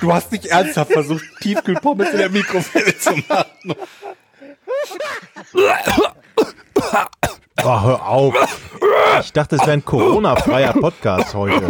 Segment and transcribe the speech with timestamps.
[0.00, 3.74] Du hast nicht ernsthaft versucht, Tiefkühlpommes in der Mikrowelle zu machen.
[7.62, 8.34] Oh, hör auf.
[9.20, 11.68] Ich dachte, es wäre ein Corona-freier Podcast heute.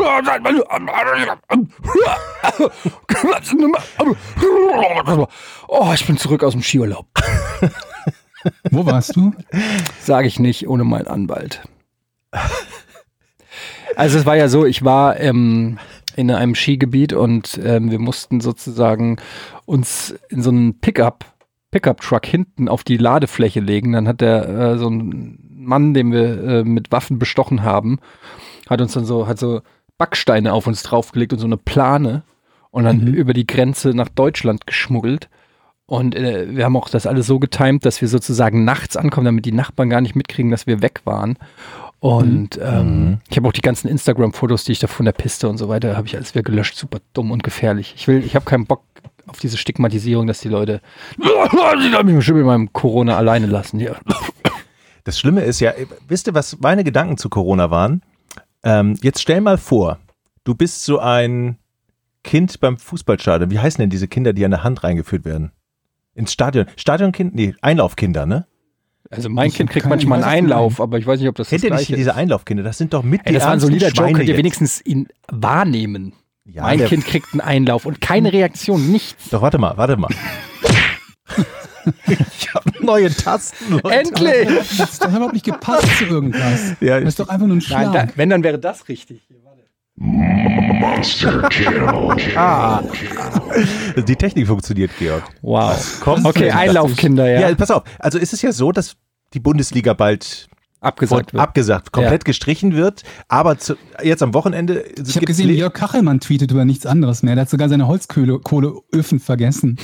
[5.67, 7.07] Oh, ich bin zurück aus dem Skiurlaub.
[8.71, 9.35] Wo warst du?
[10.01, 11.63] Sage ich nicht ohne meinen Anwalt.
[13.97, 15.79] Also es war ja so, ich war ähm,
[16.21, 19.17] in einem Skigebiet und ähm, wir mussten sozusagen
[19.65, 21.25] uns in so einen Pickup,
[21.71, 23.93] Pickup-Truck hinten auf die Ladefläche legen.
[23.93, 27.99] Dann hat der äh, so ein Mann, den wir äh, mit Waffen bestochen haben,
[28.69, 29.63] hat uns dann so, hat so
[29.99, 32.23] Backsteine auf uns draufgelegt und so eine Plane
[32.71, 33.15] und dann Mhm.
[33.15, 35.29] über die Grenze nach Deutschland geschmuggelt.
[35.87, 39.45] Und äh, wir haben auch das alles so getimt, dass wir sozusagen nachts ankommen, damit
[39.45, 41.37] die Nachbarn gar nicht mitkriegen, dass wir weg waren.
[42.01, 45.59] Und ähm, ich habe auch die ganzen Instagram-Fotos, die ich da von der Piste und
[45.59, 46.77] so weiter, habe ich alles wieder gelöscht.
[46.77, 47.95] Super dumm und gefährlich.
[47.97, 48.83] Ich will, ich habe keinen Bock
[49.27, 50.81] auf diese Stigmatisierung, dass die Leute,
[51.19, 53.81] die haben mich bestimmt mit meinem Corona alleine lassen.
[53.81, 53.97] Ja.
[55.05, 55.73] Das Schlimme ist ja,
[56.09, 58.03] wisst ihr, was meine Gedanken zu Corona waren?
[58.63, 59.99] Ähm, jetzt stell mal vor,
[60.45, 61.59] du bist so ein
[62.25, 63.51] Kind beim Fußballstadion.
[63.51, 65.53] Wie heißen denn diese Kinder, die an der Hand reingeführt werden?
[66.15, 66.67] Ins Stadion.
[66.77, 67.35] Stadionkind?
[67.35, 68.47] Nee, Einlaufkinder, ne?
[69.13, 71.65] Also mein Ich Kind kriegt manchmal einen Einlauf, aber ich weiß nicht, ob das Kennt
[71.65, 72.15] das ihr nicht diese.
[72.15, 72.63] Einlaufkinder?
[72.63, 76.13] Das sind doch mit Ey, das war ein solider Joke, könnt ihr wenigstens ihn wahrnehmen.
[76.45, 79.31] Ja, mein Kind kriegt einen Einlauf und keine Reaktion, nichts.
[79.31, 80.11] Doch, warte mal, warte mal.
[82.07, 83.73] ich habe neue Tasten.
[83.75, 83.91] Leute.
[83.93, 84.49] Endlich!
[84.79, 86.77] Das ist doch überhaupt nicht gepasst zu irgendwas.
[86.81, 88.13] Ja, Das ist doch einfach nur ein Nein, da, Schlag.
[88.17, 89.23] wenn, dann wäre das richtig.
[92.35, 92.83] Ah.
[93.97, 95.25] Die Technik funktioniert, Georg.
[95.43, 96.01] Wow.
[96.01, 97.49] Kommt Okay, Einlaufkinder, ja.
[97.49, 97.83] Ja, pass auf.
[97.99, 98.97] Also ist es ja so, dass
[99.35, 100.49] die Bundesliga bald
[100.81, 101.43] Abgesagt wird.
[101.43, 103.03] abgesagt, komplett gestrichen wird.
[103.29, 104.83] Aber zu, jetzt am Wochenende.
[105.07, 107.35] Ich habe gesehen, Jörg Kachelmann tweetet über nichts anderes mehr.
[107.35, 109.77] Der hat sogar seine Holzkohleöfen vergessen.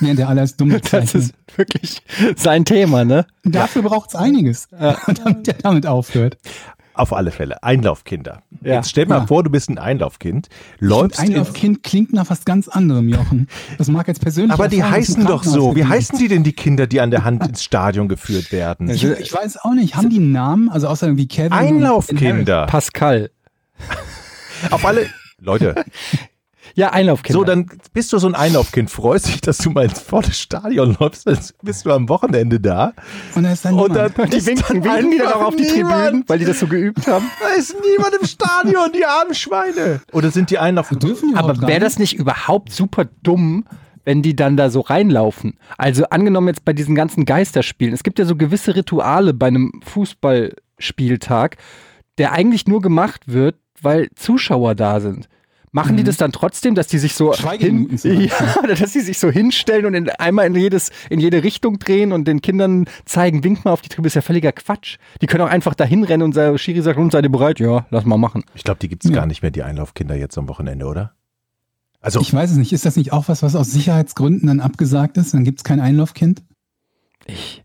[0.00, 2.02] Während er alles dumm Das ist wirklich
[2.34, 3.26] sein Thema, ne?
[3.44, 4.68] Dafür braucht's einiges,
[5.24, 6.38] damit er damit aufhört.
[7.00, 7.62] Auf alle Fälle.
[7.62, 8.42] Einlaufkinder.
[8.62, 8.74] Ja.
[8.74, 9.26] Jetzt stell mal Ja.
[9.26, 10.48] vor, du bist ein Einlaufkind.
[10.80, 13.48] Läufst in, Einlaufkind klingt nach was ganz anderem, Jochen.
[13.78, 14.52] Das mag jetzt persönlich.
[14.52, 15.74] aber die heißen doch so.
[15.74, 18.90] Wie heißen die denn, die Kinder, die an der Hand ins Stadion geführt werden?
[18.90, 19.96] Ich, ich weiß auch nicht.
[19.96, 20.68] Haben die einen Namen?
[20.68, 21.52] Also außer irgendwie Kevin.
[21.52, 22.66] Einlaufkinder.
[22.66, 23.30] Pascal.
[24.70, 25.06] Auf alle.
[25.38, 25.74] Leute,
[26.74, 27.38] Ja, Einlaufkinder.
[27.38, 30.96] so dann bist du so ein Einlaufkind, freust dich, dass du mal ins volles Stadion
[31.00, 32.92] läufst, dann bist du am Wochenende da.
[33.34, 34.18] Und da ist dann Und niemand.
[34.18, 36.02] dann Und die winken, dann winken die dann auch auf die niemand.
[36.04, 37.26] Tribünen, weil die das so geübt haben.
[37.40, 40.00] Da ist niemand im Stadion, die armen Schweine.
[40.12, 40.88] Oder sind die Einlauf...
[40.90, 43.64] Dürfen die Aber wäre das nicht überhaupt super dumm,
[44.04, 45.58] wenn die dann da so reinlaufen?
[45.78, 49.80] Also angenommen jetzt bei diesen ganzen Geisterspielen, es gibt ja so gewisse Rituale bei einem
[49.84, 51.56] Fußballspieltag,
[52.18, 55.28] der eigentlich nur gemacht wird, weil Zuschauer da sind.
[55.72, 59.30] Machen die das dann trotzdem, dass die sich so hin, ja, dass die sich so
[59.30, 63.64] hinstellen und in, einmal in jedes in jede Richtung drehen und den Kindern zeigen, wink
[63.64, 64.96] mal auf die Tribüne, ist ja völliger Quatsch.
[65.22, 67.60] Die können auch einfach dahin rennen und sagen, Schiri sagt, und seid ihr bereit?
[67.60, 68.42] Ja, lass mal machen.
[68.56, 69.12] Ich glaube, die gibt's Ja.
[69.14, 71.14] gar nicht mehr, die Einlaufkinder jetzt am Wochenende, oder?
[72.00, 72.72] Also, Ich weiß es nicht.
[72.72, 75.34] Ist das nicht auch was, was aus Sicherheitsgründen dann abgesagt ist?
[75.34, 76.42] Dann gibt's kein Einlaufkind?
[77.26, 77.62] Ich,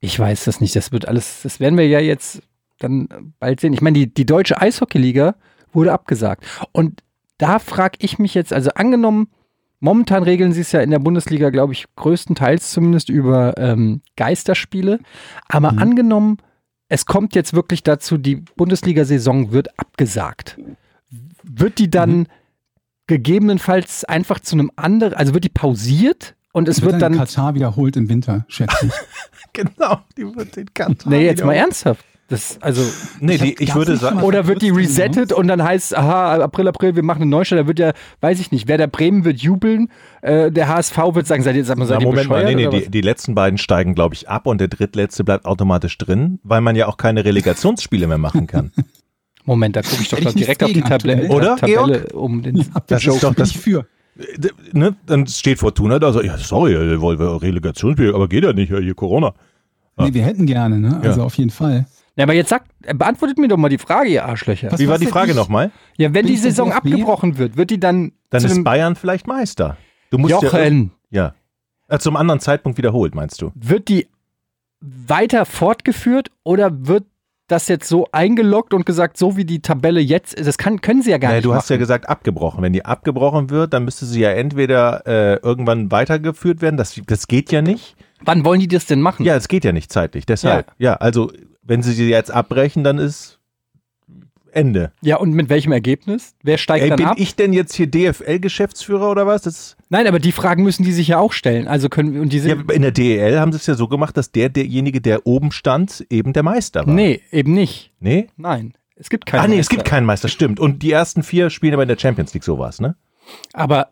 [0.00, 0.74] ich weiß das nicht.
[0.74, 2.40] Das wird alles, das werden wir ja jetzt
[2.78, 3.74] dann bald sehen.
[3.74, 5.34] Ich meine, die, die deutsche Eishockeyliga
[5.72, 6.44] wurde abgesagt.
[6.72, 7.02] Und
[7.42, 9.26] da frage ich mich jetzt, also angenommen,
[9.80, 15.00] momentan regeln sie es ja in der Bundesliga, glaube ich, größtenteils zumindest über ähm, Geisterspiele.
[15.48, 15.78] Aber Mhm.
[15.78, 16.36] angenommen,
[16.88, 20.56] es kommt jetzt wirklich dazu, die Bundesliga-Saison wird abgesagt.
[21.42, 22.26] Wird die dann Mhm.
[23.08, 27.54] gegebenenfalls einfach zu einem anderen, also wird die pausiert und es wird, in dann Katar
[27.54, 28.92] wiederholt im Winter, schätze ich.
[29.52, 31.10] genau, die wird den Kanton.
[31.10, 32.04] Nee, jetzt mal ernsthaft.
[32.32, 32.80] Das, also,
[33.20, 36.66] Nee, die, hab ich würde sagen, oder wird die resettet und dann heißt, aha, April,
[36.66, 37.92] April, wir machen einen Neustart, da wird ja,
[38.22, 39.90] weiß ich nicht, Werder Bremen wird jubeln,
[40.22, 42.68] äh, der HSV wird sagen, seid ihr, sag mal, seid Na, Moment mal, nee, nee,
[42.70, 46.62] die, die letzten beiden steigen, glaube ich, ab und der drittletzte bleibt automatisch drin, weil
[46.62, 48.72] man ja auch keine Relegationsspiele mehr machen kann.
[49.44, 51.28] Moment, da gucke ich doch ich direkt auf die Tabelle.
[51.28, 53.16] Oder, Tabelle um den Das Joke.
[53.16, 53.86] ist doch das, ich für.
[54.72, 58.54] Ne, dann steht Fortuna da so, ja, sorry, äh, wollen wir Relegationsspiel, aber geht ja
[58.54, 59.34] nicht, hier Corona.
[59.98, 61.00] Nee, wir hätten gerne, ne?
[61.02, 61.26] Also Ja.
[61.26, 61.86] auf jeden Fall.
[62.16, 64.70] Ja, aber jetzt sagt, beantwortet mir doch mal die Frage, ihr Arschlöcher.
[64.70, 65.70] Was- Wie war die Frage nochmal?
[65.96, 66.76] Ja, wenn die Saison DFB?
[66.78, 69.76] abgebrochen wird, wird die dann Dann ist Bayern vielleicht Meister.
[70.10, 71.34] Du musst Ja, Jochen, ja.
[71.88, 73.50] Äh, zum anderen Zeitpunkt wiederholt, meinst du?
[73.54, 74.08] Wird die
[74.80, 77.04] weiter fortgeführt oder wird
[77.48, 80.46] das jetzt so eingeloggt und gesagt, so wie die Tabelle jetzt ist?
[80.46, 81.58] Das kann, können sie ja gar Nee, nicht du machen.
[81.58, 82.62] hast ja gesagt abgebrochen.
[82.62, 86.76] Wenn die abgebrochen wird, dann müsste sie ja entweder äh, irgendwann weitergeführt werden.
[86.76, 87.96] Das, das geht ja nicht.
[88.24, 89.24] Wann wollen die das denn machen?
[89.26, 90.24] Ja, es geht ja nicht zeitlich.
[90.26, 90.72] Deshalb.
[90.78, 91.30] Ja, also
[91.62, 93.38] wenn sie sie jetzt abbrechen, dann ist
[94.50, 94.92] Ende.
[95.00, 96.34] Ja, und mit welchem Ergebnis?
[96.42, 97.16] Wer steigt Ey, dann bin ab?
[97.18, 99.42] ich denn jetzt hier DFL-Geschäftsführer oder was?
[99.42, 101.68] Das, Nein, aber die Fragen müssen die sich ja auch stellen.
[101.68, 104.16] Also können und die ja, sind in der DEL haben sie es ja so gemacht,
[104.16, 106.92] dass der, derjenige, der oben stand, eben der Meister war.
[106.92, 107.92] Nee, eben nicht.
[107.98, 108.28] Nee?
[108.36, 108.74] Nein.
[108.94, 109.40] Es gibt keinen.
[109.40, 109.76] ah, nee, es Meister.
[109.76, 110.60] gibt keinen Meister, stimmt.
[110.60, 112.94] Und die ersten vier spielen aber in der Champions League sowas, ne?
[113.54, 113.88] Aber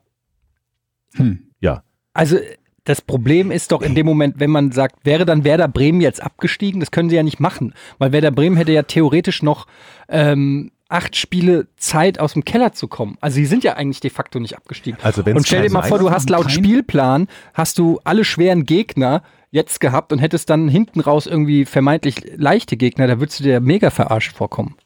[1.14, 1.50] Hm.
[1.60, 1.82] Ja.
[2.12, 2.38] Also
[2.84, 6.22] das Problem ist doch in dem Moment, wenn man sagt, wäre dann Werder Bremen jetzt
[6.22, 9.66] abgestiegen, das können sie ja nicht machen, weil Werder Bremen hätte ja theoretisch noch
[10.08, 13.16] ähm, acht Spiele Zeit aus dem Keller zu kommen.
[13.20, 14.98] Also sie sind ja eigentlich de facto nicht abgestiegen.
[15.02, 18.64] Also Und stell dir mal vor, du hast laut kein- Spielplan, hast du alle schweren
[18.64, 19.22] Gegner
[19.52, 23.60] jetzt gehabt und hättest dann hinten raus irgendwie vermeintlich leichte Gegner, da würdest du dir
[23.60, 24.76] mega verarscht vorkommen.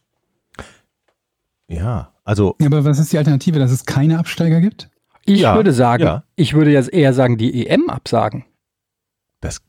[1.68, 4.88] Ja, also Ja, aber was ist die Alternative, dass es keine Absteiger gibt?
[5.26, 6.24] Ich Ja, würde sagen, ja.
[6.36, 8.44] ich würde ja eher sagen, die EM absagen.
[9.40, 9.60] das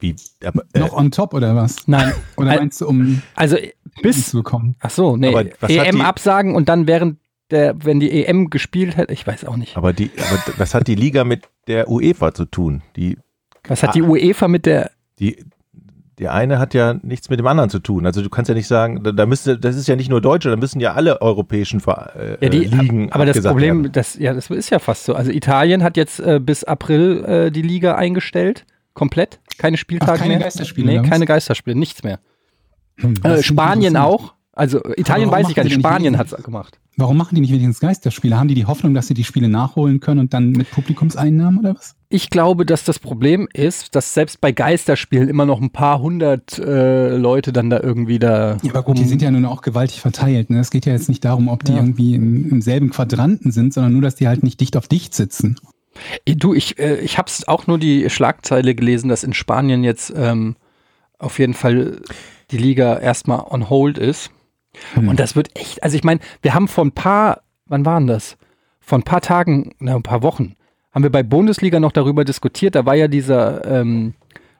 [0.00, 1.86] wie aber, äh, Noch on top oder was?
[1.86, 3.56] Nein, Oder meinst du, um also
[4.02, 4.74] bis zu bekommen?
[4.80, 5.32] Ach so, nee.
[5.34, 7.18] Hat EM die- absagen und dann während
[7.50, 9.76] der, wenn die EM gespielt hätte, ich weiß auch nicht.
[9.76, 12.82] aber die aber was hat die Liga mit der UEFA zu tun?
[12.96, 13.16] Die
[13.68, 14.90] Was hat die UEFA mit der,
[15.20, 15.44] die
[16.18, 18.04] der eine hat ja nichts mit dem anderen zu tun.
[18.06, 20.50] Also du kannst ja nicht sagen, da, da müsste, das ist ja nicht nur Deutsche,
[20.50, 23.92] da müssen ja alle europäischen Ver- äh, ja, die, Ligen aber das Problem, werden.
[23.92, 25.14] das, ja, das ist ja fast so.
[25.14, 28.64] Also Italien hat jetzt äh, bis April äh, die Liga eingestellt.
[28.94, 29.40] Komplett.
[29.56, 30.40] Keine Spieltage Ach, keine mehr.
[30.44, 31.08] Geisterspiele, Nee, was?
[31.08, 32.18] keine Geisterspiele, nichts mehr.
[32.98, 34.34] Hm, Äh, Spanien auch.
[34.54, 35.74] Also äh, Italien weiß ich gar nicht.
[35.74, 36.78] Spanien hat es gemacht.
[36.98, 38.38] Warum machen die nicht wenigstens Geisterspiele?
[38.38, 41.74] Haben die die Hoffnung, dass sie die Spiele nachholen können und dann mit Publikumseinnahmen oder
[41.74, 41.94] was?
[42.10, 46.58] Ich glaube, dass das Problem ist, dass selbst bei Geisterspielen immer noch ein paar hundert
[46.58, 48.58] äh, Leute dann da irgendwie da.
[48.62, 50.50] Ja, aber gut, die sind ja nun auch gewaltig verteilt.
[50.50, 50.60] Ne?
[50.60, 51.78] Es geht ja jetzt nicht darum, ob die Ja.
[51.78, 55.14] irgendwie im, im selben Quadranten sind, sondern nur, dass die halt nicht dicht auf dicht
[55.14, 55.56] sitzen.
[56.26, 60.12] Eh, Du, ich, äh, ich habe auch nur die Schlagzeile gelesen, dass in Spanien jetzt
[60.14, 60.56] ähm,
[61.18, 62.02] auf jeden Fall
[62.50, 64.30] die Liga erstmal on hold ist.
[64.94, 65.08] Hm.
[65.08, 68.36] Und das wird echt, also ich meine, wir haben vor ein paar, wann waren das?
[68.80, 70.54] Vor ein paar Tagen, na, ein paar Wochen,
[70.92, 72.74] haben wir bei Bundesliga noch darüber diskutiert.
[72.74, 74.14] Da war ja dieser ähm,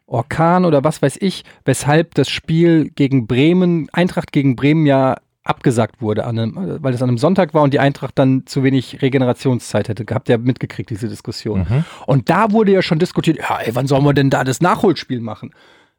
[0.07, 6.01] Orkan oder was weiß ich, weshalb das Spiel gegen Bremen, Eintracht gegen Bremen ja abgesagt
[6.01, 9.89] wurde, einem, weil es an einem Sonntag war und die Eintracht dann zu wenig Regenerationszeit
[9.89, 10.29] hätte gehabt.
[10.29, 11.67] Ihr habt mitgekriegt, diese Diskussion.
[11.69, 11.85] Mhm.
[12.07, 15.21] Und da wurde ja schon diskutiert, ja, ey, wann sollen wir denn da das Nachholspiel
[15.21, 15.53] machen?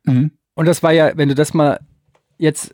[0.05, 0.31] Mhm.
[0.53, 1.79] Und das war ja, wenn du das mal
[2.37, 2.71] jetzt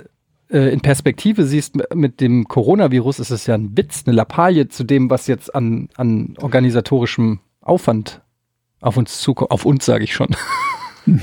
[0.49, 4.83] äh, in Perspektive siehst, mit dem Coronavirus ist es ja ein Witz, eine Lappalie zu
[4.83, 8.21] dem, was jetzt an, an organisatorischem Aufwand
[8.81, 9.51] auf uns zukommt.
[9.51, 10.35] Auf uns, sage ich schon.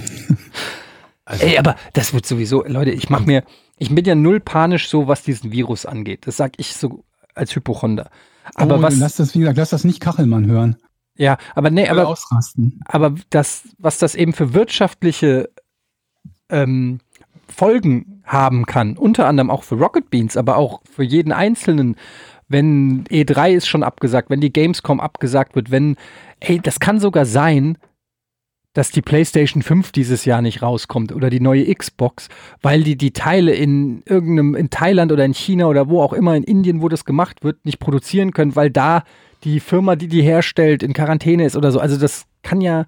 [1.29, 3.43] Also, Ey, aber das wird sowieso, Leute, ich mach mir,
[3.79, 6.29] ich bin ja null panisch so, was diesen Virus angeht.
[6.29, 7.03] Das sag ich so
[7.35, 8.11] als Hypochonder.
[8.55, 10.77] Aber oh, was, Lass das, wie gesagt, lass das nicht Kachelmann hören.
[11.17, 12.79] ja, aber nee, Aber aber ausrasten.
[12.87, 15.51] aber das, was das eben für wirtschaftliche
[16.49, 17.01] ähm,
[17.49, 21.97] Folgen haben kann, unter anderem auch für Rocket Beans, aber auch für jeden Einzelnen,
[22.49, 25.97] wenn E3 ist schon abgesagt, wenn die Gamescom abgesagt wird, wenn,
[26.41, 27.79] ey, das kann sogar sein,
[28.73, 32.29] dass die PlayStation 5 dieses Jahr nicht rauskommt oder die neue Xbox,
[32.61, 36.37] weil die die Teile in irgendeinem, in Thailand oder in China oder wo auch immer
[36.37, 39.05] in Indien, wo das gemacht wird, nicht produzieren können, weil da
[39.45, 41.81] die Firma, die die herstellt, in Quarantäne ist oder so.
[41.81, 42.85] Also das kann ja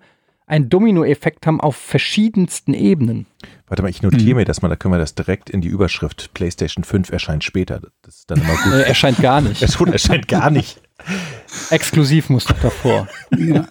[0.48, 3.26] einen Dominoeffekt haben auf verschiedensten Ebenen.
[3.66, 4.36] Warte mal, ich notiere Mhm.
[4.36, 7.80] mir das mal, da können wir das direkt in die Überschrift PlayStation 5 erscheint später.
[8.02, 8.72] Das ist dann immer gut.
[8.72, 9.62] Äh, erscheint gar nicht.
[9.68, 10.80] Es erscheint gar nicht.
[11.70, 13.08] Exklusiv muss doch davor.
[13.36, 13.68] Ja.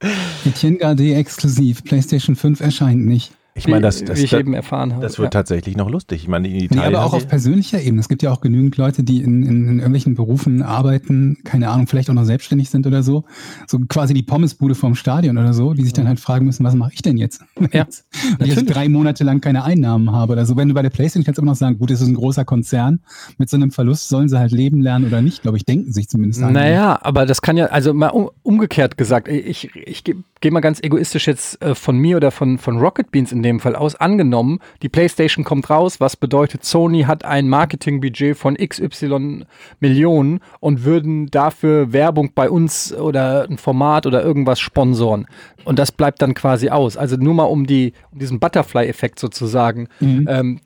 [0.44, 1.84] Etienne Gardet exklusiv.
[1.84, 3.32] PlayStation 5 erscheint nicht.
[3.56, 5.02] Ich meine, das, das, wie ich das, eben erfahren habe.
[5.02, 5.40] das wird ja.
[5.40, 6.22] tatsächlich noch lustig.
[6.22, 6.96] Ich meine, in Nee, Italien.
[6.96, 8.00] aber auch auf persönlicher Ebene.
[8.00, 11.86] Es gibt ja auch genügend Leute, die in, in, in irgendwelchen Berufen arbeiten, keine Ahnung,
[11.86, 13.24] vielleicht auch noch selbstständig sind oder so.
[13.68, 16.74] So quasi die Pommesbude vom Stadion oder so, die sich dann halt fragen müssen, was
[16.74, 17.42] mache ich denn jetzt?
[17.72, 17.86] Ja,
[18.38, 20.56] Wenn ich jetzt drei Monate lang keine Einnahmen habe oder so.
[20.56, 22.44] Wenn du bei der Playstation kannst du immer noch sagen, gut, es ist ein großer
[22.44, 23.00] Konzern.
[23.38, 26.08] Mit so einem Verlust sollen sie halt leben lernen oder nicht, glaube ich, denken sich
[26.08, 26.40] zumindest.
[26.40, 30.60] Naja, aber das kann ja, also mal um, umgekehrt gesagt, ich, ich gehe geh mal
[30.60, 33.94] ganz egoistisch jetzt äh, von mir oder von, von Rocket Beans in dem Fall aus.
[33.94, 39.44] Angenommen, die PlayStation kommt raus, was bedeutet, Sony hat ein Marketingbudget von XY
[39.78, 45.26] Millionen und würden dafür Werbung bei uns oder ein Format oder irgendwas sponsoren.
[45.64, 46.96] Und das bleibt dann quasi aus.
[46.96, 50.26] Also nur mal um, die, um diesen Butterfly-Effekt sozusagen Mhm.
[50.28, 50.60] ähm,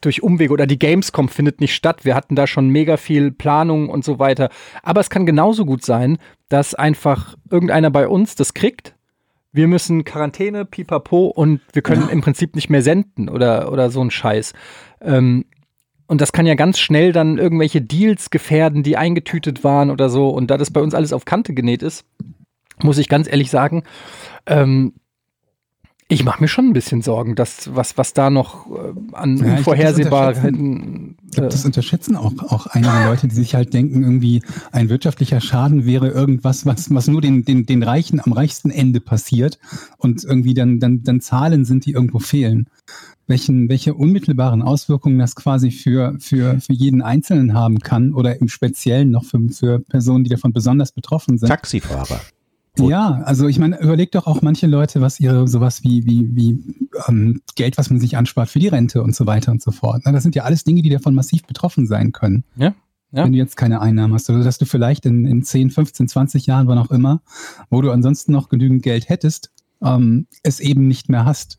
[0.00, 2.04] durch Umwege oder die Gamescom findet nicht statt.
[2.04, 4.48] Wir hatten da schon mega viel Planung und so weiter.
[4.82, 8.94] Aber es kann genauso gut sein, dass einfach irgendeiner bei uns das kriegt
[9.52, 14.02] wir müssen Quarantäne, pipapo und wir können im Prinzip nicht mehr senden oder, oder so
[14.02, 14.54] ein Scheiß.
[15.02, 15.44] Ähm,
[16.06, 20.28] und das kann ja ganz schnell dann irgendwelche Deals gefährden, die eingetütet waren oder so.
[20.28, 22.04] Und da das bei uns alles auf Kante genäht ist,
[22.82, 23.84] muss ich ganz ehrlich sagen,
[24.46, 24.94] ähm,
[26.12, 29.34] ich mache mir schon ein bisschen Sorgen, dass was, was da noch äh, an Ja,
[29.34, 31.16] ich glaub, das Unvorhersehbarkeiten.
[31.24, 35.40] Ich glaube, das unterschätzen auch, auch einige Leute, die sich halt denken, irgendwie ein wirtschaftlicher
[35.40, 39.58] Schaden wäre irgendwas, was, was nur den, den, den Reichen am reichsten Ende passiert
[39.96, 42.68] und irgendwie dann, dann, dann Zahlen sind, die irgendwo fehlen.
[43.26, 48.48] Welchen, welche unmittelbaren Auswirkungen das quasi für, für, für jeden Einzelnen haben kann oder im
[48.48, 51.48] Speziellen noch für, für Personen, die davon besonders betroffen sind.
[51.48, 52.20] Taxifahrer.
[52.76, 52.90] Gut.
[52.90, 56.88] Ja, also ich meine, überlegt doch auch manche Leute, was ihre sowas wie, wie, wie
[57.06, 60.02] ähm, Geld, was man sich anspart für die Rente und so weiter und so fort.
[60.04, 62.44] Na, das sind ja alles Dinge, die davon massiv betroffen sein können.
[62.56, 62.74] Ja,
[63.12, 63.24] ja.
[63.24, 64.30] Wenn du jetzt keine Einnahmen hast.
[64.30, 67.20] Oder dass du vielleicht in, in 10, 15, 20 Jahren, wann auch immer,
[67.68, 69.52] wo du ansonsten noch genügend Geld hättest,
[69.82, 71.58] ähm, es eben nicht mehr hast.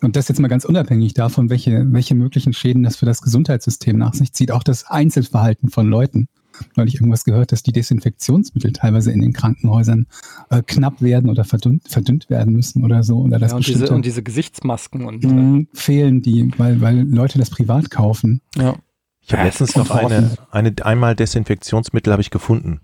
[0.00, 3.98] Und das jetzt mal ganz unabhängig davon, welche, welche möglichen Schäden das für das Gesundheitssystem
[3.98, 4.52] nach sich zieht.
[4.52, 6.28] Auch das Einzelverhalten von Leuten.
[6.76, 10.06] Neulich irgendwas gehört, dass die Desinfektionsmittel teilweise in den Krankenhäusern
[10.50, 13.18] äh, knapp werden oder verdünnt, verdünnt werden müssen oder so.
[13.18, 17.02] Oder das ja und, diese, und diese Gesichtsmasken und äh, mh, fehlen, die, weil, weil
[17.08, 18.40] Leute das privat kaufen.
[18.56, 18.74] ja.
[19.20, 22.80] Ich habe Ja, letztens noch eine, eine einmal Desinfektionsmittel habe ich gefunden.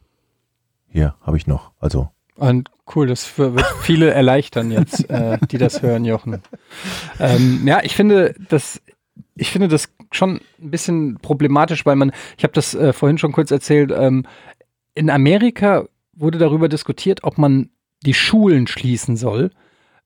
[0.90, 1.72] Hier habe ich noch.
[1.80, 6.42] Also Und cool, das wird viele erleichtern jetzt, äh, die das hören, Jochen.
[7.18, 8.82] Ähm, ja, ich finde das,
[9.36, 13.32] ich finde das schon ein bisschen problematisch, weil man, ich habe das äh, vorhin schon
[13.32, 14.26] kurz erzählt, ähm,
[14.94, 17.70] in Amerika wurde darüber diskutiert, ob man
[18.04, 19.50] die Schulen schließen soll.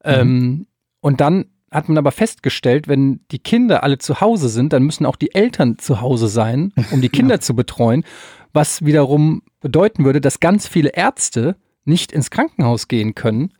[0.04, 0.66] Ähm,
[1.00, 5.04] und dann hat man aber festgestellt, wenn die Kinder alle zu Hause sind, dann müssen
[5.04, 8.04] auch die Eltern zu Hause sein, um die Kinder zu betreuen,
[8.52, 13.52] was wiederum bedeuten würde, dass ganz viele Ärzte nicht ins Krankenhaus gehen können,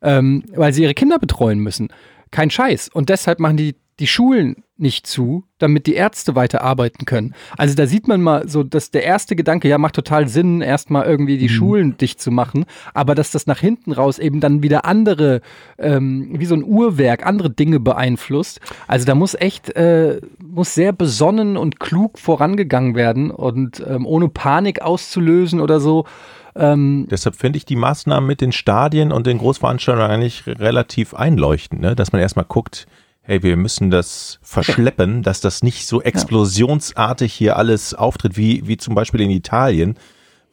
[0.00, 1.88] ähm, weil sie ihre Kinder betreuen müssen.
[2.30, 2.88] Kein Scheiß.
[2.88, 7.34] Und deshalb machen die die Schulen nicht zu, damit die Ärzte weiter arbeiten können.
[7.56, 11.04] Also da sieht man mal so, dass der erste Gedanke, ja, macht total Sinn, erstmal
[11.04, 14.84] irgendwie die Schulen dicht zu machen, aber dass das nach hinten raus eben dann wieder
[14.84, 15.40] andere,
[15.78, 18.60] ähm, wie so ein Uhrwerk, andere Dinge beeinflusst.
[18.88, 24.28] Also da muss echt, äh, muss sehr besonnen und klug vorangegangen werden und ähm, ohne
[24.28, 26.06] Panik auszulösen oder so.
[26.54, 31.80] Ähm, deshalb finde ich die Maßnahmen mit den Stadien und den Großveranstaltungen eigentlich relativ einleuchtend,
[31.80, 31.94] ne?
[31.94, 32.86] dass man erstmal guckt,
[33.22, 38.76] hey, wir müssen das verschleppen, dass das nicht so explosionsartig hier alles auftritt, wie, wie
[38.76, 39.96] zum Beispiel in Italien,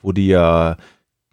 [0.01, 0.77] wo die ja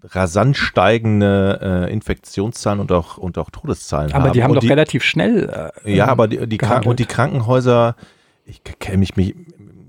[0.02, 4.22] rasant steigende äh, Infektionszahlen und auch, und auch Todeszahlen haben.
[4.22, 5.72] aber die haben und doch relativ schnell.
[5.84, 7.96] Äh, Ja, aber die, die, Kranken und die Krankenhäuser,
[8.44, 9.34] ich kenne mich, mich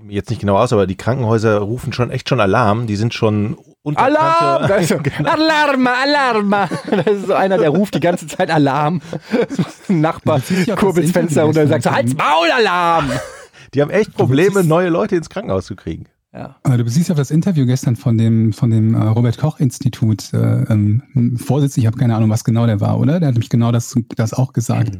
[0.09, 2.87] jetzt nicht genau aus, aber die Krankenhäuser rufen schon echt schon Alarm.
[2.87, 3.57] Die sind schon
[3.95, 4.63] Alarm!
[4.63, 6.69] unterkannte- Da ist so, Alarma, Alarma!
[6.89, 9.01] Das ist so einer, der ruft die ganze Zeit Alarm.
[9.89, 13.09] Ein Nachbar Das ja kurbelt das das Fenster runter und sagt so, Halt's Maul, Alarm!
[13.73, 16.05] Die haben echt Probleme, siehst- neue Leute ins Krankenhaus zu kriegen.
[16.33, 16.55] Ja.
[16.63, 20.37] Du beziehst auf das Interview gestern von dem, von dem äh, Robert Koch Institut äh,
[20.37, 23.19] ähm, Vorsitz, ich habe keine Ahnung, was genau der war, oder?
[23.19, 24.99] Der hat nämlich genau das, das auch gesagt.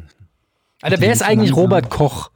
[0.82, 2.30] Alter, wer ist eigentlich Robert Koch?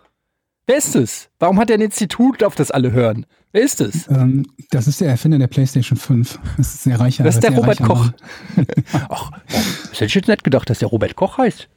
[0.67, 1.31] Wer ist es?
[1.41, 3.27] Warum hat er ein Institut, auf das alle hören?
[3.53, 4.09] Wer ist es?
[4.09, 6.39] Ähm, das ist der Erfinder der PlayStation 5.
[6.57, 7.23] Das ist sehr reicher.
[7.23, 8.11] Das ist der Robert Koch.
[9.09, 11.69] Ach, das hätte ich jetzt nicht gedacht, dass der Robert Koch heißt.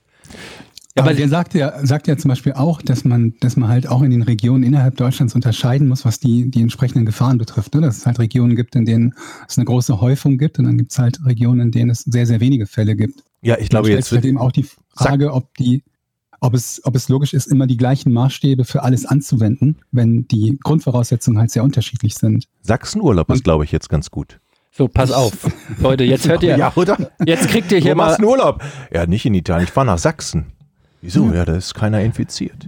[0.97, 3.85] Ja, aber der sagt ja, sagt ja zum Beispiel auch, dass man, dass man halt
[3.87, 7.75] auch in den Regionen innerhalb Deutschlands unterscheiden muss, was die, die entsprechenden Gefahren betrifft.
[7.75, 7.81] Ne?
[7.81, 9.13] Dass es halt Regionen gibt, in denen
[9.45, 12.25] es eine große Häufung gibt und dann gibt es halt Regionen, in denen es sehr,
[12.25, 13.23] sehr wenige Fälle gibt.
[13.41, 14.65] Ja, ich glaube Dann jetzt stellt sich halt eben auch die
[14.95, 15.83] Frage, ob die,
[16.45, 20.57] ob es, ob es logisch ist, immer die gleichen Maßstäbe für alles anzuwenden, wenn die
[20.63, 22.45] Grundvoraussetzungen halt sehr unterschiedlich sind.
[22.61, 24.39] Sachsenurlaub ist, glaube ich, jetzt ganz gut.
[24.71, 25.33] So, pass auf.
[25.79, 26.97] Leute, jetzt hört ihr, Ja, oder?
[27.25, 28.61] jetzt kriegt ihr hier Wo mal, machst du einen Urlaub?
[28.93, 29.65] Ja, nicht in Italien.
[29.65, 30.47] Ich fahre nach Sachsen.
[31.01, 31.31] Wieso?
[31.31, 32.67] Ja, da ist keiner infiziert.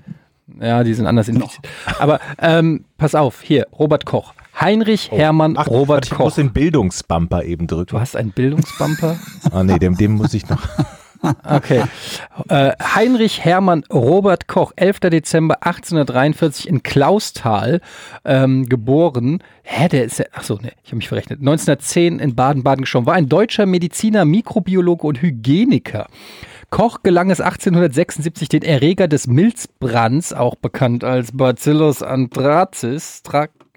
[0.62, 1.67] Ja, die sind anders infiziert.
[2.00, 4.34] Aber ähm, pass auf, hier, Robert Koch.
[4.60, 6.36] Heinrich Hermann Ach, Robert warte, ich muss Koch.
[6.41, 8.00] den Bildungsbumper eben Du drücken.
[8.00, 9.17] hast einen Bildungsbumper?
[9.51, 10.62] Ah, nee, dem, dem muss ich noch.
[11.43, 11.84] Okay.
[12.50, 15.00] Äh, Heinrich Hermann Robert Koch, 11.
[15.01, 17.81] Dezember 1843 in Klausthal
[18.25, 19.43] ähm, geboren.
[19.63, 21.39] Hä, der ist ja, ach so, ne, ich habe mich verrechnet.
[21.39, 23.07] 1910 in Baden-Baden gestorben.
[23.07, 26.07] War ein deutscher Mediziner, Mikrobiologe und Hygieniker.
[26.69, 33.24] Koch gelang es 1876, den Erreger des Milzbrands, auch bekannt als Bacillus anthracis,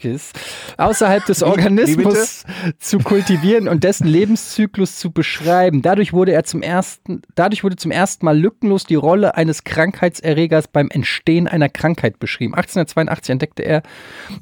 [0.00, 0.32] Trachis,
[0.76, 2.44] außerhalb des Organismus
[2.78, 5.82] zu kultivieren und dessen Lebenszyklus zu beschreiben.
[5.82, 10.68] Dadurch wurde er zum ersten, dadurch wurde zum ersten Mal lückenlos die Rolle eines Krankheitserregers
[10.68, 12.54] beim Entstehen einer Krankheit beschrieben.
[12.54, 13.82] 1882 entdeckte er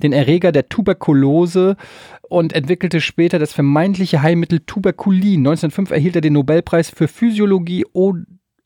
[0.02, 1.76] den Erreger der Tuberkulose
[2.22, 5.40] und entwickelte später das vermeintliche Heilmittel Tuberkulin.
[5.40, 7.84] 1905 erhielt er den Nobelpreis für Physiologie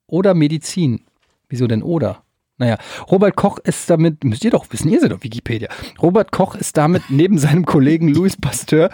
[0.07, 1.03] oder Medizin.
[1.49, 2.23] Wieso denn oder?
[2.59, 2.77] Naja,
[3.11, 5.69] Robert Koch ist damit, müsst ihr doch wissen, ihr seid auf Wikipedia.
[6.01, 8.91] Robert Koch ist damit neben seinem Kollegen Louis Pasteur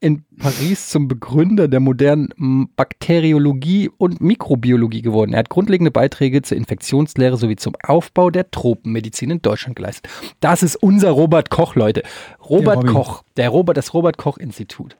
[0.00, 5.34] in Paris zum Begründer der modernen Bakteriologie und Mikrobiologie geworden.
[5.34, 10.10] Er hat grundlegende Beiträge zur Infektionslehre sowie zum Aufbau der Tropenmedizin in Deutschland geleistet.
[10.40, 12.02] Das ist unser Robert Koch, Leute.
[12.48, 12.88] Robert Robby.
[12.88, 14.96] Koch, der Robert, das Robert Koch Institut.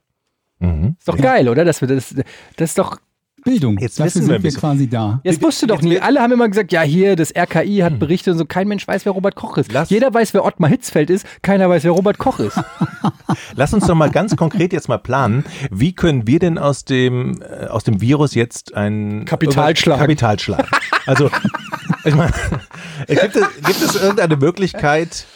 [0.60, 0.96] Mhm.
[0.98, 1.64] Ist doch geil, oder?
[1.64, 2.24] Das, das, das
[2.56, 2.98] ist doch
[3.44, 3.78] Bildung.
[3.78, 5.20] Jetzt Dafür wissen wir sind wir quasi da.
[5.24, 5.98] Das wusste doch jetzt nie.
[6.00, 8.44] Alle haben immer gesagt, ja, hier, das RKI hat berichtet und so.
[8.44, 9.72] Kein Mensch weiß, wer Robert Koch ist.
[9.72, 11.26] Lass- Jeder weiß, wer Ottmar Hitzfeld ist.
[11.42, 12.58] Keiner weiß, wer Robert Koch ist.
[13.56, 15.44] Lass uns doch mal ganz konkret jetzt mal planen.
[15.70, 20.00] Wie können wir denn aus dem, äh, aus dem Virus jetzt ein Kapital schlagen.
[20.00, 20.68] Kapital schlagen.
[21.06, 21.30] Also,
[22.04, 22.32] ich meine,
[23.08, 25.26] gibt es, gibt es irgendeine Möglichkeit,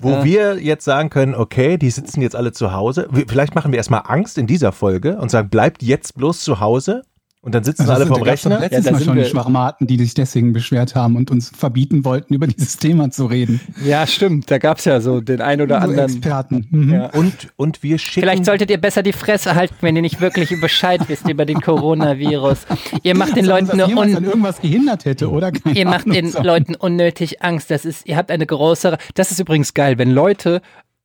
[0.00, 0.24] wo Ja.
[0.24, 3.08] wir jetzt sagen können, okay, die sitzen jetzt alle zu Hause.
[3.26, 7.02] Vielleicht machen wir erstmal Angst in dieser Folge und sagen, bleibt jetzt bloß zu Hause.
[7.40, 8.58] Und dann sitzen Also alle vom Rechner.
[8.58, 11.30] Letztes Ja, da Mal sind schon wir- die Schwachmaten, die sich deswegen beschwert haben und
[11.30, 13.60] uns verbieten wollten, über dieses Thema zu reden.
[13.84, 14.50] Ja, stimmt.
[14.50, 16.10] Da gab es ja so den ein oder So anderen.
[16.10, 16.66] Experten.
[16.70, 16.92] Mhm.
[16.92, 17.06] Ja.
[17.10, 18.22] Und, und wir schicken.
[18.22, 21.60] Vielleicht solltet ihr besser die Fresse halten, wenn ihr nicht wirklich Bescheid wisst über den
[21.60, 22.66] Coronavirus.
[23.04, 25.52] Ihr macht den Leuten nur jemals an un irgendwas gehindert hätte, oder?
[25.52, 26.14] Keine ihr macht Ahnung.
[26.14, 26.42] den So.
[26.42, 27.70] Leuten unnötig Angst.
[27.70, 28.98] Das ist, ihr habt eine große.
[29.14, 30.60] Das ist übrigens geil, wenn Leute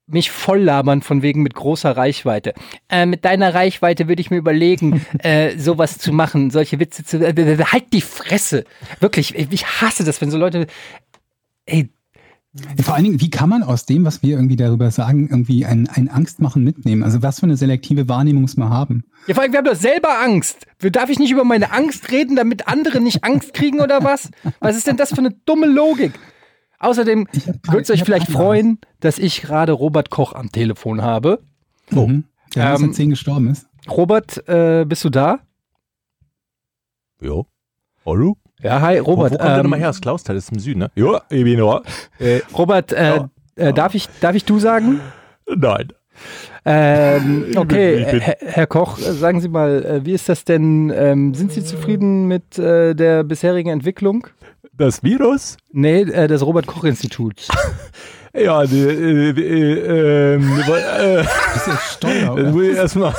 [0.07, 2.53] mich voll labern von wegen mit großer Reichweite.
[2.89, 7.19] Äh, mit deiner Reichweite würde ich mir überlegen, äh, sowas zu machen, solche Witze zu.
[7.19, 8.65] Äh, halt die Fresse.
[8.99, 10.67] Wirklich, ich hasse das, wenn so Leute.
[11.65, 11.89] Ey,
[12.83, 15.87] Vor allen Dingen, wie kann man aus dem, was wir irgendwie darüber sagen, irgendwie ein,
[15.87, 17.03] ein Angstmachen mitnehmen?
[17.03, 19.05] Also was für eine selektive Wahrnehmung muss man haben?
[19.27, 20.67] ja, vor allem, wir haben doch selber Angst.
[20.79, 24.29] Darf ich nicht über meine Angst reden, damit andere nicht Angst kriegen oder was?
[24.59, 26.11] Was ist denn das für eine dumme Logik?
[26.83, 27.27] Außerdem
[27.67, 31.39] würde es euch vielleicht freuen, dass ich gerade Robert Koch am Telefon habe.
[31.95, 32.07] Oh.
[32.07, 32.25] Mhm.
[32.55, 33.67] Der Ähm, 1910 gestorben ist.
[33.89, 35.39] Robert, äh, bist du da?
[37.21, 37.47] Jo.
[38.05, 38.37] Hallo?
[38.61, 39.29] Ja, hi, Wo, wo Robert.
[39.31, 39.87] kommt der ähm, nochmal her?
[39.87, 40.91] Das Klausthal ist im Süden, ne?
[40.95, 41.81] Ja, ich bin da.
[42.19, 43.29] Äh, Robert, äh, Ja.
[43.55, 44.99] äh, darf, ich, darf ich du sagen?
[45.47, 45.87] nein.
[46.65, 50.91] Ähm, okay, Herr, Herr Koch, äh, sagen Sie mal, äh, wie ist das denn?
[50.95, 54.27] Ähm, sind Sie zufrieden mit äh, der bisherigen Entwicklung?
[54.75, 55.57] Das Virus?
[55.71, 57.47] Nee, äh, des Robert-Koch-Instituts.
[58.35, 61.17] Ja, die, äh, äh, ähm, äh,
[61.53, 62.51] Das ist ja Steuer, Das oder?
[62.51, 63.13] muss ich erstmal,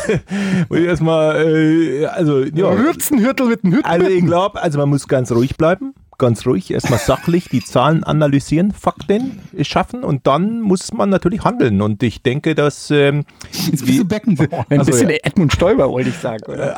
[0.69, 2.73] muss ich erstmal, äh, also, ja.
[2.73, 3.85] Hürzenhürtel mit dem Hütten.
[3.85, 5.95] Also, ich glaube, also man muss ganz ruhig bleiben.
[6.19, 11.83] Ganz ruhig, erstmal sachlich die Zahlen analysieren, Fakten schaffen und dann muss man natürlich handeln.
[11.83, 13.25] Und ich denke, dass ähm,
[13.71, 14.67] Jetzt bist du Beckenbauer.
[14.69, 15.17] Ein Also, bisschen ja.
[15.23, 16.77] Edmund Stoiber, wollte ich sagen, oder?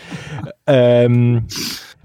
[0.66, 1.46] ähm,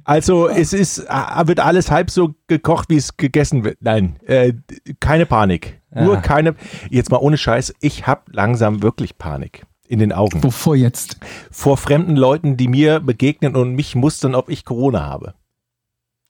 [0.03, 3.77] also es ist, äh, wird alles halb so gekocht, wie es gegessen wird.
[3.81, 4.53] Nein, äh,
[4.99, 5.81] keine Panik.
[5.93, 6.21] Nur Ja.
[6.21, 6.55] keine,
[6.89, 10.43] jetzt mal ohne Scheiß, ich habe langsam wirklich Panik in den Augen.
[10.43, 11.17] Wovor jetzt?
[11.51, 15.35] Vor fremden Leuten, die mir begegnen und mich mustern, ob ich Corona habe.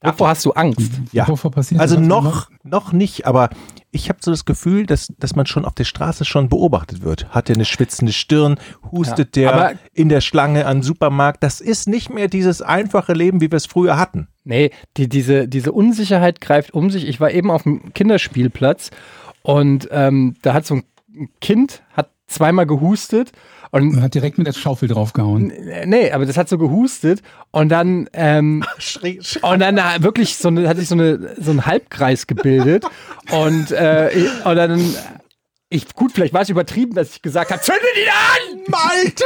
[0.03, 0.91] Davor hast du Angst.
[1.11, 1.27] Ja.
[1.27, 3.49] Wovor passiert Also noch, noch nicht, aber
[3.91, 7.29] ich habe so das Gefühl, dass, dass man schon auf der Straße schon beobachtet wird.
[7.29, 8.59] Hat er eine schwitzende Stirn,
[8.91, 11.41] hustet Ja, der aber- in der Schlange an den Supermarkt.
[11.43, 14.27] Das ist nicht mehr dieses einfache Leben, wie wir es früher hatten.
[14.43, 17.07] Nee, die, diese, diese Unsicherheit greift um sich.
[17.07, 18.91] Ich war eben auf dem Kinderspielplatz
[19.41, 23.31] und ähm, da hat so ein Kind hat zweimal gehustet
[23.73, 25.51] und Und hat direkt mit der Schaufel draufgehauen.
[25.85, 28.63] Nee, aber das hat so gehustet und dann ähm,
[29.41, 32.85] und dann da wirklich so eine, hat sich so eine so ein Halbkreis gebildet
[33.31, 34.11] und äh,
[34.45, 34.95] und dann
[35.69, 39.25] ich gut, vielleicht war es übertrieben, dass ich gesagt habe, zünde die an, Malte!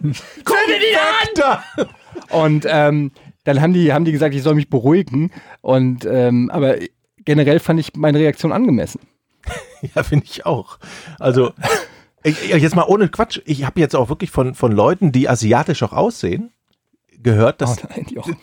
[0.00, 1.88] zünde die an.
[2.30, 3.12] Und ähm,
[3.44, 6.74] dann haben die haben die gesagt, ich soll mich beruhigen und ähm, aber
[7.24, 9.00] generell fand ich meine Reaktion angemessen.
[9.94, 10.78] Ja, finde ich auch.
[11.20, 11.52] Also,
[12.30, 13.40] jetzt mal ohne Quatsch.
[13.44, 16.50] Ich habe jetzt auch wirklich von, von Leuten, die asiatisch auch aussehen,
[17.22, 17.78] gehört, dass.
[17.82, 18.36] Oh nein, Jochen,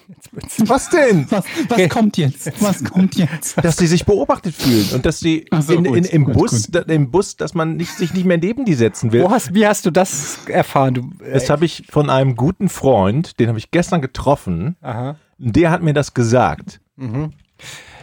[0.66, 1.28] was denn?
[1.30, 2.52] Was, was kommt jetzt?
[2.62, 3.64] Was kommt jetzt?
[3.64, 6.72] Dass sie sich beobachtet fühlen und dass sie so, in, gut, in, im, gut, Bus,
[6.72, 6.90] gut.
[6.90, 9.24] im Bus, dass man nicht, sich nicht mehr neben die setzen will.
[9.24, 10.94] Wo hast, wie hast du das erfahren?
[10.96, 14.76] Du, äh, Das habe ich von einem guten Freund, den habe ich gestern getroffen.
[14.82, 15.16] aha.
[15.38, 16.80] Der hat mir das gesagt.
[16.96, 17.32] Mhm.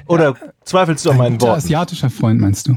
[0.06, 1.56] Oder zweifelst du an Ein meinen Worten?
[1.56, 2.76] asiatischer Freund, meinst du?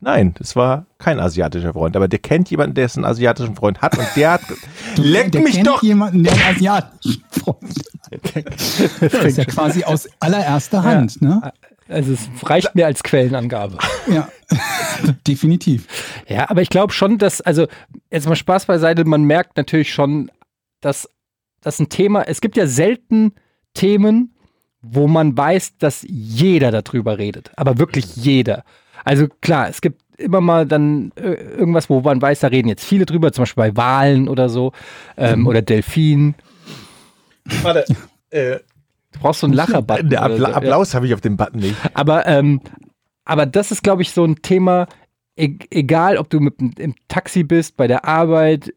[0.00, 3.80] Nein, das war kein asiatischer Freund, aber der kennt jemanden, der es einen asiatischen Freund
[3.82, 4.42] hat und der hat.
[4.96, 5.82] Leck der mich kennt doch!
[5.82, 7.86] jemanden, der einen asiatischen Freund hat.
[9.00, 11.52] Das ist ja quasi aus allererster Hand, ne?
[11.88, 13.78] Also es reicht mir als Quellenangabe.
[14.08, 14.28] Ja,
[15.26, 15.86] definitiv.
[16.28, 17.66] Ja, aber ich glaube schon, dass, also
[18.10, 20.30] jetzt mal Spaß beiseite, man merkt natürlich schon,
[20.80, 21.08] dass
[21.60, 23.34] das ein Thema, es gibt ja selten
[23.74, 24.34] Themen,
[24.82, 28.64] wo man weiß, dass jeder darüber redet, aber wirklich jeder.
[29.06, 32.84] Also klar, es gibt immer mal dann äh, irgendwas, wo man weiß, da reden jetzt
[32.84, 34.72] viele drüber, zum Beispiel bei Wahlen oder so
[35.16, 36.34] ähm, oder Delfinen.
[37.62, 37.84] Warte,
[38.30, 38.58] äh,
[39.12, 40.14] Du brauchst so einen Lacherbutton.
[40.14, 40.52] Appla so, ja.
[40.52, 41.76] Applaus habe ich auf dem Button nicht.
[41.94, 42.60] Aber, ähm,
[43.24, 44.88] aber das ist, glaube ich, so ein Thema,
[45.36, 48.74] e egal ob du mit, dem- im Taxi bist, bei der Arbeit,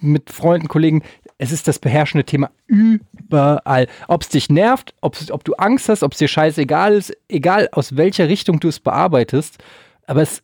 [0.00, 1.02] mit Freunden, Kollegen,
[1.38, 3.88] es ist das beherrschende Thema überall.
[4.08, 7.68] Ob es dich nervt, ob's, ob du Angst hast, ob es dir scheißegal ist, egal
[7.72, 9.58] aus welcher Richtung du es bearbeitest,
[10.06, 10.42] aber es,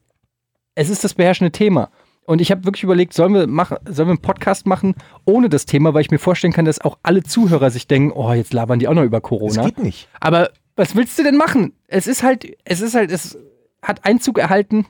[0.74, 1.90] es ist das beherrschende Thema.
[2.24, 5.66] Und ich habe wirklich überlegt, sollen wir, machen, sollen wir einen Podcast machen ohne das
[5.66, 8.78] Thema, weil ich mir vorstellen kann, dass auch alle Zuhörer sich denken, oh, jetzt labern
[8.78, 9.64] die auch noch über Das Corona.
[9.64, 10.08] geht nicht.
[10.20, 11.72] Aber was willst du denn machen?
[11.88, 13.36] Es ist halt, es ist halt, es
[13.82, 14.86] hat Einzug erhalten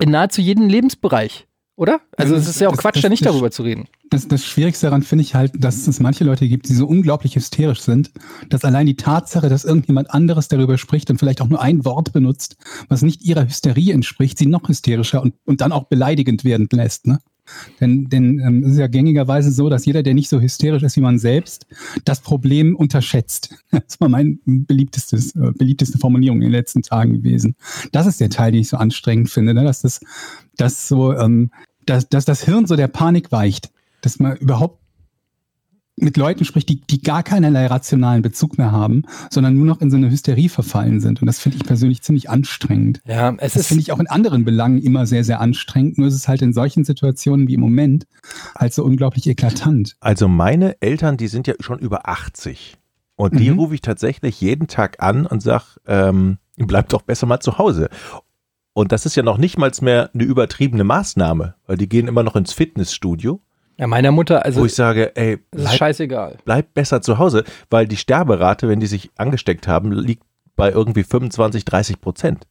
[0.00, 2.00] in nahezu jeden Lebensbereich, oder?
[2.16, 3.62] Also Ja, es das- ist ja auch das- Quatsch, das- da nicht das- darüber zu
[3.62, 3.88] reden.
[4.10, 7.36] Das, das Schwierigste daran finde ich halt, dass es manche Leute gibt, die so unglaublich
[7.36, 8.10] hysterisch sind,
[8.48, 12.12] dass allein die Tatsache, dass irgendjemand anderes darüber spricht und vielleicht auch nur ein Wort
[12.12, 12.56] benutzt,
[12.88, 17.06] was nicht ihrer Hysterie entspricht, sie noch hysterischer und, und dann auch beleidigend werden lässt.
[17.06, 17.18] Ne?
[17.80, 20.96] Denn, denn ähm, es ist ja gängigerweise so, dass jeder, der nicht so hysterisch ist
[20.96, 21.66] wie man selbst,
[22.04, 23.54] das Problem unterschätzt.
[23.70, 27.54] Das war mein beliebtestes, äh, beliebteste Formulierung in den letzten Tagen gewesen.
[27.92, 29.64] Das ist der Teil, den ich so anstrengend finde, ne?
[29.64, 30.00] dass das,
[30.56, 31.50] dass so, ähm,
[31.86, 34.80] dass, dass das Hirn so der Panik weicht, dass man überhaupt
[36.00, 39.90] mit Leuten spricht, die, die gar keinerlei rationalen Bezug mehr haben, sondern nur noch in
[39.90, 41.20] so eine Hysterie verfallen sind.
[41.20, 43.00] Und das finde ich persönlich ziemlich anstrengend.
[43.04, 45.98] Ja, es Das ist, finde ich auch in anderen Belangen immer sehr, sehr anstrengend.
[45.98, 48.06] Nur ist es halt in solchen Situationen wie im Moment
[48.54, 49.96] halt so unglaublich eklatant.
[49.98, 52.76] Also meine Eltern, die sind ja schon über 80.
[53.16, 53.58] Und die Mhm.
[53.58, 57.88] rufe ich tatsächlich jeden Tag an und sag, ähm, bleib doch besser mal zu Hause.
[58.72, 62.22] Und das ist ja noch nicht mal mehr eine übertriebene Maßnahme, weil die gehen immer
[62.22, 63.40] noch ins Fitnessstudio,
[63.78, 66.38] ja, meiner Mutter, also wo ich sage, ey, bleib, scheißegal.
[66.44, 70.24] bleib besser zu Hause, weil die Sterberate, wenn die sich angesteckt haben, liegt
[70.56, 72.46] bei irgendwie 25, 30 Prozent.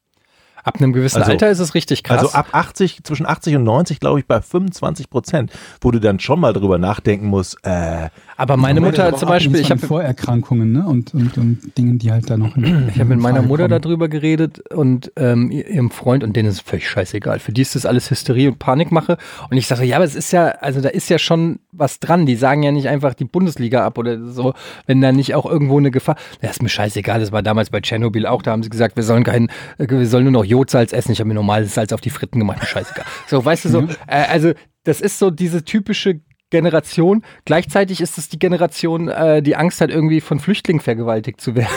[0.67, 2.19] Ab einem gewissen Also- Alter ist es richtig krass.
[2.19, 5.51] Also ab 80, zwischen 80 und 90, glaube ich, bei 25 Prozent,
[5.81, 9.29] wo du dann schon mal drüber nachdenken musst, äh, aber meine Aber Mutter auch zum
[9.29, 10.85] Beispiel, ich habe Vorerkrankungen ne?
[10.85, 12.55] und, und, und Dingen, die halt da noch.
[12.57, 13.81] in- Ich habe mit in meiner Frage Mutter kommen.
[13.81, 17.39] darüber geredet und ähm, ihr- ihrem Freund und denen ist es völlig scheißegal.
[17.39, 19.17] Für die ist das alles Hysterie und Panikmache.
[19.49, 22.25] Und ich sage, ja, aber es ist ja, also da ist ja schon was dran.
[22.25, 24.53] Die sagen ja nicht einfach die Bundesliga ab oder so,
[24.85, 26.15] wenn da nicht auch irgendwo eine Gefahr.
[26.41, 27.19] Das ist mir scheißegal.
[27.19, 28.41] Das war damals bei Tschernobyl auch.
[28.41, 31.11] Da haben sie gesagt, wir sollen kein, äh, wir sollen nur noch Jodsalz essen.
[31.11, 32.65] Ich habe mir normales Salz auf die Fritten gemacht.
[32.67, 33.05] Scheißegal.
[33.27, 37.23] So, weißt du so, äh, also das ist so diese typische Generation.
[37.45, 41.67] Gleichzeitig ist es die Generation, äh, die Angst hat, irgendwie von Flüchtlingen vergewaltigt zu werden.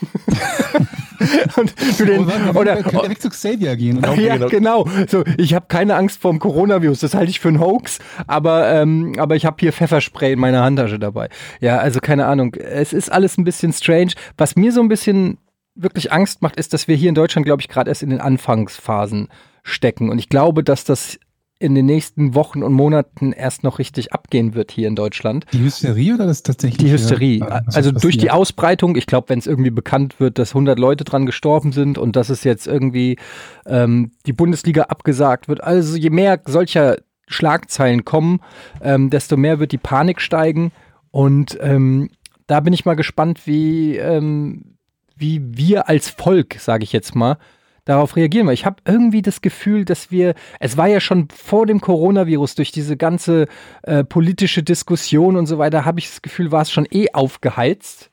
[1.56, 2.20] und du den,
[2.54, 4.04] Oh, oder, er weg zu Xavier gehen.
[4.18, 4.86] Ja, genau.
[5.08, 7.00] So, ich habe keine Angst vor dem Coronavirus.
[7.00, 7.98] Das halte ich für einen Hoax.
[8.26, 11.28] Aber, ähm, aber ich habe hier Pfefferspray in meiner Handtasche dabei.
[11.60, 12.54] Ja, also keine Ahnung.
[12.54, 14.12] Es ist alles ein bisschen strange.
[14.36, 15.38] Was mir so ein bisschen
[15.78, 18.20] wirklich Angst macht, ist, dass wir hier in Deutschland, glaube ich, gerade erst in den
[18.20, 19.28] Anfangsphasen
[19.62, 20.10] stecken.
[20.10, 21.18] Und ich glaube, dass das
[21.60, 25.44] in den nächsten Wochen und Monaten erst noch richtig abgehen wird hier in Deutschland.
[25.52, 26.78] Die Hysterie oder das tatsächlich?
[26.78, 27.40] Die Hysterie.
[27.40, 31.04] äh, also durch die Ausbreitung, ich glaube, wenn es irgendwie bekannt wird, dass 100 Leute
[31.04, 33.18] dran gestorben sind und dass es jetzt irgendwie
[33.66, 35.62] ähm, die Bundesliga abgesagt wird.
[35.62, 38.40] Also je mehr solcher Schlagzeilen kommen,
[38.80, 40.70] ähm, desto mehr wird die Panik steigen.
[41.10, 42.10] Und ähm,
[42.46, 44.77] da bin ich mal gespannt, wie, ähm,
[45.18, 47.38] wie wir als Volk, sage ich jetzt mal,
[47.84, 48.46] darauf reagieren.
[48.46, 52.54] Weil ich habe irgendwie das Gefühl, dass wir, es war ja schon vor dem Coronavirus
[52.54, 53.46] durch diese ganze
[53.82, 58.10] äh, politische Diskussion und so weiter, habe ich das Gefühl, war es schon eh aufgeheizt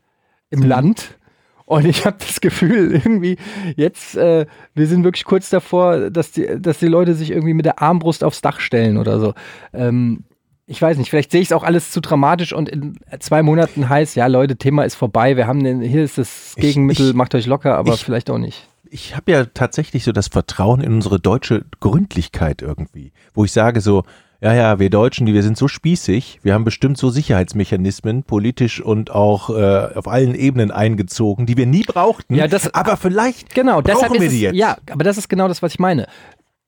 [0.49, 1.17] im Land.
[1.65, 3.37] Und ich habe das Gefühl, irgendwie
[3.75, 7.65] jetzt, äh, wir sind wirklich kurz davor, dass die, dass die Leute sich irgendwie mit
[7.65, 9.33] der Armbrust aufs Dach stellen oder so.
[9.73, 10.25] Ähm,
[10.67, 13.87] ich weiß nicht, vielleicht sehe ich es auch alles zu dramatisch und in zwei Monaten
[13.87, 17.15] heißt, ja Leute, Thema ist vorbei, wir haben den, hier ist das Ich- Gegenmittel, ich-
[17.15, 18.67] macht euch locker, aber ich- vielleicht auch nicht.
[18.89, 23.81] ich habe ja tatsächlich so das Vertrauen in unsere deutsche Gründlichkeit irgendwie, wo ich sage
[23.81, 24.03] so,
[24.41, 28.81] ja, ja, wir Deutschen, die wir sind so spießig, wir haben bestimmt so Sicherheitsmechanismen, politisch
[28.81, 32.35] und auch äh, auf allen Ebenen eingezogen, die wir nie brauchten.
[32.35, 34.55] Ja, das- aber vielleicht Genau, brauchen wir die jetzt.
[34.55, 36.07] Ja, aber das ist genau das, was ich meine.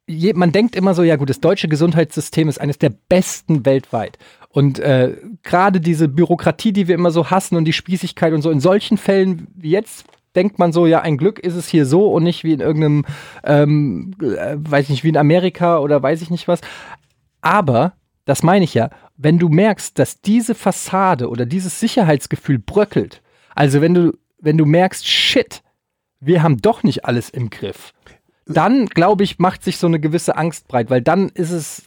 [0.10, 4.17] Je, man denkt immer so, ja gut, das deutsche Gesundheitssystem ist eines der besten weltweit.
[4.50, 8.50] Und äh, gerade diese Bürokratie, die wir immer so hassen und die Spießigkeit und so,
[8.50, 10.06] in solchen Fällen wie jetzt
[10.38, 13.06] denkt man so, ja, ein Glück ist es hier so und nicht wie in irgendeinem,
[13.43, 16.62] ähm, äh, weiß ich nicht, wie in Amerika oder weiß ich nicht was.
[17.41, 17.93] Aber,
[18.26, 23.22] das meine ich ja, wenn du merkst, dass diese Fassade oder dieses Sicherheitsgefühl bröckelt,
[23.56, 25.63] also wenn du, wenn du merkst, shit,
[26.20, 27.93] wir haben doch nicht alles im Griff,
[28.47, 31.83] dann, glaube ich, macht sich so eine gewisse Angst breit, weil dann ist es.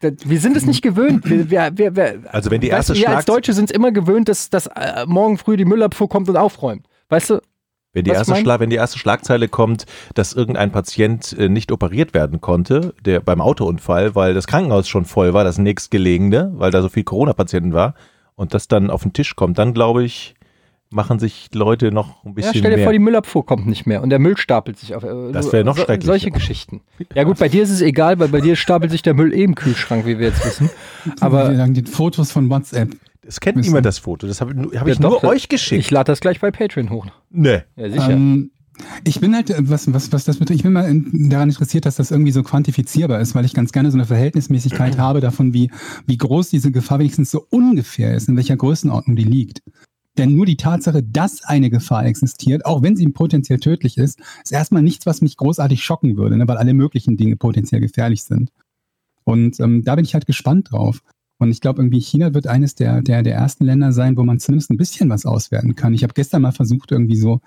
[0.00, 1.28] Wir sind es nicht gewöhnt.
[1.28, 3.92] Wir, wir, wir, Also wenn die weißt erste du, wir als Deutsche sind es immer
[3.92, 6.86] gewöhnt, dass, dass äh, morgen früh die Müllabfuhr kommt und aufräumt.
[7.10, 7.42] Weißt du?
[7.92, 9.84] Wenn die, erste Schla wenn die erste Schlagzeile kommt,
[10.14, 15.04] dass irgendein Patient äh, nicht operiert werden konnte, der beim Autounfall, weil das Krankenhaus schon
[15.04, 17.94] voll war, das nächstgelegene, weil da so viel Corona-Patienten war,
[18.36, 20.34] und das dann auf den Tisch kommt, dann glaube ich,
[20.92, 22.84] machen sich Leute noch ein Ja, bisschen stell dir mehr.
[22.86, 25.04] vor, die Müllabfuhr kommt nicht mehr und der Müll stapelt sich auf.
[25.04, 26.12] äh, Das wäre noch so, schrecklicher.
[26.12, 26.80] Solche Geschichten.
[27.14, 29.44] Ja gut, bei dir ist es egal, weil bei dir stapelt sich der Müll eh
[29.44, 30.68] im Kühlschrank, wie wir jetzt wissen.
[31.04, 32.90] wir Aber sagen die Fotos von WhatsApp.
[33.26, 34.26] es kennt Müssen- niemand das Foto.
[34.26, 35.80] Das habe hab Ja, ich doch, nur das- euch geschickt.
[35.80, 37.06] ich lade das gleich bei Patreon hoch.
[37.30, 37.60] nee.
[37.76, 38.10] Ja, sicher.
[38.10, 38.50] Ähm,
[39.04, 41.84] ich bin halt, äh, was, was, was das betrifft, ich bin mal in, daran interessiert,
[41.86, 45.52] dass das irgendwie so quantifizierbar ist, weil ich ganz gerne so eine Verhältnismäßigkeit habe davon,
[45.52, 45.70] wie,
[46.06, 49.62] wie groß diese Gefahr wenigstens so ungefähr ist, in welcher Größenordnung die liegt.
[50.20, 54.52] Denn nur die Tatsache, dass eine Gefahr existiert, auch wenn sie potenziell tödlich ist, ist
[54.52, 58.50] erstmal nichts, was mich großartig schocken würde, ne, weil alle möglichen Dinge potenziell gefährlich sind.
[59.24, 61.00] Und ähm, da bin ich halt gespannt drauf.
[61.38, 64.38] Und ich glaube, irgendwie China wird eines der, der, der ersten Länder sein, wo man
[64.40, 65.94] zumindest ein bisschen was auswerten kann.
[65.94, 67.40] Ich habe gestern mal versucht, irgendwie so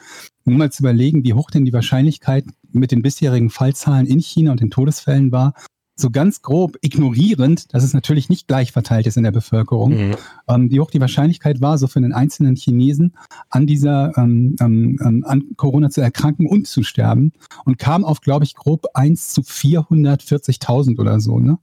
[0.44, 4.50] nur mal zu überlegen, wie hoch denn die Wahrscheinlichkeit mit den bisherigen Fallzahlen in China
[4.50, 5.54] und den Todesfällen war.
[5.96, 10.16] So ganz grob ignorierend, dass es natürlich nicht gleich verteilt ist in der Bevölkerung, Mhm.
[10.48, 13.14] ähm, wie hoch die Wahrscheinlichkeit war, so für den einzelnen Chinesen
[13.50, 17.32] an dieser ähm, ähm, ähm, an Corona zu erkranken und zu sterben
[17.66, 21.58] und kam auf, glaube ich, grob 1 zu 440.000 oder so, ne?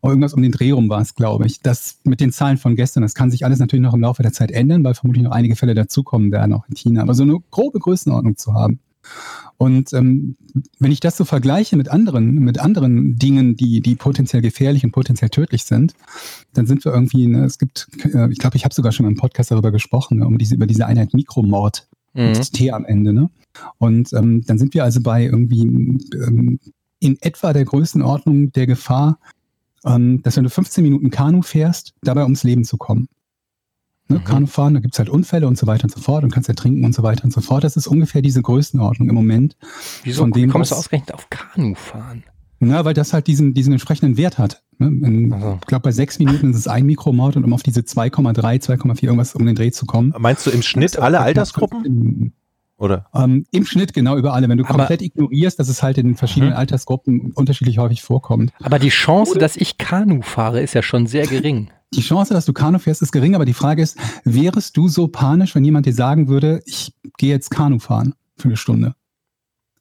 [0.00, 1.60] Oder irgendwas um den Dreh rum war es, glaube ich.
[1.60, 4.32] Das mit den Zahlen von gestern, das kann sich alles natürlich noch im Laufe der
[4.32, 7.02] Zeit ändern, weil vermutlich noch einige Fälle dazukommen werden, auch in China.
[7.02, 8.80] Aber so eine grobe Größenordnung zu haben.
[9.58, 10.36] Und ähm,
[10.78, 14.92] wenn ich das so vergleiche mit anderen, mit anderen Dingen, die, die potenziell gefährlich und
[14.92, 15.94] potenziell tödlich sind,
[16.54, 19.16] dann sind wir irgendwie, ne, es gibt, äh, ich glaube, ich habe sogar schon im
[19.16, 22.32] Podcast darüber gesprochen, ne, um diese, über diese Einheit Mikromord Mhm.
[22.32, 23.30] mit T am Ende, ne?
[23.78, 26.58] Und ähm, dann sind wir also bei irgendwie ähm,
[26.98, 29.18] in etwa der Größenordnung der Gefahr,
[29.84, 33.08] ähm, dass wenn du 15 Minuten Kanu fährst, dabei ums Leben zu kommen.
[34.12, 34.18] Ne?
[34.18, 34.24] Mhm.
[34.24, 36.84] Kanu fahren, da gibt's halt Unfälle und so weiter und so fort und kannst ertrinken
[36.84, 37.64] und so weiter und so fort.
[37.64, 39.56] Das ist ungefähr diese Größenordnung im Moment.
[40.02, 42.24] Wieso von dem, kommst du ausgerechnet auf Kanu fahren?
[42.64, 44.62] Na, weil das halt diesen, diesen entsprechenden Wert hat.
[44.78, 44.86] Ne?
[44.86, 45.58] In, Also.
[45.60, 49.04] Ich glaube, bei sechs Minuten ist es ein Mikromord und um auf diese 2,3, 2,4
[49.04, 50.14] irgendwas um den Dreh zu kommen.
[50.16, 52.34] Meinst du im Schnitt alle Altersgruppen?
[52.82, 53.06] Oder?
[53.14, 54.48] Ähm, Im Schnitt genau über alle.
[54.48, 56.58] Wenn du Aber- komplett ignorierst, dass es halt in den verschiedenen Mhm.
[56.58, 58.52] Altersgruppen unterschiedlich häufig vorkommt.
[58.60, 61.70] Aber die Chance, dass ich Kanu fahre, ist ja schon sehr gering.
[61.94, 65.06] Die Chance, dass du Kanu fährst, ist gering, aber die Frage ist, wärest du so
[65.06, 68.96] panisch, wenn jemand dir sagen würde, ich gehe jetzt Kanu fahren für eine Stunde?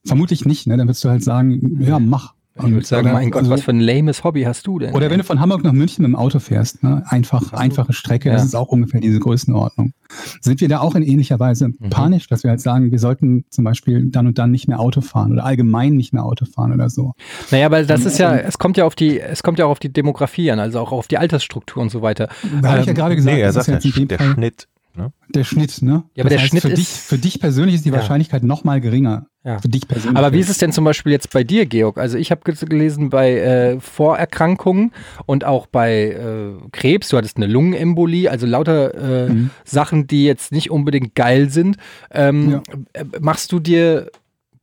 [0.06, 0.78] Vermutlich nicht, ne?
[0.78, 2.36] Dann würdest du halt sagen, ja, mach.
[2.58, 4.94] Ich würde sagen, oder- mein Gott, also- was für ein lames Hobby hast du denn?
[4.94, 7.02] Oder wenn du von Hamburg nach München mit dem Auto fährst, ne?
[7.08, 8.46] einfach, einfache Strecke, das Ja.
[8.48, 9.94] ist auch ungefähr diese Größenordnung.
[10.42, 11.90] Sind wir da auch in ähnlicher Weise Mhm.
[11.90, 15.00] panisch, dass wir halt sagen, wir sollten zum Beispiel dann und dann nicht mehr Auto
[15.00, 17.14] fahren oder allgemein nicht mehr Auto fahren oder so?
[17.52, 19.80] Naja, aber das ist ja, es kommt ja auf die, es kommt ja auch auf
[19.80, 22.28] die Demografie an, also auch auf die Altersstruktur und so weiter.
[22.62, 24.02] Da habe ich ja Ähm, gerade gesagt, nee, er das ist sagt ja, jetzt in
[24.04, 24.68] dem der Fall Schnitt.
[24.96, 25.12] Ne?
[25.34, 26.04] der Schnitt, ne?
[26.14, 27.96] Ja, aber der Schnitt für ist- dich, für dich persönlich ist die Ja.
[27.96, 29.28] Wahrscheinlichkeit noch mal geringer.
[29.46, 29.60] Ja.
[29.60, 30.18] Für dich persönlich.
[30.18, 31.98] Aber wie ist es denn zum Beispiel jetzt bei dir, Georg?
[31.98, 34.92] Also ich habe gelesen bei äh, Vorerkrankungen
[35.26, 38.94] und auch bei äh, Krebs, du hattest eine Lungenembolie, also lauter
[39.28, 39.50] äh, Mhm.
[39.64, 41.78] Sachen, die jetzt nicht unbedingt geil sind.
[42.12, 42.62] Ähm,
[42.94, 44.12] äh, Machst du dir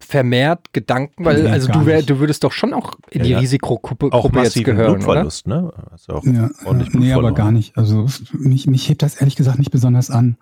[0.00, 3.30] vermehrt Gedanken, weil Nee, also du, wär, du würdest doch schon auch in Ja, die
[3.32, 3.38] ja.
[3.40, 4.94] Risikogruppe Auch Gruppe jetzt gehören, oder?
[4.94, 5.72] Blutverlust, ne?
[5.90, 7.76] Also auch Ja, ordentlich nee, aber gar nicht.
[7.76, 10.36] Also mich, mich hebt das ehrlich gesagt nicht besonders an.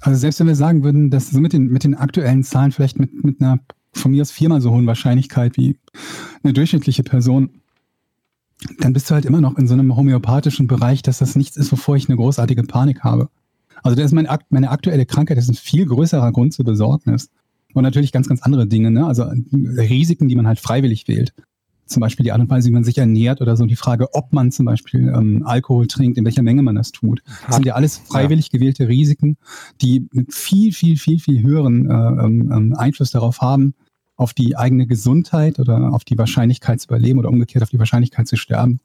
[0.00, 2.98] Also selbst wenn wir sagen würden, dass so mit den, mit den aktuellen Zahlen vielleicht
[3.00, 3.58] mit, mit einer
[3.92, 5.76] von mir aus viermal so hohen Wahrscheinlichkeit wie
[6.44, 7.50] eine durchschnittliche Person,
[8.78, 11.72] dann bist du halt immer noch in so einem homöopathischen Bereich, dass das nichts ist,
[11.72, 13.28] wovor ich eine großartige Panik habe.
[13.82, 17.30] Also das ist meine, meine aktuelle Krankheit, das ist ein viel größerer Grund zur Besorgnis.
[17.74, 19.06] Und natürlich ganz, ganz andere Dinge, ne?
[19.06, 21.34] Also Risiken, die man halt freiwillig wählt
[21.88, 24.32] zum Beispiel die Art und Weise, wie man sich ernährt oder so, die Frage, ob
[24.32, 27.22] man zum Beispiel ähm, Alkohol trinkt, in welcher Menge man das tut.
[27.46, 29.36] Das sind ja alles freiwillig gewählte Risiken,
[29.80, 33.74] die mit viel, viel, viel, viel höheren äh, ähm, ähm, Einfluss darauf haben,
[34.16, 38.28] auf die eigene Gesundheit oder auf die Wahrscheinlichkeit zu überleben oder umgekehrt auf die Wahrscheinlichkeit
[38.28, 38.80] zu sterben.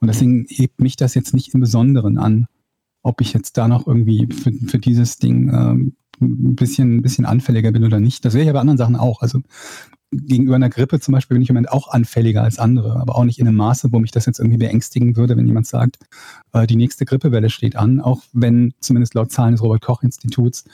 [0.00, 2.46] Und deswegen hebt mich das jetzt nicht im Besonderen an,
[3.02, 7.26] ob ich jetzt da noch irgendwie für, für dieses Ding ähm, ein bisschen, ein bisschen
[7.26, 8.24] anfälliger bin oder nicht.
[8.24, 9.22] Das wäre ja bei anderen Sachen auch.
[9.22, 9.40] Also
[10.12, 13.24] gegenüber einer Grippe zum Beispiel bin ich im Moment auch anfälliger als andere, aber auch
[13.24, 15.98] nicht in einem Maße, wo mich das jetzt irgendwie beängstigen würde, wenn jemand sagt,
[16.52, 20.64] äh, die nächste Grippewelle steht an, auch wenn zumindest laut Zahlen des Robert-Koch-Instituts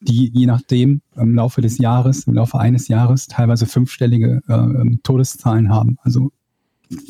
[0.00, 5.00] die je nachdem im Laufe des Jahres, im Laufe eines Jahres teilweise fünfstellige äh, ähm,
[5.02, 6.30] Todeszahlen haben, also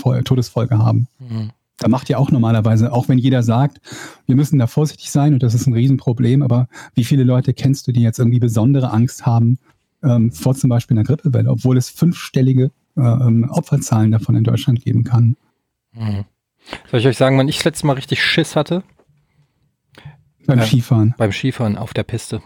[0.00, 1.06] Fol- Todesfolge haben.
[1.18, 1.50] Mhm.
[1.78, 3.80] Da macht ja auch normalerweise, auch wenn jeder sagt,
[4.26, 7.86] wir müssen da vorsichtig sein und das ist ein Riesenproblem, aber wie viele Leute kennst
[7.86, 9.58] du, die jetzt irgendwie besondere Angst haben
[10.02, 14.84] ähm, vor zum Beispiel einer Grippewelle, obwohl es fünfstellige äh, ähm, Opferzahlen davon in Deutschland
[14.84, 15.36] geben kann?
[15.92, 16.24] Mhm.
[16.90, 18.82] Soll ich euch sagen, wann ich das letzte Mal richtig Schiss hatte?
[20.46, 20.64] Beim Ja.
[20.64, 21.14] Skifahren.
[21.16, 22.42] Beim Skifahren auf der Piste.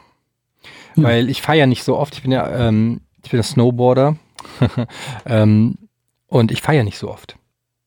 [0.97, 1.05] Ja.
[1.05, 2.15] Weil ich fahre ja nicht so oft.
[2.15, 4.17] Ich bin ja, ähm, ich bin ja Snowboarder.
[5.27, 5.79] ähm,
[6.27, 7.37] und ich fahre ja nicht so oft.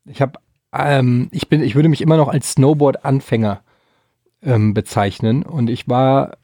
[0.06, 0.40] Ich habe,
[0.78, 3.62] ähm, ich bin, ich würde mich immer noch als Snowboard-Anfänger
[4.42, 5.44] ähm, bezeichnen.
[5.44, 6.38] Und ich war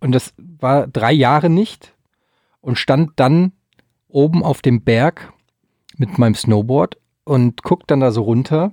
[0.00, 1.94] und das war drei Jahre nicht
[2.60, 3.52] und stand dann
[4.08, 5.32] oben auf dem Berg
[5.96, 8.72] mit meinem Snowboard und guckt dann da so runter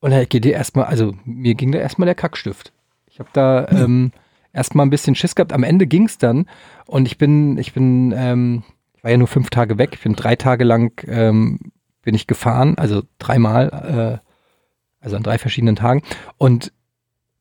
[0.00, 2.72] und da geht dir erstmal, also mir ging da erstmal der Kackstift.
[3.06, 4.12] Ich habe da ähm,
[4.52, 5.52] erstmal ein bisschen Schiss gehabt.
[5.52, 6.46] Am Ende ging's dann
[6.86, 8.62] und ich bin, ich bin, ähm,
[8.94, 9.90] ich war ja nur fünf Tage weg.
[9.94, 11.58] Ich bin drei Tage lang ähm,
[12.02, 16.02] bin ich gefahren, also dreimal, äh, also an drei verschiedenen Tagen.
[16.38, 16.72] Und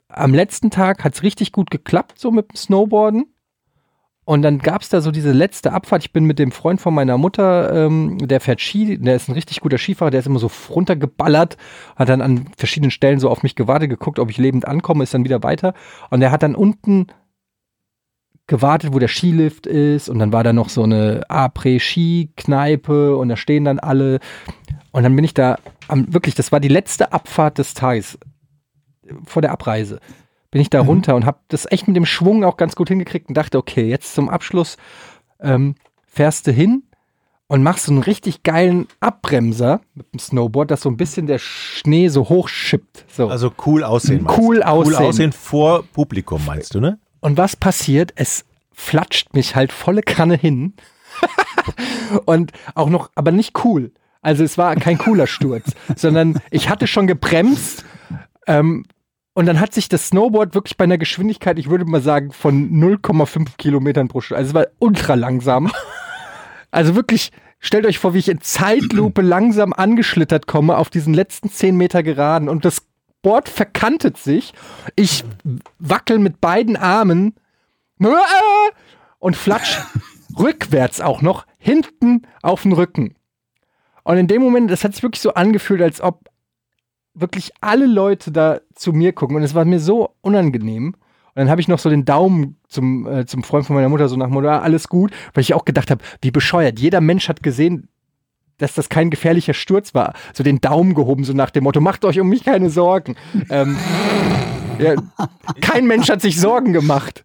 [0.10, 3.26] am letzten Tag hat's richtig gut geklappt, so mit dem Snowboarden.
[4.26, 6.04] Und dann gab's da so diese letzte Abfahrt.
[6.04, 9.34] Ich bin mit dem Freund von meiner Mutter, ähm, der fährt Ski, der ist ein
[9.34, 11.58] richtig guter Skifahrer, der ist immer so runtergeballert,
[11.96, 15.16] hat dann an verschiedenen Stellen so auf mich gewartet, geguckt, ob ich lebend ankomme, ist
[15.16, 15.74] dann wieder weiter.
[16.12, 17.08] Und der hat dann unten
[18.50, 20.10] gewartet, wo der Skilift ist.
[20.10, 24.20] Und dann war da noch so eine Après-Ski-Kneipe und da stehen dann alle.
[24.92, 25.58] Und dann bin ich da,
[25.88, 28.20] am, wirklich, das war die letzte Abfahrt des Tages
[29.26, 30.00] vor der Abreise.
[30.52, 33.30] Bin ich da runter und habe das echt mit dem Schwung auch ganz gut hingekriegt
[33.30, 34.78] und dachte, okay, jetzt zum Abschluss
[35.40, 35.76] ähm,
[36.08, 36.84] fährst du hin
[37.48, 41.38] und machst so einen richtig geilen Abbremser mit dem Snowboard, dass so ein bisschen der
[41.38, 43.06] Schnee so hochschippt.
[43.12, 43.28] So.
[43.28, 44.24] Also cool aussehen.
[44.24, 44.96] meinst Cool aussehen.
[44.98, 47.00] Cool aussehen vor Publikum, meinst du, ne?
[47.22, 48.14] Und was passiert?
[48.16, 50.74] Es flatscht mich halt volle Kanne hin.
[52.26, 53.92] und auch noch, aber nicht cool.
[54.22, 57.86] Also es war kein cooler Sturz, sondern ich hatte schon gebremst.
[58.48, 58.86] Ähm,
[59.34, 62.72] und dann hat sich das Snowboard wirklich bei einer Geschwindigkeit, ich würde mal sagen, von
[62.72, 64.40] 0,5 Kilometern pro Stunde.
[64.40, 65.72] Also es war ultra langsam.
[66.72, 71.50] Also wirklich, stellt euch vor, wie ich in Zeitlupe langsam angeschlittert komme auf diesen letzten
[71.50, 72.89] 10 Meter geraden und das
[73.22, 74.54] Board verkantet sich.
[74.96, 75.24] Ich
[75.78, 77.36] wackel mit beiden Armen
[79.20, 79.80] und flatsch
[80.38, 83.16] rückwärts auch noch hinten auf den Rücken.
[84.04, 86.30] Und in dem Moment, das hat sich wirklich so angefühlt, als ob
[87.14, 89.36] wirklich alle Leute da zu mir gucken.
[89.36, 90.96] Und es war mir so unangenehm.
[90.96, 94.10] Und dann habe ich noch so den Daumen zum, äh, zum Freund von meiner Mutter
[94.10, 96.80] so nach Motto, ah, alles gut, weil ich auch gedacht habe, wie bescheuert.
[96.80, 97.90] Jeder Mensch hat gesehen,
[98.60, 100.14] dass das kein gefährlicher Sturz war.
[100.34, 103.16] So den Daumen gehoben, so nach dem Motto, macht euch um mich keine Sorgen.
[103.50, 103.78] ähm,
[104.80, 104.96] ja,
[105.62, 107.24] kein Mensch hat sich Sorgen gemacht.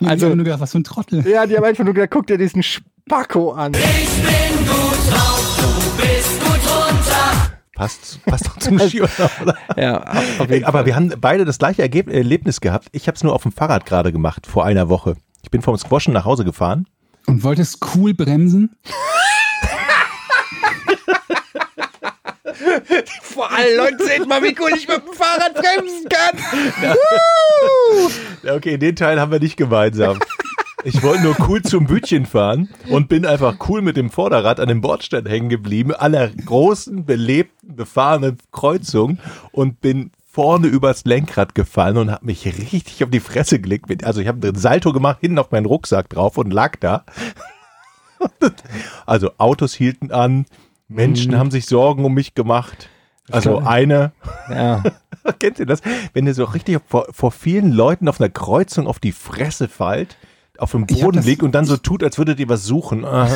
[0.00, 1.26] Also, ich hab nur gedacht, was für ein Trottel.
[1.26, 3.72] Ja, die haben einfach nur gesagt, guck dir diesen Spacko an.
[7.74, 9.56] Passt, passt doch zum Skiurlaub, oder?
[9.76, 10.02] Ja,
[10.38, 12.88] auf Ey, aber wir haben beide das gleiche Ergeb Erlebnis gehabt.
[12.92, 15.14] Ich habe es nur auf dem Fahrrad gerade gemacht, vor einer Woche.
[15.44, 16.86] Ich bin vom Squashen nach Hause gefahren.
[17.26, 18.76] Und wolltest cool bremsen?
[23.22, 26.96] Vor allen Leuten seht mal, wie cool ich mit dem Fahrrad bremsen kann.
[28.42, 30.18] Ja, okay, den Teil haben wir nicht gemeinsam.
[30.84, 34.68] Ich wollte nur cool zum Bütchen fahren und bin einfach cool mit dem Vorderrad an
[34.68, 39.18] dem Bordstein hängen geblieben, aller großen, belebten, befahrenen Kreuzung
[39.50, 44.04] und bin vorne übers Lenkrad gefallen und habe mich richtig auf die Fresse gelegt.
[44.04, 47.04] Also ich habe einen Salto gemacht, hinten auf meinen Rucksack drauf und lag da.
[49.04, 50.46] Also Autos hielten an,
[50.88, 52.88] Menschen haben sich Sorgen um mich gemacht.
[53.30, 54.12] Also eine,
[54.50, 54.82] Ja.
[55.38, 55.80] Kennt ihr das?
[56.14, 60.16] Wenn ihr so richtig vor, vor vielen Leuten auf einer Kreuzung auf die Fresse fallt,
[60.56, 63.04] auf dem Boden liegt und dann so tut, als würdet ihr was suchen.
[63.04, 63.28] Ah,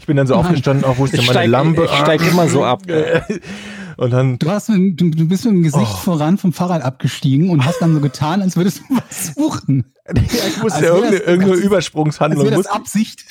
[0.00, 1.84] Ich bin dann so aufgestanden, oh, wo ist denn meine steig, Lampe?
[1.84, 2.82] ich steig immer so ab.
[2.90, 3.22] Ah.
[3.98, 5.96] Und dann, Du, hast mit, du, du bist mit dem Gesicht Oh.
[5.96, 9.86] voran vom Fahrrad abgestiegen und hast dann so getan, als würdest du was suchen.
[10.14, 12.44] ich musste ja irgendeine, das- irgendeine Übersprungshandlung.
[12.44, 13.24] wäre das Musste, Absicht.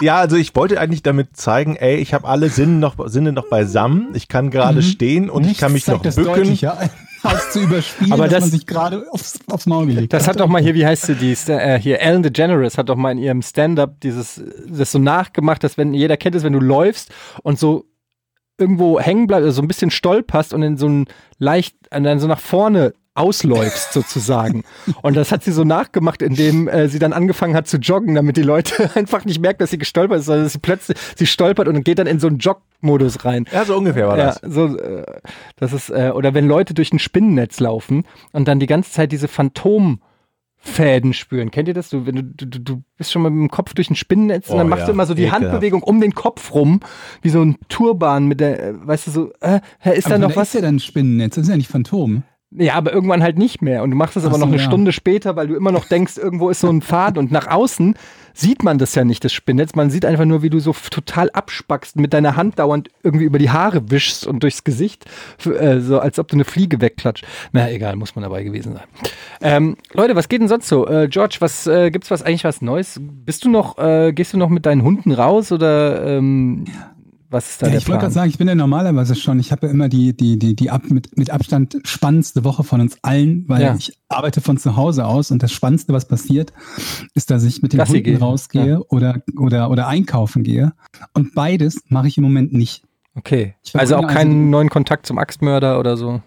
[0.00, 3.48] Ja, also ich wollte eigentlich damit zeigen, ey, ich habe alle Sinne noch, Sinne noch
[3.48, 4.08] beisammen.
[4.14, 6.58] Ich kann gerade stehen und ich Nichts kann mich noch bücken.
[7.50, 10.34] zu überspielen, Aber dass das- man sich gerade aufs, aufs Maul gelegt Das hat.
[10.34, 13.10] hat doch mal hier, wie heißt sie, die, äh, hier, Ellen DeGeneres hat doch mal
[13.10, 17.10] in ihrem Stand-up dieses, das so nachgemacht, dass wenn, jeder kennt es, wenn du läufst
[17.42, 17.86] und so
[18.58, 21.06] irgendwo hängen bleibst, also so ein bisschen stolperst und in so ein
[21.38, 24.62] leicht, und dann so nach vorne ausläufst sozusagen.
[25.02, 28.36] Und das hat sie so nachgemacht, indem äh, sie dann angefangen hat zu joggen, damit
[28.36, 31.68] die Leute einfach nicht merken, dass sie gestolpert ist, sondern dass sie plötzlich, sie stolpert
[31.68, 33.46] und geht dann in so einen Jog-Modus rein.
[33.52, 34.40] Ja, so ungefähr war Ja, das.
[34.46, 35.04] so, äh,
[35.56, 39.12] das ist, äh, oder wenn Leute durch ein Spinnennetz laufen und dann die ganze Zeit
[39.12, 41.50] diese Phantomfäden spüren.
[41.50, 41.88] Kennt ihr das?
[41.90, 44.56] Du, wenn du, du, du bist schon mal mit dem Kopf durch ein Spinnennetz und
[44.56, 45.42] Oh dann machst ja, du immer so die ekelhaft.
[45.44, 46.80] Handbewegung um den Kopf rum,
[47.22, 50.24] wie so ein Turban mit der, äh, weißt du, so, äh, hä, ist da Aber
[50.24, 50.48] noch da was?
[50.48, 52.22] ist ja dann ein Spinnennetz, das ist ja nicht Phantom.
[52.58, 53.82] Ja, aber irgendwann halt nicht mehr.
[53.82, 54.62] Und du machst das Ach aber so, noch eine ja.
[54.62, 57.18] Stunde später, weil du immer noch denkst, irgendwo ist so ein Faden.
[57.18, 57.94] Und nach außen
[58.32, 59.74] sieht man das ja nicht, das Spinnennetz.
[59.74, 63.38] Man sieht einfach nur, wie du so total abspackst, mit deiner Hand dauernd irgendwie über
[63.38, 65.04] die Haare wischst und durchs Gesicht,
[65.44, 67.26] äh, so als ob du eine Fliege wegklatscht.
[67.52, 68.84] Na egal, muss man dabei gewesen sein.
[69.42, 70.86] Ähm, Leute, was geht denn sonst so?
[70.86, 73.00] Äh, George, was äh, gibt's was eigentlich was Neues?
[73.02, 76.64] Bist du noch, äh, gehst du noch mit deinen Hunden raus oder ähm,
[77.36, 79.52] Was ist da Ja, der ich wollte gerade sagen, ich bin ja normalerweise schon, ich
[79.52, 82.96] habe ja immer die, die, die, die ab, mit, mit Abstand spannendste Woche von uns
[83.02, 83.74] allen, weil Ja.
[83.74, 86.52] ich arbeite von zu Hause aus und das Spannendste, was passiert,
[87.14, 88.16] ist, dass ich mit den Gassi Hunden gehen.
[88.16, 88.78] rausgehe Ja.
[88.88, 90.72] oder, oder, oder einkaufen gehe.
[91.12, 92.82] Und beides mache ich im Moment nicht.
[93.14, 93.54] Okay.
[93.74, 96.22] Also auch verbinde keinen also- neuen Kontakt zum Axtmörder oder so.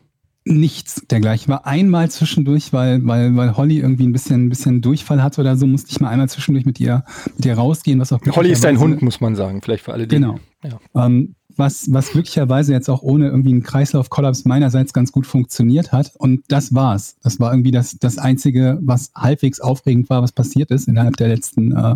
[0.46, 1.44] Nichts dergleichen.
[1.44, 5.42] Ich war einmal zwischendurch, weil, weil, weil Holly irgendwie ein bisschen, ein bisschen Durchfall hatte
[5.42, 7.04] oder so, musste ich mal einmal zwischendurch mit ihr,
[7.36, 9.62] mit ihr rausgehen, was auch Holly ist dein glücklicherweise- Hund, muss man sagen.
[9.62, 10.16] Vielleicht für alle, die.
[10.16, 10.40] Genau.
[10.64, 11.06] Ja.
[11.06, 16.14] Ähm, was, was glücklicherweise jetzt auch ohne irgendwie einen Kreislaufkollaps meinerseits ganz gut funktioniert hat.
[16.18, 17.18] Und das war's.
[17.22, 21.28] Das war irgendwie das, das Einzige, was halbwegs aufregend war, was passiert ist innerhalb der
[21.28, 21.96] letzten äh,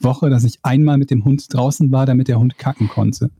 [0.00, 3.30] Woche, dass ich einmal mit dem Hund draußen war, damit der Hund kacken konnte.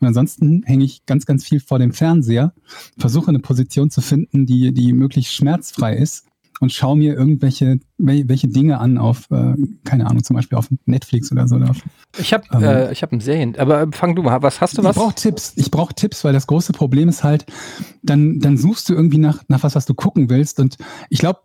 [0.00, 2.52] Und ansonsten hänge ich ganz, ganz viel vor dem Fernseher,
[2.98, 6.24] versuche eine Position zu finden, die, die möglichst schmerzfrei ist
[6.58, 10.68] und schaue mir irgendwelche wel- welche Dinge an auf, äh, keine Ahnung, zum Beispiel auf
[10.86, 11.56] Netflix oder so.
[11.56, 11.82] Oder auf
[12.18, 12.62] Ich habe Ähm.
[12.62, 13.56] äh, ich hab ein Serien.
[13.58, 14.40] Aber fang du mal.
[14.42, 14.96] Was hast du was?
[14.96, 15.52] Ich brauche Tipps.
[15.56, 17.44] Ich brauche Tipps, weil das große Problem ist halt,
[18.02, 20.58] dann, dann suchst du irgendwie nach, nach was, was du gucken willst.
[20.58, 20.78] Und
[21.10, 21.40] ich glaube,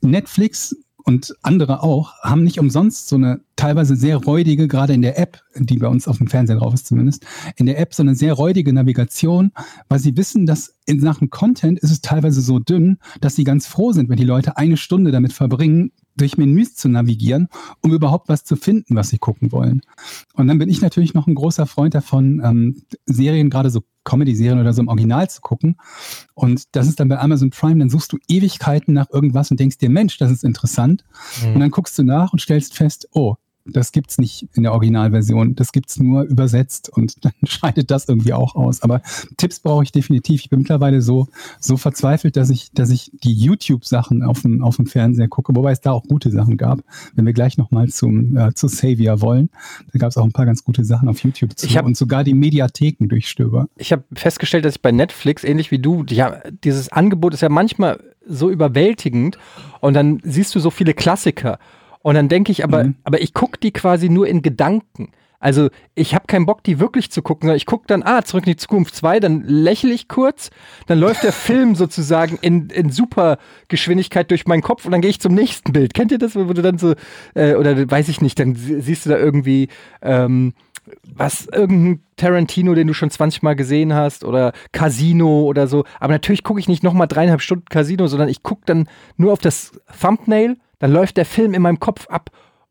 [0.00, 0.74] Netflix
[1.04, 5.42] und andere auch haben nicht umsonst so eine teilweise sehr räudige, gerade in der App,
[5.54, 7.26] die bei uns auf dem Fernseher drauf ist zumindest,
[7.56, 9.52] in der App so eine sehr räudige Navigation,
[9.88, 13.66] weil sie wissen, dass in Sachen Content ist es teilweise so dünn, dass sie ganz
[13.66, 17.48] froh sind, wenn die Leute eine Stunde damit verbringen, durch Menüs zu navigieren,
[17.82, 19.82] um überhaupt was zu finden, was sie gucken wollen.
[20.34, 24.60] Und dann bin ich natürlich noch ein großer Freund davon, ähm, Serien, gerade so Comedy-Serien
[24.60, 25.76] oder so im Original zu gucken.
[26.34, 29.78] Und das ist dann bei Amazon Prime, dann suchst du Ewigkeiten nach irgendwas und denkst
[29.78, 31.04] dir, Mensch, das ist interessant.
[31.42, 31.54] Mhm.
[31.54, 35.54] Und dann guckst du nach und stellst fest, oh, das gibt's nicht in der Originalversion.
[35.54, 38.82] Das gibt's nur übersetzt und dann scheidet das irgendwie auch aus.
[38.82, 39.02] Aber
[39.36, 40.40] Tipps brauche ich definitiv.
[40.42, 44.76] Ich bin mittlerweile so, so verzweifelt, dass ich, dass ich die YouTube-Sachen auf dem, auf
[44.76, 46.80] dem Fernseher gucke, wobei es da auch gute Sachen gab.
[47.14, 49.50] Wenn wir gleich nochmal zum, äh, zu Savior wollen,
[49.92, 51.96] da gab es auch ein paar ganz gute Sachen auf YouTube zu Ich hab- und
[51.96, 53.68] sogar die Mediatheken durchstöber.
[53.76, 57.48] ich habe festgestellt, dass ich bei Netflix, ähnlich wie du, ja, dieses Angebot ist ja
[57.48, 59.38] manchmal so überwältigend
[59.80, 61.58] und dann siehst du so viele Klassiker.
[62.02, 62.94] Und dann denke ich, aber, Mhm.
[63.04, 65.10] aber ich gucke die quasi nur in Gedanken.
[65.42, 68.44] Also ich habe keinen Bock, die wirklich zu gucken, sondern ich gucke dann, ah, zurück
[68.46, 70.50] in die Zukunft 2, dann lächle ich kurz,
[70.86, 73.38] dann läuft der Film sozusagen in, in super
[73.68, 75.94] Geschwindigkeit durch meinen Kopf und dann gehe ich zum nächsten Bild.
[75.94, 76.94] Kennt ihr das, wo du dann so,
[77.34, 79.68] äh, oder weiß ich nicht, dann sie- siehst du da irgendwie
[80.02, 80.52] ähm,
[81.14, 85.84] was, irgendein Tarantino, den du schon 20 Mal gesehen hast oder Casino oder so.
[86.00, 89.38] Aber natürlich gucke ich nicht nochmal dreieinhalb Stunden Casino, sondern ich gucke dann nur auf
[89.38, 92.30] das Thumbnail, dann läuft der Film in meinem Kopf ab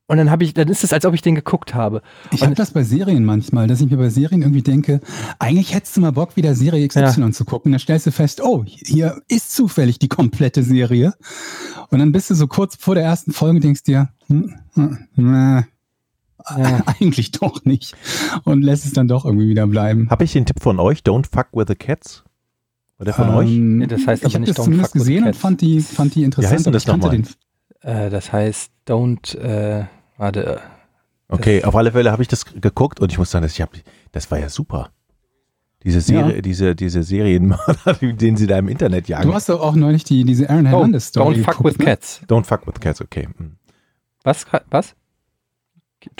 [0.09, 2.01] und dann habe ich, dann ist es, als ob ich den geguckt habe.
[2.31, 5.01] Ich habe das bei Serien manchmal, dass ich mir bei Serien irgendwie denke,
[5.37, 7.71] eigentlich hättest du mal Bock, wieder Serie XY zu gucken.
[7.71, 11.13] Dann stellst du fest, oh, hier ist zufällig die komplette Serie.
[11.91, 14.97] Und dann bist du so kurz vor der ersten Folge und denkst dir, hm, hm,
[15.15, 15.65] na,
[16.57, 16.81] Ja.
[16.99, 17.95] eigentlich doch nicht.
[18.45, 20.09] Und lässt es dann doch irgendwie wieder bleiben.
[20.09, 21.01] Habe ich den Tipp von euch?
[21.01, 22.23] Don't fuck with the cats?
[22.97, 23.49] War der von euch?
[23.51, 25.35] Ähm, Nee, das heißt ich aber habe nicht das Don't zumindest fuck with gesehen und
[25.35, 26.51] fand die, fand die interessant.
[26.53, 27.21] heißt denn und das nochmal?
[27.81, 29.85] Äh, das heißt, don't, äh,
[30.17, 30.59] warte,
[31.31, 33.69] Okay, auf alle Fälle habe ich das geguckt und ich muss sagen, das, ich hab,
[34.11, 34.89] das war ja super.
[35.83, 36.41] Diese Serie, Ja.
[36.41, 39.27] diese, diese Serienmörder, den sie da im Internet jagen.
[39.29, 41.35] Du hast doch auch neulich die, diese Aaron oh, Hernandez Story.
[41.35, 41.85] don't fuck geguckt, with ne?
[41.85, 42.21] cats.
[42.27, 43.27] Don't fuck with cats, okay.
[43.37, 43.57] hm.
[44.23, 44.95] Was, was?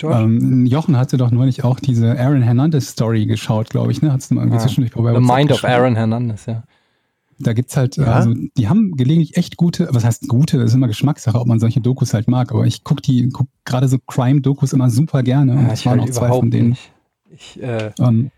[0.02, 4.12] Ähm, Jochen hatte doch neulich auch diese Aaron Hernandez Story geschaut, glaube ich, ne?
[4.12, 4.60] Hat's du mal irgendwie Ah.
[4.60, 5.64] zwischendurch The Mind of.
[5.64, 6.62] Aaron Hernandez, ja.
[7.42, 8.12] Da gibt's halt, äh, Ja?
[8.12, 11.58] also die haben gelegentlich echt gute, was heißt gute, das ist immer Geschmackssache, ob man
[11.58, 15.52] solche Dokus halt mag, aber ich guck die, guck gerade so Crime-Dokus immer super gerne
[15.52, 16.70] und ja das ich waren halt auch zwei von denen.
[16.70, 16.92] nicht.
[17.30, 18.30] Ich, äh, Ähm,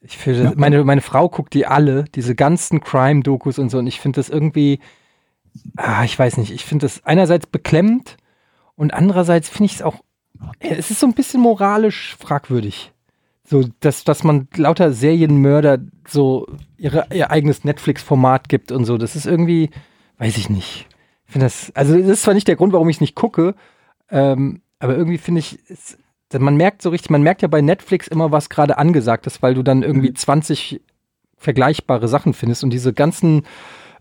[0.00, 0.52] ich finde, Ja.
[0.56, 4.28] meine, meine Frau guckt die alle, diese ganzen Crime-Dokus und so, und ich finde das
[4.28, 4.80] irgendwie,
[5.76, 8.16] ah, ich weiß nicht, ich finde das einerseits beklemmend
[8.74, 9.96] und andererseits finde ich es auch,
[10.58, 12.92] äh, es ist so ein bisschen moralisch fragwürdig.
[13.50, 16.46] So, dass, dass man lauter Serienmörder so
[16.76, 19.70] ihre, ihr eigenes Netflix-Format gibt und so, das ist irgendwie,
[20.18, 20.86] weiß ich nicht.
[21.26, 23.56] Ich finde das, also das ist zwar nicht der Grund, warum ich es nicht gucke,
[24.08, 25.98] ähm, aber irgendwie finde ich, es,
[26.38, 29.54] man merkt so richtig, man merkt ja bei Netflix immer, was gerade angesagt ist, weil
[29.54, 30.80] du dann irgendwie 20
[31.36, 33.42] vergleichbare Sachen findest und diese ganzen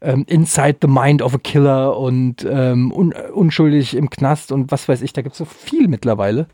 [0.02, 4.88] ähm, Inside the Mind of a Killer und ähm, un unschuldig im Knast und was
[4.88, 6.48] weiß ich, da gibt es so viel mittlerweile.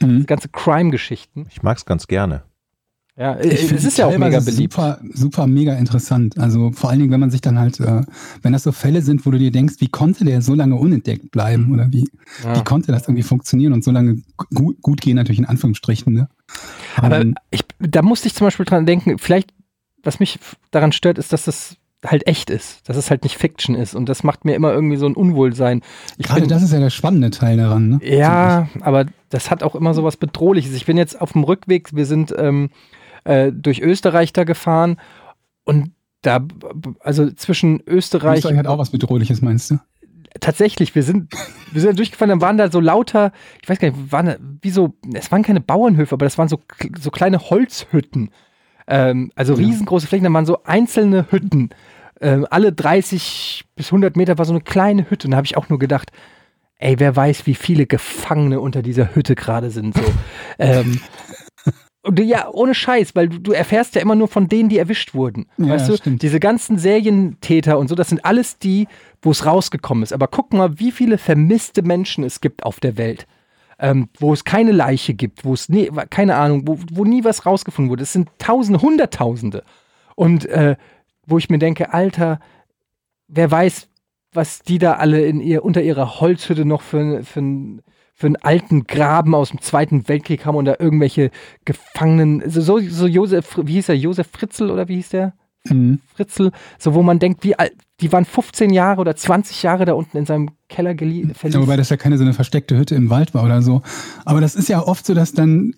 [0.00, 0.26] Mhm.
[0.26, 1.46] Ganze Crime-Geschichten.
[1.50, 2.42] Ich mag es ganz gerne.
[3.18, 4.74] Ja, Ich es ist ja auch mega beliebt.
[4.74, 6.36] Super, super mega interessant.
[6.38, 8.02] Also vor allen Dingen, wenn man sich dann halt, äh,
[8.42, 11.30] wenn das so Fälle sind, wo du dir denkst, wie konnte der so lange unentdeckt
[11.30, 12.06] bleiben oder wie,
[12.44, 12.56] Ja.
[12.56, 14.20] wie konnte das irgendwie funktionieren und so lange
[14.54, 16.12] gu gut gehen, natürlich in Anführungsstrichen.
[16.12, 16.28] Ne?
[16.96, 19.54] Aber Ähm, ich, da musste ich zum Beispiel dran denken, vielleicht,
[20.02, 20.38] was mich
[20.70, 21.76] daran stört, ist, dass das
[22.06, 24.96] halt echt ist, dass es halt nicht Fiction ist und das macht mir immer irgendwie
[24.96, 25.82] so ein Unwohlsein.
[26.18, 27.88] Ich Gerade bin- das ist ja der spannende Teil daran.
[27.88, 28.00] Ne?
[28.02, 30.74] Ja, aber das hat auch immer so was Bedrohliches.
[30.74, 32.70] Ich bin jetzt auf dem Rückweg, wir sind ähm,
[33.24, 34.98] äh, durch Österreich da gefahren
[35.64, 35.92] und
[36.22, 36.40] da,
[37.00, 39.78] also zwischen Österreich, Österreich hat auch was Bedrohliches, meinst du?
[40.40, 41.32] tatsächlich, wir sind,
[41.72, 43.32] wir sind durchgefahren, dann waren da so lauter,
[43.62, 46.48] ich weiß gar nicht, waren da, wie so, es waren keine Bauernhöfe, aber das waren
[46.48, 46.60] so,
[47.00, 48.30] so kleine Holzhütten.
[48.86, 51.70] Ähm, also riesengroße Flächen, da waren so einzelne Hütten.
[52.20, 55.26] Ähm, alle 30 bis 100 Meter war so eine kleine Hütte.
[55.26, 56.10] Und da habe ich auch nur gedacht,
[56.78, 59.96] ey, wer weiß, wie viele Gefangene unter dieser Hütte gerade sind.
[59.96, 60.04] So.
[60.58, 61.00] ähm,
[62.02, 65.12] und ja, ohne Scheiß, weil du, du erfährst ja immer nur von denen, die erwischt
[65.14, 65.46] wurden.
[65.58, 66.22] Ja, weißt du, stimmt.
[66.22, 68.86] diese ganzen Serientäter und so, das sind alles die,
[69.22, 70.12] wo es rausgekommen ist.
[70.12, 73.26] Aber guck mal, wie viele vermisste Menschen es gibt auf der Welt.
[73.78, 77.44] Ähm, wo es keine Leiche gibt, wo es nie, keine Ahnung, wo, wo nie was
[77.44, 78.04] rausgefunden wurde.
[78.04, 79.64] Es sind Tausende, Hunderttausende.
[80.14, 80.76] Und äh,
[81.26, 82.40] wo ich mir denke, Alter,
[83.28, 83.88] wer weiß,
[84.32, 87.82] was die da alle in ihr, unter ihrer Holzhütte noch für, für, einen-
[88.14, 91.30] für einen alten Graben aus dem Zweiten Weltkrieg haben und da irgendwelche
[91.64, 95.34] Gefangenen, so, so, so Josef, wie hieß er, Josef Fritzl oder wie hieß der?
[95.68, 95.98] Mhm.
[96.14, 99.94] Fritzl, so wo man denkt, wie alt, die waren 15 Jahre oder 20 Jahre da
[99.94, 103.10] unten in seinem Keller gelie- Ja, wobei das ja keine so eine versteckte Hütte im
[103.10, 103.82] Wald war oder so.
[104.24, 105.74] Aber das ist ja oft so, dass dann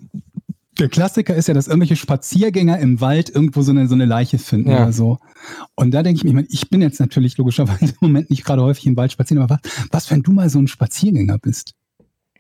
[0.79, 4.39] der Klassiker ist ja, dass irgendwelche Spaziergänger im Wald irgendwo so eine, so eine Leiche
[4.39, 4.83] finden Ja.
[4.85, 5.19] oder so.
[5.75, 8.45] Und da denke ich mir, ich, meine, ich bin jetzt natürlich logischerweise im Moment nicht
[8.45, 11.75] gerade häufig im Wald spazieren, aber was, was, wenn du mal so ein Spaziergänger bist?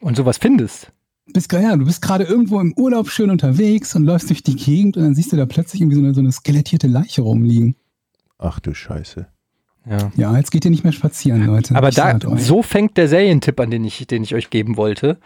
[0.01, 0.93] und sowas findest.
[1.33, 4.97] Bist, ja, du bist gerade irgendwo im Urlaub schön unterwegs und läufst durch die Gegend
[4.97, 7.75] und dann siehst du da plötzlich irgendwie so eine, so eine skelettierte Leiche rumliegen.
[8.39, 9.27] Ach du Scheiße.
[9.91, 10.13] Ja.
[10.17, 11.75] Ja, jetzt geht ihr nicht mehr spazieren, Leute.
[11.75, 15.19] Aber Ich da, so fängt der Serientipp an, den ich, den ich euch geben wollte.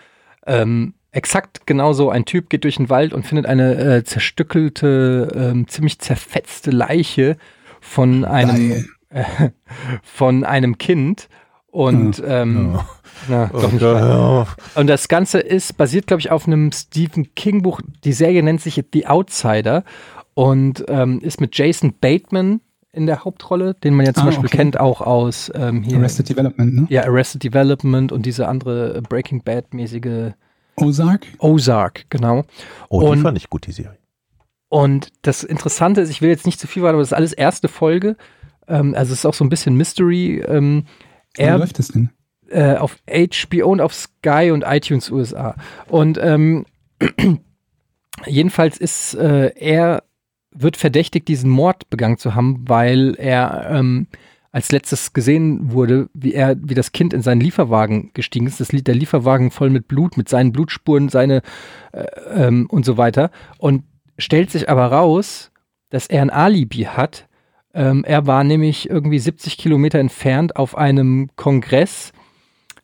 [0.46, 2.10] Ähm, exakt genauso.
[2.10, 7.36] Ein Typ geht durch den Wald und findet eine äh, zerstückelte, ähm, ziemlich zerfetzte Leiche
[7.80, 9.24] von einem, äh,
[10.02, 11.28] von einem Kind.
[11.70, 12.86] Und ähm, Ja.
[13.28, 13.82] na, Oh doch nicht.
[13.82, 14.56] Auf.
[14.74, 17.80] Und das Ganze ist basiert, glaube ich, auf einem Stephen King Buch.
[18.04, 19.84] Die Serie nennt sich The Outsider
[20.34, 22.60] und ähm, ist mit Jason Bateman
[22.92, 24.56] in der Hauptrolle, den man ja zum Ah, Beispiel okay.
[24.58, 26.86] kennt auch aus ähm, hier Arrested Development, ne?
[26.90, 30.32] ja, Arrested Development und diese andere äh, Breaking Bad-mäßige
[30.76, 31.26] Ozark?
[31.38, 32.44] Ozark, genau.
[32.88, 33.98] Oh, die Und- fand ich gut, die Serie.
[34.68, 37.32] Und das Interessante ist, ich will jetzt nicht zu viel warten, aber das ist alles
[37.34, 38.16] erste Folge.
[38.68, 40.40] Ähm, also es ist auch so ein bisschen Mystery.
[40.48, 40.84] Ähm,
[41.36, 42.08] Wie er läuft das denn?
[42.48, 45.56] äh, auf HBO und auf Sky und iTunes USA.
[45.88, 46.64] Und ähm,
[48.26, 50.04] jedenfalls ist äh, er
[50.54, 54.06] wird verdächtigt, diesen Mord begangen zu haben, weil er ähm,
[54.53, 58.61] als letztes gesehen wurde, wie er, wie das Kind in seinen Lieferwagen gestiegen ist.
[58.61, 61.40] Das liegt der Lieferwagen voll mit Blut, mit seinen Blutspuren, seine
[61.92, 63.30] äh, ähm, und so weiter.
[63.57, 63.84] Und
[64.18, 65.50] stellt sich aber raus,
[65.88, 67.28] dass er ein Alibi hat.
[67.72, 72.12] Ähm, er war nämlich irgendwie 70 Kilometer entfernt auf einem Kongress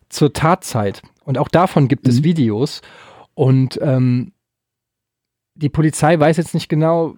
[0.08, 1.02] zur Tatzeit.
[1.24, 2.24] Und auch davon gibt es Mhm.
[2.24, 2.80] Videos.
[3.34, 4.32] Und ähm,
[5.54, 7.16] die Polizei weiß jetzt nicht genau,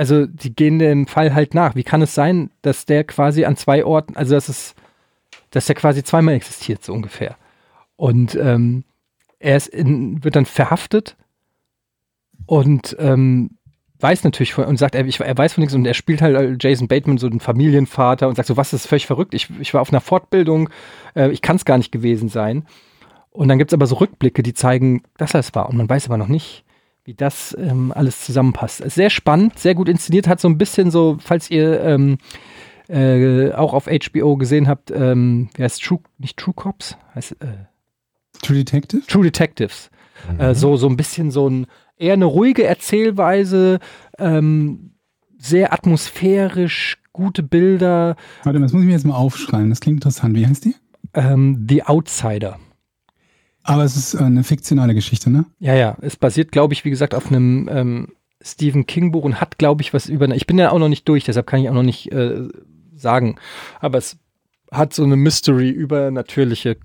[0.00, 1.74] also die gehen dem Fall halt nach.
[1.74, 4.74] Wie kann es sein, dass der quasi an zwei Orten, also dass es,
[5.50, 7.36] dass der quasi zweimal existiert, so ungefähr.
[7.96, 8.84] Und ähm,
[9.40, 11.18] er ist in, wird dann verhaftet
[12.46, 13.58] und ähm,
[13.98, 16.34] weiß natürlich von, und sagt, er, ich, er weiß von nichts und er spielt halt
[16.34, 19.34] als Jason Bateman so einen Familienvater und sagt so, was ist völlig verrückt.
[19.34, 20.70] Ich, ich war auf einer Fortbildung,
[21.14, 22.64] äh, ich kann es gar nicht gewesen sein.
[23.32, 25.68] Und dann gibt es aber so Rückblicke, die zeigen, dass er es war.
[25.68, 26.64] Und man weiß aber noch nicht,
[27.04, 28.80] wie das ähm, alles zusammenpasst.
[28.80, 32.18] Ist sehr spannend, sehr gut inszeniert, hat so ein bisschen so, falls ihr ähm,
[32.88, 36.96] äh, auch auf HBO gesehen habt, ähm, wie heißt True, nicht True Cops?
[37.14, 37.66] Heißt, äh,
[38.42, 39.02] True Detective?
[39.06, 39.90] True Detectives.
[40.38, 43.78] Äh, so, so ein bisschen so ein, eher eine ruhige Erzählweise,
[44.18, 44.92] ähm,
[45.38, 48.16] sehr atmosphärisch, gute Bilder.
[48.44, 49.70] Warte, mal, das muss ich mir jetzt mal aufschreiben.
[49.70, 50.36] Das klingt interessant.
[50.36, 50.74] Wie heißt die?
[51.14, 52.58] Ähm, The Outsider.
[53.62, 55.44] Aber es ist äh, eine fiktionale Geschichte, ne?
[55.58, 55.96] Ja, ja.
[56.00, 58.08] Es basiert, glaube ich, wie gesagt, auf einem ähm,
[58.42, 60.28] Stephen King Buch und hat, glaube ich, was über.
[60.34, 62.48] Ich bin ja auch noch nicht durch, deshalb kann ich auch noch nicht äh,
[62.94, 63.36] sagen.
[63.80, 64.16] Aber es
[64.70, 66.76] hat so eine Mystery übernatürliche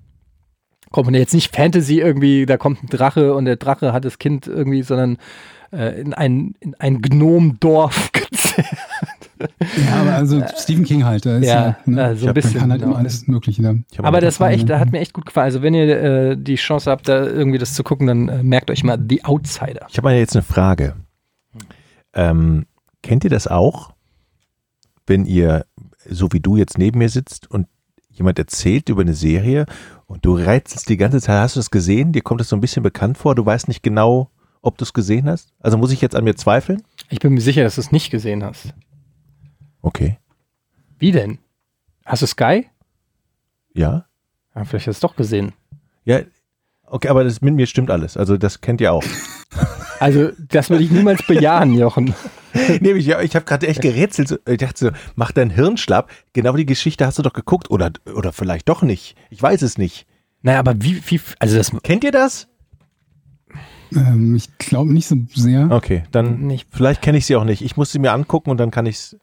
[0.90, 1.20] Komponente.
[1.20, 4.82] Jetzt nicht Fantasy irgendwie, da kommt ein Drache und der Drache hat das Kind irgendwie,
[4.82, 5.18] sondern
[5.72, 8.66] äh, in ein, in ein Gnomendorf gezerrt.
[9.38, 11.26] Ja, aber also Stephen King halt.
[11.26, 12.10] Da ist Ja, ja, ne?
[12.10, 12.52] äh, so ein bisschen.
[12.54, 12.92] Man kann halt genau.
[12.92, 14.80] immer alles Mögliche hab Aber auch- das war echt, da ne?
[14.80, 15.44] hat mir echt gut gefallen.
[15.46, 18.70] Also wenn ihr äh, die Chance habt, da irgendwie das zu gucken, dann äh, merkt
[18.70, 19.86] euch mal The Outsider.
[19.88, 20.94] Ich habe mal jetzt eine Frage.
[22.14, 22.66] Ähm,
[23.02, 23.92] kennt ihr das auch,
[25.06, 25.66] wenn ihr,
[26.08, 27.66] so wie du jetzt neben mir sitzt und
[28.10, 29.66] jemand erzählt über eine Serie
[30.06, 32.12] und du rätselst die ganze Zeit, hast du es gesehen?
[32.12, 34.30] Dir kommt das so ein bisschen bekannt vor, du weißt nicht genau,
[34.62, 35.52] ob du es gesehen hast?
[35.60, 36.82] Also muss ich jetzt an mir zweifeln?
[37.10, 38.72] Ich bin mir sicher, dass du es nicht gesehen hast.
[39.86, 40.18] Okay.
[40.98, 41.38] Wie denn?
[42.04, 42.66] Hast du Sky?
[43.72, 44.06] Ja?
[44.52, 45.52] Ja, vielleicht hast du es doch gesehen.
[46.04, 46.22] Ja,
[46.86, 48.16] okay, aber das mit mir stimmt alles.
[48.16, 49.04] Also das kennt ihr auch.
[49.98, 52.12] Also, das würde ich niemals bejahen, Jochen.
[52.80, 54.40] Nee, ich, ja, ich habe gerade echt gerätselt.
[54.46, 56.10] Ich dachte so, mach dein Hirn schlapp.
[56.34, 57.70] Genau die Geschichte hast du doch geguckt.
[57.70, 59.16] Oder, oder vielleicht doch nicht.
[59.30, 60.06] Ich weiß es nicht.
[60.42, 62.48] Naja, aber wie, wie, also das Kennt ihr das?
[63.94, 65.70] Ähm, ich glaube nicht so sehr.
[65.70, 66.66] Okay, dann nicht.
[66.70, 67.62] vielleicht kenne ich sie auch nicht.
[67.62, 69.16] Ich muss sie mir angucken und dann kann ich's.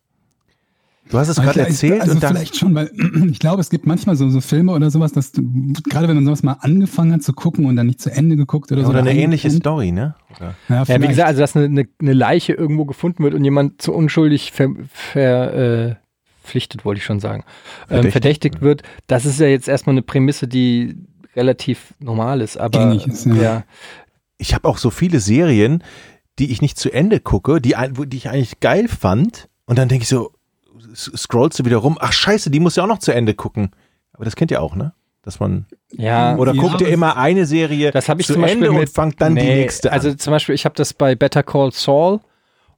[1.14, 2.36] Du hast es gerade erzählt also und dann.
[2.36, 2.90] vielleicht schon, weil
[3.30, 5.44] ich glaube, es gibt manchmal so, so Filme oder sowas, dass du,
[5.88, 8.72] gerade wenn man sowas mal angefangen hat zu gucken und dann nicht zu Ende geguckt
[8.72, 8.90] oder so.
[8.90, 10.16] Oder eine ähnliche Story, ne?
[10.36, 10.56] Oder?
[10.70, 13.80] Ja, Ja, wie gesagt, also dass eine, eine, eine Leiche irgendwo gefunden wird und jemand
[13.80, 15.96] zu unschuldig ver, ver, äh,
[16.44, 20.02] pflichtet, wollte ich schon sagen, ähm, Verdächtigt, verdächtigt wird, das ist ja jetzt erstmal eine
[20.02, 20.96] Prämisse, die
[21.36, 23.36] relativ normal ist, aber ist, ja.
[23.36, 23.64] ja.
[24.40, 25.84] Ich habe auch so viele Serien,
[26.40, 27.76] die ich nicht zu Ende gucke, die,
[28.08, 29.48] die ich eigentlich geil fand.
[29.66, 30.32] Und dann denke ich so,
[30.94, 31.98] scrollst du wieder rum.
[32.00, 33.72] Ach scheiße, die muss ja auch noch zu Ende gucken.
[34.14, 34.94] Aber das kennt ihr auch, ne?
[35.24, 38.90] Dass man ja, oder guckt ihr immer eine Serie Das ich zu Ende mit, und
[38.90, 39.98] fangt dann die Nee, nächste an.
[39.98, 42.20] Also zum Beispiel, ich habe das bei Better Call Saul,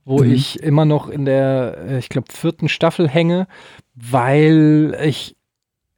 [0.06, 0.32] wo Mhm.
[0.32, 3.48] ich immer noch in der, äh, ich glaube, vierten Staffel hänge,
[3.96, 5.36] weil ich,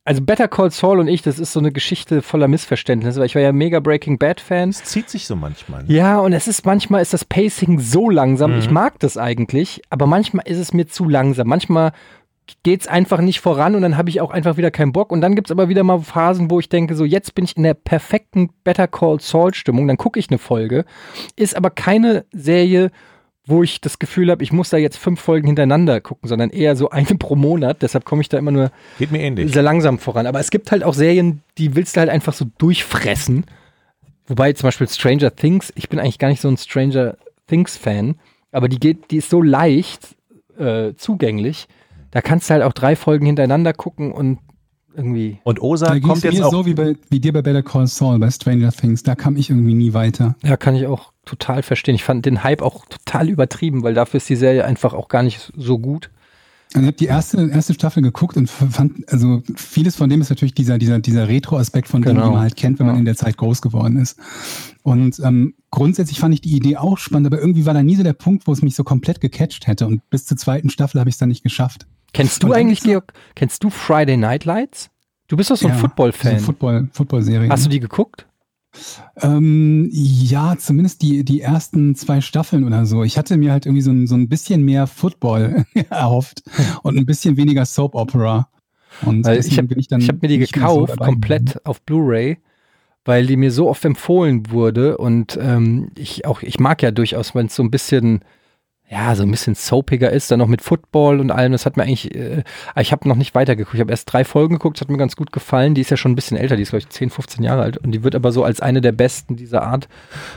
[0.07, 3.35] also Better Call Saul und ich, das ist so eine Geschichte voller Missverständnisse, weil ich
[3.35, 4.69] war ja mega Breaking Bad Fan.
[4.69, 5.83] es zieht sich so manchmal.
[5.83, 5.93] ne?
[5.93, 8.53] Ja, und es ist manchmal ist das Pacing so langsam.
[8.53, 8.59] Mhm.
[8.59, 11.47] Ich mag das eigentlich, aber manchmal ist es mir zu langsam.
[11.47, 11.91] Manchmal
[12.63, 15.11] geht's einfach nicht voran und dann habe ich auch einfach wieder keinen Bock.
[15.11, 17.63] Und dann gibt's aber wieder mal Phasen, wo ich denke, so jetzt bin ich in
[17.63, 19.89] der perfekten Better Call Saul Stimmung.
[19.89, 20.85] Dann gucke ich eine Folge.
[21.35, 22.91] Ist aber keine Serie,
[23.47, 26.75] wo ich das Gefühl habe, ich muss da jetzt fünf Folgen hintereinander gucken, sondern eher
[26.75, 27.81] so eine pro Monat.
[27.81, 29.51] Deshalb komme ich da immer nur Geht mir ähnlich.
[29.53, 30.27] sehr langsam voran.
[30.27, 33.45] Aber es gibt halt auch Serien, die willst du halt einfach so durchfressen.
[34.27, 37.15] Wobei zum Beispiel Stranger Things, ich bin eigentlich gar nicht so ein Stranger
[37.47, 38.15] Things-Fan,
[38.51, 40.15] aber die geht, die ist so leicht
[40.59, 41.67] äh, zugänglich.
[42.11, 44.39] Da kannst du halt auch drei Folgen hintereinander gucken und
[44.97, 45.39] irgendwie.
[45.43, 46.51] Und Osa kommt jetzt mir auch.
[46.51, 49.03] so wie, bei, wie dir bei Better Call Saul, bei Stranger Things.
[49.03, 50.35] Da kam ich irgendwie nie weiter.
[50.43, 51.95] Ja, kann ich auch total verstehen.
[51.95, 55.23] Ich fand den Hype auch total übertrieben, weil dafür ist die Serie einfach auch gar
[55.23, 56.09] nicht so gut.
[56.73, 60.29] Also ich habe die erste, erste Staffel geguckt und fand, also vieles von dem ist
[60.29, 62.25] natürlich dieser, dieser, dieser Retro-Aspekt von dem, Genau.
[62.25, 62.99] den man halt kennt, wenn man Ja.
[62.99, 64.17] in der Zeit groß geworden ist.
[64.83, 68.03] Und ähm, grundsätzlich fand ich die Idee auch spannend, aber irgendwie war da nie so
[68.03, 69.87] der Punkt, wo es mich so komplett gecatcht hätte.
[69.87, 71.87] Und bis zur zweiten Staffel habe ich es dann nicht geschafft.
[72.13, 74.89] Kennst du eigentlich, Georg, kennst du Friday Night Lights?
[75.27, 76.39] Du bist doch so ein Ja, Football-Fan.
[76.39, 77.49] So Football, Football-Serie.
[77.49, 78.25] Hast du die geguckt?
[79.21, 83.03] Ähm, ja, zumindest die, die ersten zwei Staffeln oder so.
[83.03, 86.43] Ich hatte mir halt irgendwie so ein, so ein bisschen mehr Football erhofft
[86.83, 88.49] und ein bisschen weniger Soap Opera.
[89.05, 92.37] Und Weil ich habe bin hab mir die so gekauft, dabei komplett auf Blu-ray,
[93.05, 97.35] weil die mir so oft empfohlen wurde und ähm, ich auch, ich mag ja durchaus,
[97.35, 98.21] wenn es so ein bisschen,
[98.89, 101.83] ja, so ein bisschen soapiger ist, dann noch mit Football und allem, das hat mir
[101.83, 102.43] eigentlich, äh,
[102.79, 105.15] ich habe noch nicht weitergeguckt, ich habe erst drei Folgen geguckt, das hat mir ganz
[105.17, 107.43] gut gefallen, die ist ja schon ein bisschen älter, die ist glaube ich 10, 15
[107.43, 109.89] Jahre alt und die wird aber so als eine der besten dieser Art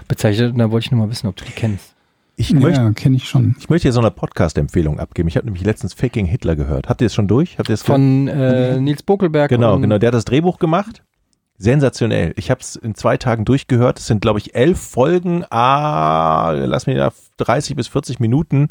[0.09, 1.95] bezeichnet und da wollte ich nur mal wissen, ob du die kennst.
[2.35, 3.55] Ich möchte, Ja, kenne ich schon.
[3.59, 5.29] ich möchte hier so eine Podcast-Empfehlung abgeben.
[5.29, 6.89] Ich habe nämlich letztens Faking Hitler gehört.
[6.89, 7.59] Habt ihr es schon durch?
[7.59, 9.51] Habt ihr es Von äh, Nils Bokelberg.
[9.51, 9.99] Genau, genau.
[9.99, 11.03] Der hat das Drehbuch gemacht.
[11.59, 12.33] Sensationell.
[12.37, 13.99] Ich habe es in zwei Tagen durchgehört.
[13.99, 15.45] Es sind, glaube ich, elf Folgen.
[15.51, 18.69] Ah, lass mich da 30 bis 40 Minuten.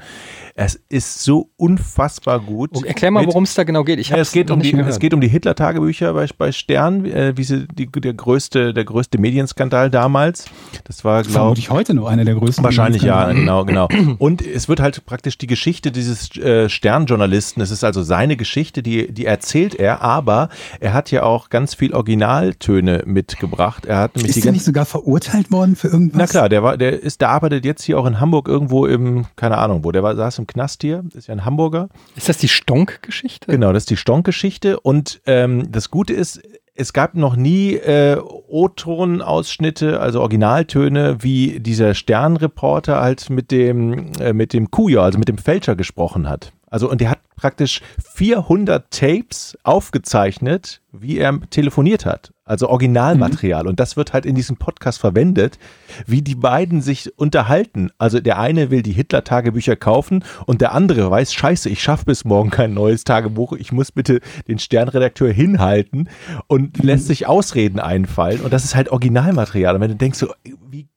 [0.55, 2.71] Es ist so unfassbar gut.
[2.73, 3.99] Oh, erklär mal, worum es da genau geht.
[3.99, 7.33] Ich ja, es geht um die, es geht um die Hitler-Tagebücher bei, bei Stern, äh,
[7.35, 10.45] wie sie, die, der größte, der größte Medienskandal damals.
[10.85, 12.63] Das war, glaube Vermutlich heute noch einer der größten.
[12.63, 13.87] Wahrscheinlich ja, genau, genau.
[14.17, 18.83] Und es wird halt praktisch die Geschichte dieses äh, Sternjournalisten, es ist also seine Geschichte,
[18.83, 20.49] die, die erzählt er, aber
[20.79, 23.85] er hat ja auch ganz viel Originaltöne mitgebracht.
[23.85, 26.17] Er hat nämlich Ist die ganzen nicht sogar verurteilt worden für irgendwas?
[26.17, 29.25] na klar, der war, der ist, der arbeitet jetzt hier auch in Hamburg irgendwo im,
[29.37, 31.87] keine Ahnung wo, der war, saß im Knast hier, ist ja ein Hamburger.
[32.15, 33.51] Ist das die Stonk-Geschichte?
[33.51, 34.79] Genau, das ist die Stonk-Geschichte.
[34.81, 36.41] Und ähm, das Gute ist,
[36.75, 44.33] es gab noch nie äh, O-Ton-Ausschnitte, also Originaltöne, wie dieser Sternreporter halt mit dem, äh,
[44.33, 46.51] mit dem Kuja, also mit dem Fälscher gesprochen hat.
[46.69, 47.81] Also, und der hat praktisch
[48.15, 52.33] 400 Tapes aufgezeichnet, wie er telefoniert hat.
[52.43, 53.67] Also Originalmaterial.
[53.67, 55.59] Und das wird halt in diesem Podcast verwendet,
[56.07, 57.91] wie die beiden sich unterhalten.
[57.97, 62.25] Also der eine will die Hitler-Tagebücher kaufen und der andere weiß, scheiße, ich schaffe bis
[62.25, 63.53] morgen kein neues Tagebuch.
[63.53, 66.09] Ich muss bitte den Sternredakteur hinhalten
[66.47, 68.41] und lässt sich Ausreden einfallen.
[68.41, 69.75] Und das ist halt Originalmaterial.
[69.75, 70.87] Und wenn du denkst so, wie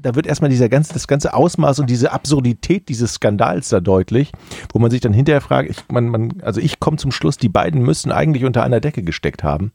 [0.00, 4.32] da wird erstmal dieser ganze, das ganze Ausmaß und diese Absurdität dieses Skandals da deutlich,
[4.72, 7.48] wo man sich dann hinterher fragt, ich, man, man, also ich komme zum Schluss, die
[7.48, 9.72] beiden müssen eigentlich unter einer Decke gesteckt haben.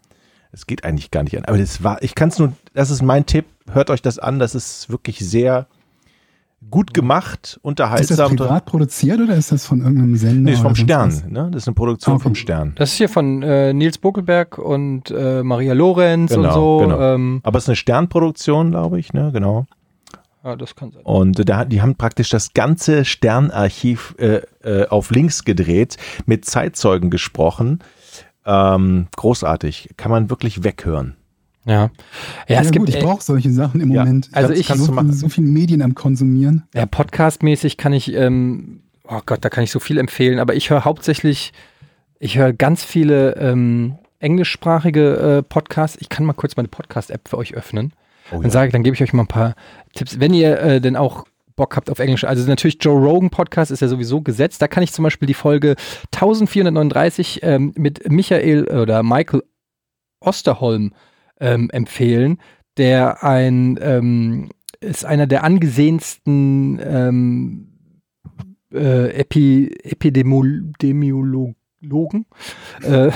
[0.51, 1.45] Es geht eigentlich gar nicht an.
[1.45, 4.39] Aber das war, ich kann es nur, das ist mein Tipp, hört euch das an,
[4.39, 5.67] das ist wirklich sehr
[6.71, 8.35] gut gemacht, Ist das unterhaltsam.
[8.35, 10.41] privat produziert oder ist das von irgendeinem Sender?
[10.41, 11.49] Nee, ist vom Stern, ne?
[11.51, 12.23] Das ist eine Produktion Okay.
[12.23, 12.73] vom Stern.
[12.75, 16.77] Das ist hier von äh, Nils Bokelberg und äh, Maria Lorenz und Genau, so.
[16.79, 16.99] genau.
[16.99, 19.29] Ähm, Aber es ist eine Sternproduktion, glaube ich, ne?
[19.31, 19.65] Genau.
[20.47, 21.01] Ja, das kann sein.
[21.03, 27.09] Und da, die haben praktisch das ganze Sternarchiv äh, äh, auf links gedreht, mit Zeitzeugen
[27.09, 27.79] gesprochen.
[28.45, 29.89] Ähm, großartig.
[29.97, 31.17] Kann man wirklich weghören.
[31.65, 31.73] Ja.
[31.73, 31.89] Ja,
[32.47, 34.29] Ja, es gut, gibt ich brauche solche Sachen im Ja, Moment.
[34.31, 35.11] also ich- kannst so, machen.
[35.11, 36.63] so viele Medien am Konsumieren.
[36.73, 40.69] Ja, podcastmäßig kann ich, ähm, oh Gott, da kann ich so viel empfehlen, aber ich
[40.69, 41.51] höre hauptsächlich,
[42.19, 45.97] ich höre ganz viele ähm, englischsprachige äh, Podcasts.
[45.99, 47.91] Ich kann mal kurz meine Podcast-App für euch öffnen.
[48.31, 49.55] Oh, Dann sage ich, dann gebe ich euch mal ein paar
[49.93, 50.19] Tipps.
[50.19, 51.25] Wenn ihr äh, denn auch
[51.55, 54.61] Bock habt auf Englisch, also natürlich Joe Rogan Podcast ist ja sowieso gesetzt.
[54.61, 55.75] Da kann ich zum Beispiel die Folge
[56.13, 59.43] 1439 ähm, mit Michael oder Michael
[60.19, 60.93] Osterholm
[61.39, 62.39] ähm, empfehlen,
[62.77, 64.49] der ein ähm,
[64.79, 67.67] ist einer der angesehensten ähm,
[68.71, 71.55] äh, Epi Epidemiologen
[72.83, 73.11] äh,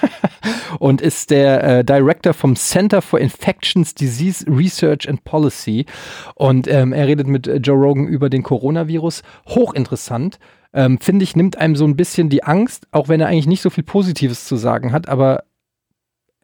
[0.78, 5.86] und ist der äh, Director vom Center for Infections Disease Research and Policy.
[6.34, 9.22] Und ähm, er redet mit äh, Joe Rogan über den Coronavirus.
[9.48, 10.38] Hochinteressant.
[10.72, 13.62] Ähm, Finde ich, nimmt einem so ein bisschen die Angst, auch wenn er eigentlich nicht
[13.62, 15.44] so viel Positives zu sagen hat, aber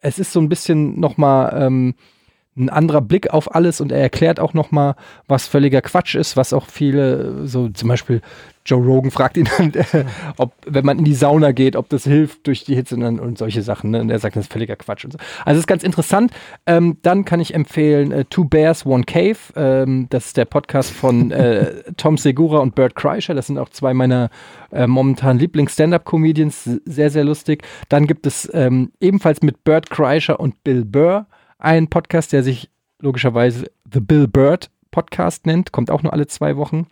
[0.01, 1.95] es ist so ein bisschen nochmal ähm,
[2.59, 4.95] ein anderer Blick auf alles und er erklärt auch nochmal,
[5.27, 8.21] was völliger Quatsch ist, was auch viele, so zum Beispiel
[8.69, 10.05] Joe Rogan fragt ihn, dann, äh,
[10.37, 13.37] ob, wenn man in die Sauna geht, ob das hilft durch die Hitze und, und
[13.37, 13.89] solche Sachen.
[13.89, 14.01] Ne?
[14.01, 15.17] Und er sagt, das ist völliger Quatsch und so.
[15.43, 16.31] Also es ist ganz interessant.
[16.67, 19.37] Ähm, dann kann ich empfehlen äh, Two Bears, One Cave.
[19.55, 23.33] Ähm, das ist der Podcast von äh, Tom Segura und Bert Kreischer.
[23.33, 24.29] Das sind auch zwei meiner
[24.71, 26.69] äh, momentan Lieblings-Stand-Up-Comedians.
[26.85, 27.63] Sehr, sehr lustig.
[27.89, 31.25] Dann gibt es ähm, ebenfalls mit Bert Kreischer und Bill Burr
[31.59, 35.71] einen Podcast, der sich logischerweise The Bill Bird Podcast nennt.
[35.71, 36.87] Kommt auch nur alle zwei Wochen.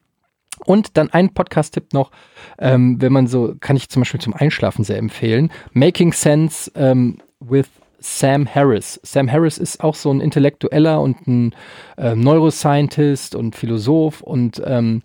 [0.66, 2.12] Und dann ein Podcast-Tipp noch,
[2.58, 5.52] ähm, wenn man so, kann ich zum Beispiel zum Einschlafen sehr empfehlen.
[5.74, 7.68] Making Sense ähm, with
[8.00, 9.00] Sam Harris.
[9.04, 11.56] Sam Harris ist auch so ein Intellektueller und ein
[11.98, 15.04] ähm, Neuroscientist und Philosoph und ähm,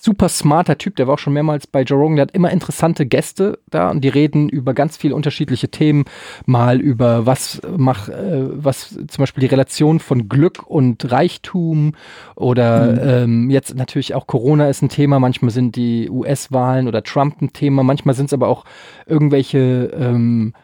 [0.00, 3.04] super smarter Typ, der war auch schon mehrmals bei Joe Rogan, der hat immer interessante
[3.04, 6.04] Gäste da und die reden über ganz viele unterschiedliche Themen,
[6.46, 11.94] mal über was mach, äh, was zum Beispiel die Relation von Glück und Reichtum
[12.36, 17.42] oder ähm, jetzt natürlich auch Corona ist ein Thema, manchmal sind die US-Wahlen oder Trump
[17.42, 18.64] ein Thema, manchmal sind es aber auch
[19.06, 20.54] irgendwelche ähm,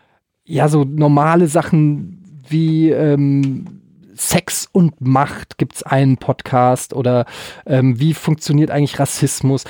[0.45, 3.81] ja, so normale Sachen wie ähm,
[4.15, 7.27] Sex und Macht gibt's einen Podcast oder
[7.67, 9.65] ähm, wie funktioniert eigentlich Rassismus?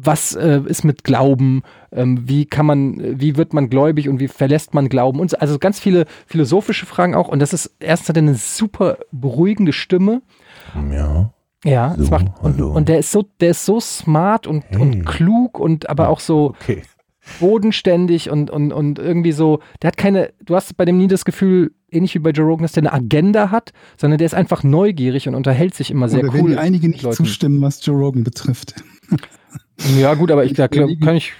[0.00, 1.62] Was äh, ist mit Glauben?
[1.90, 5.18] Ähm, wie kann man, wie wird man gläubig und wie verlässt man Glauben?
[5.18, 7.28] Und so, also ganz viele philosophische Fragen auch.
[7.28, 10.22] Und das ist erstens hat er eine super beruhigende Stimme.
[10.92, 11.32] Ja.
[11.64, 14.78] Ja, So, es macht, und, und der ist so, der ist so smart und, Hey.
[14.80, 16.82] und klug und aber auch so, Okay.
[17.40, 21.24] bodenständig und, und, und irgendwie so, der hat keine, du hast bei dem nie das
[21.24, 24.62] Gefühl, ähnlich wie bei Joe Rogan, dass der eine Agenda hat, sondern der ist einfach
[24.62, 26.50] neugierig und unterhält sich immer sehr Oder werden cool.
[26.52, 27.16] dir einige nicht Leuten.
[27.16, 28.74] zustimmen, was Joe Rogan betrifft.
[29.98, 31.32] Ja, gut, aber ich, da kann ich,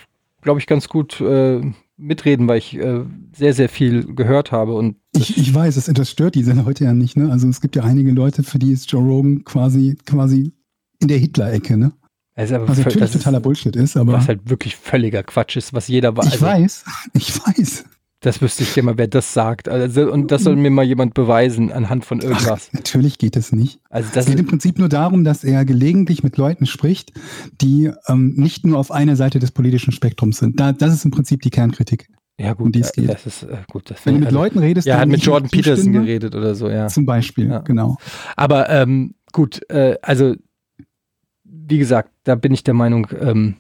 [0.43, 1.61] glaube ich, ganz gut äh,
[1.97, 3.01] mitreden, weil ich äh,
[3.37, 6.95] sehr, sehr viel gehört habe und Ich, ich weiß, das, das stört diese Leute ja
[6.95, 7.17] nicht.
[7.17, 7.33] Ne?
[7.33, 10.53] Also es gibt ja einige Leute, für die ist Joe Rogan quasi, quasi
[11.01, 11.77] in der Hitler-Ecke.
[11.77, 11.93] Ne?
[12.37, 15.57] ist aber Was natürlich das ist- totaler Bullshit ist, aber was halt wirklich völliger Quatsch
[15.57, 16.25] ist, was jeder war.
[16.25, 16.85] ich Also, weiß,
[17.15, 17.85] ich weiß.
[18.21, 19.69] Das wüsste ich gerne mal, wer das sagt.
[19.69, 22.73] Also, und das soll mir mal jemand beweisen anhand von irgendwas.
[22.73, 23.79] Natürlich geht es nicht.
[23.91, 27.13] Also Es das geht ist, im Prinzip nur darum, dass er gelegentlich mit Leuten spricht,
[27.61, 30.59] die ähm, nicht nur auf einer Seite des politischen Spektrums sind.
[30.59, 32.09] Da, das ist im Prinzip die Kernkritik.
[32.41, 33.09] ja um gut, die es geht.
[33.09, 33.89] das ist äh, gut.
[33.91, 36.35] Das Wenn du mit also, Leuten redest, Ja, er hat mit Jordan Peterson zustimme, geredet
[36.35, 36.89] oder so, ja.
[36.89, 37.59] Zum Beispiel, Ja.
[37.61, 37.97] genau.
[38.37, 40.35] Aber ähm, gut, äh, also
[41.45, 43.55] wie gesagt, da bin ich der Meinung, ähm,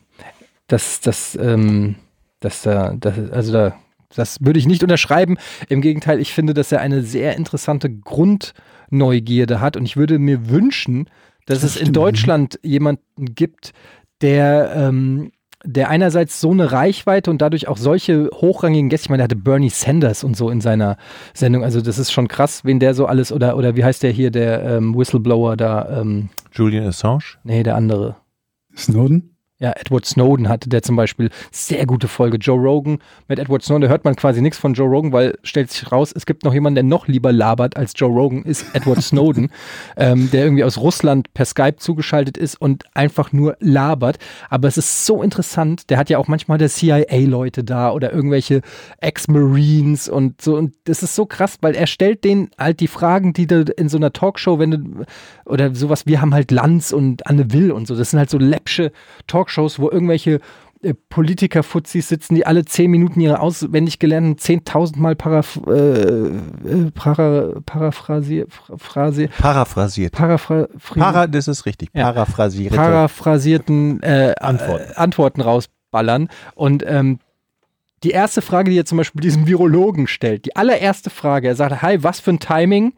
[0.67, 1.95] dass das, ähm,
[2.41, 3.77] dass da, das, also da,
[4.15, 5.37] das würde ich nicht unterschreiben.
[5.69, 10.49] Im Gegenteil, ich finde, dass er eine sehr interessante Grundneugierde hat und ich würde mir
[10.49, 11.09] wünschen,
[11.47, 13.73] dass Das es in Deutschland jemanden gibt,
[14.21, 15.31] der ähm,
[15.65, 19.37] der einerseits so eine Reichweite und dadurch auch solche hochrangigen Gäste, ich meine, der hatte
[19.37, 20.97] Bernie Sanders und so in seiner
[21.35, 24.13] Sendung, also das ist schon krass, wen der so alles, oder, oder wie heißt der
[24.13, 27.39] hier, der ähm, Whistleblower da, ähm, Julian Assange?
[27.43, 28.17] nee, der andere.
[28.77, 29.37] Snowden?
[29.61, 32.37] Ja, Edward Snowden hatte der zum Beispiel sehr gute Folge.
[32.37, 35.73] Joe Rogan mit Edward Snowden, da hört man quasi nichts von Joe Rogan, weil stellt
[35.73, 39.03] sich raus, es gibt noch jemanden, der noch lieber labert als Joe Rogan, ist Edward
[39.03, 39.51] Snowden,
[39.97, 44.19] ähm, der irgendwie aus Russland per Skype zugeschaltet ist und einfach nur labert.
[44.49, 48.63] Aber es ist so interessant, der hat ja auch manchmal der CIA-Leute da oder irgendwelche
[49.01, 50.57] Ex-Marines und so.
[50.57, 53.89] Und das ist so krass, weil er stellt denen halt die Fragen, die du in
[53.89, 55.05] so einer Talkshow, wenn du,
[55.47, 58.39] oder sowas, wir haben halt Lanz und Anne Will und so, das sind halt so
[58.39, 58.93] läppsche
[59.27, 59.48] Talkshows,
[59.79, 60.41] wo irgendwelche
[60.81, 66.91] äh, Politiker-Fuzis sitzen, die alle zehn Minuten ihre auswendig gelernten 10.000 Mal paraph äh, äh,
[66.95, 69.33] para, paraphrasiert, Paraphrasiert.
[70.13, 70.13] paraphrasiert,
[70.95, 71.91] Para, das ist richtig.
[71.95, 72.13] Ja.
[72.13, 72.75] Paraphrasiert.
[72.75, 74.91] paraphrasierten äh, Antworten.
[74.91, 76.29] Äh, Antworten rausballern.
[76.55, 77.19] Und ähm,
[78.05, 81.83] die erste Frage, die er zum Beispiel diesem Virologen stellt, die allererste Frage, er sagt,
[81.83, 82.95] hi, was für ein Timing?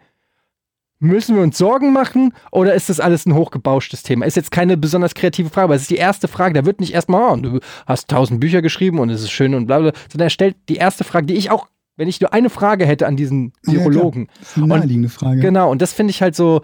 [1.03, 4.27] Müssen wir uns Sorgen machen oder ist das alles ein hochgebauschtes Thema?
[4.27, 6.53] Ist jetzt keine besonders kreative Frage, aber es ist die erste Frage.
[6.53, 9.67] Da wird nicht erstmal, oh, du hast tausend Bücher geschrieben und es ist schön und
[9.67, 12.51] bla bla, sondern er stellt die erste Frage, die ich auch, wenn ich nur eine
[12.51, 13.73] Frage hätte an diesen Ja.
[13.73, 15.41] Virologen, Das ist eine naheliegende Frage.
[15.41, 16.61] Genau, und das finde ich halt so,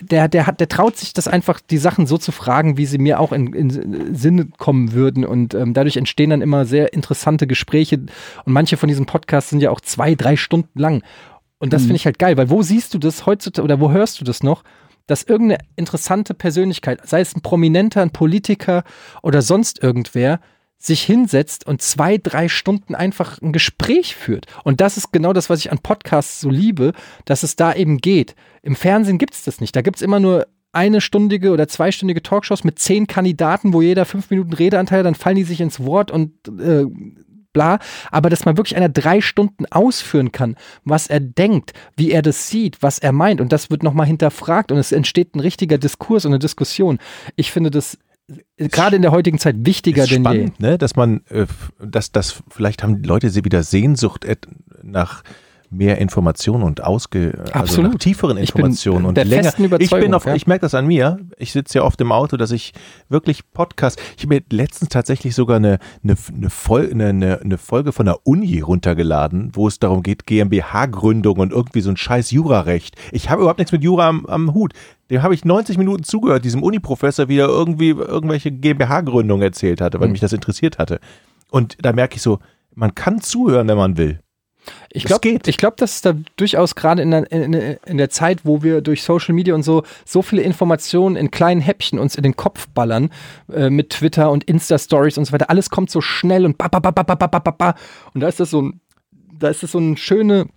[0.00, 2.98] der, der hat, der traut sich das einfach, die Sachen so zu fragen, wie sie
[2.98, 5.24] mir auch in, in Sinne kommen würden.
[5.24, 7.96] Und ähm, dadurch entstehen dann immer sehr interessante Gespräche.
[8.44, 11.02] Und manche von diesen Podcasts sind ja auch zwei, drei Stunden lang.
[11.60, 11.86] Und das Mhm.
[11.86, 14.42] finde ich halt geil, weil wo siehst du das heutzutage oder wo hörst du das
[14.42, 14.64] noch?
[15.06, 18.82] Dass irgendeine interessante Persönlichkeit, sei es ein Prominenter, ein Politiker
[19.22, 20.40] oder sonst irgendwer,
[20.78, 24.46] sich hinsetzt und zwei, drei Stunden einfach ein Gespräch führt.
[24.64, 26.94] Und das ist genau das, was ich an Podcasts so liebe,
[27.26, 28.34] dass es da eben geht.
[28.62, 29.76] Im Fernsehen gibt es das nicht.
[29.76, 34.06] Da gibt es immer nur eine stündige oder zweistündige Talkshows mit zehn Kandidaten, wo jeder
[34.06, 36.86] fünf Minuten Redeanteil, hat, dann fallen die sich ins Wort und äh,
[37.52, 37.78] bla.
[38.10, 42.48] Aber dass mal wirklich einer drei Stunden ausführen kann, was er denkt, wie er das
[42.48, 43.40] sieht, was er meint.
[43.40, 46.98] Und das wird nochmal hinterfragt und es entsteht ein richtiger Diskurs und eine Diskussion.
[47.36, 47.98] Ich finde das
[48.56, 50.28] äh, gerade in der heutigen Zeit wichtiger ist denn je.
[50.28, 50.78] spannend, ne?
[50.78, 51.46] dass man, äh,
[51.82, 54.46] dass das vielleicht haben die Leute sie wieder Sehnsucht et-
[54.82, 55.22] nach
[55.70, 57.92] mehr Informationen und ausge, also Absolut.
[57.92, 59.52] nach tieferen Informationen und länger.
[59.78, 60.34] Ich bin auf, ja.
[60.34, 61.18] ich merke das an mir.
[61.38, 62.72] Ich sitze ja oft im Auto, dass ich
[63.08, 64.00] wirklich Podcast.
[64.16, 66.48] Ich habe mir letztens tatsächlich sogar eine eine, eine,
[66.90, 71.80] eine, eine, eine Folge von der Uni runtergeladen, wo es darum geht GmbH-Gründung und irgendwie
[71.80, 72.96] so ein Scheiß Jurarecht.
[73.12, 74.72] Ich habe überhaupt nichts mit Jura am, am Hut.
[75.10, 80.00] Dem habe ich 90 Minuten zugehört, diesem Uni-Professor, wie er irgendwie irgendwelche GmbH-Gründungen erzählt hatte,
[80.00, 80.12] weil Mhm.
[80.12, 81.00] mich das interessiert hatte.
[81.50, 82.38] Und da merke ich so,
[82.74, 84.20] man kann zuhören, wenn man will.
[84.92, 89.02] Ich glaube, glaub, dass da durchaus gerade in, in, in der, Zeit, wo wir durch
[89.02, 93.10] Social Media und so so viele Informationen in kleinen Häppchen uns in den Kopf ballern,
[93.52, 96.80] äh, mit Twitter und Insta-Stories und so weiter, alles kommt so schnell und ba, ba,
[96.80, 97.74] ba, ba, ba, ba, ba, ba.
[98.14, 98.80] Und da ist das so ein,
[99.32, 100.48] da ist das so eine schöne,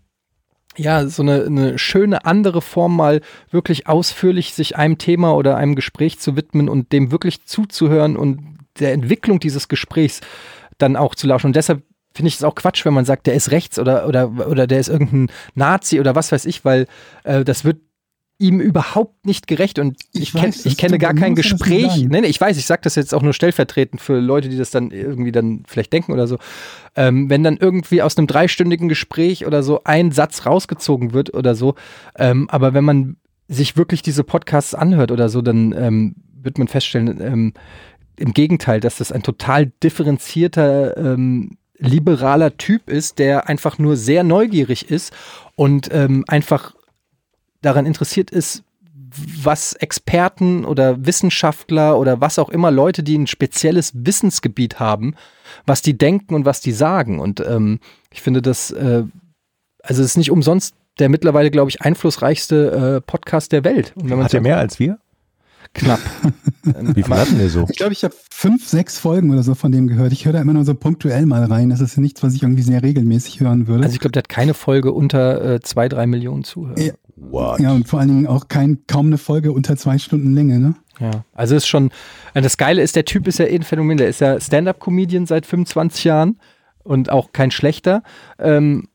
[0.75, 5.75] ja, so eine, eine schöne andere Form, mal wirklich ausführlich sich einem Thema oder einem
[5.75, 10.21] Gespräch zu widmen und dem wirklich zuzuhören und der Entwicklung dieses Gesprächs
[10.79, 11.47] dann auch zu lauschen.
[11.47, 11.83] Und deshalb
[12.13, 14.79] finde ich es auch Quatsch, wenn man sagt, der ist rechts oder, oder, oder der
[14.79, 16.87] ist irgendein Nazi oder was weiß ich, weil
[17.23, 17.77] äh, das wird
[18.39, 22.05] ihm überhaupt nicht gerecht und ich, Ich weiß, ich kenne gar kein Gespräch.
[22.07, 24.71] Nee, nee, ich weiß, ich sage das jetzt auch nur stellvertretend für Leute, die das
[24.71, 26.37] dann irgendwie dann vielleicht denken oder so.
[26.95, 31.55] Ähm, wenn dann irgendwie aus einem dreistündigen Gespräch oder so ein Satz rausgezogen wird oder
[31.55, 31.75] so,
[32.17, 36.67] ähm, aber wenn man sich wirklich diese Podcasts anhört oder so, dann ähm, wird man
[36.67, 37.53] feststellen, ähm,
[38.17, 44.23] im Gegenteil, dass das ein total differenzierter, ähm, liberaler Typ ist, der einfach nur sehr
[44.23, 45.13] neugierig ist
[45.55, 46.75] und ähm, einfach
[47.61, 48.63] daran interessiert ist,
[49.43, 55.15] was Experten oder Wissenschaftler oder was auch immer Leute, die ein spezielles Wissensgebiet haben,
[55.65, 57.19] was die denken und was die sagen.
[57.19, 57.79] Und ähm,
[58.11, 59.03] ich finde das, äh,
[59.83, 63.93] also es ist nicht umsonst der mittlerweile, glaube ich, einflussreichste äh, Podcast der Welt.
[63.95, 64.99] Hat er mehr als wir?
[65.73, 65.99] Knapp.
[66.63, 67.65] Wie viel hatten wir so?
[67.69, 70.11] Ich glaube, ich habe fünf, sechs Folgen oder so von dem gehört.
[70.11, 71.69] Ich höre da immer nur so punktuell mal rein.
[71.69, 73.83] Das ist ja nichts, was ich irgendwie sehr regelmäßig hören würde.
[73.83, 76.79] Also ich glaube, der hat keine Folge unter äh, zwei, drei Millionen Zuhörer.
[76.79, 76.93] Ja.
[77.15, 77.59] What?
[77.59, 80.75] ja, und vor allen Dingen auch kein, kaum eine Folge unter zwei Stunden Länge, ne?
[80.99, 81.91] Ja, also ist schon,
[82.33, 85.25] äh, das Geile ist, der Typ ist ja eh ein Phänomen, der ist ja Stand-Up-Comedian
[85.25, 86.39] seit 25 Jahren
[86.83, 88.03] und auch kein schlechter.
[88.39, 88.87] Ähm,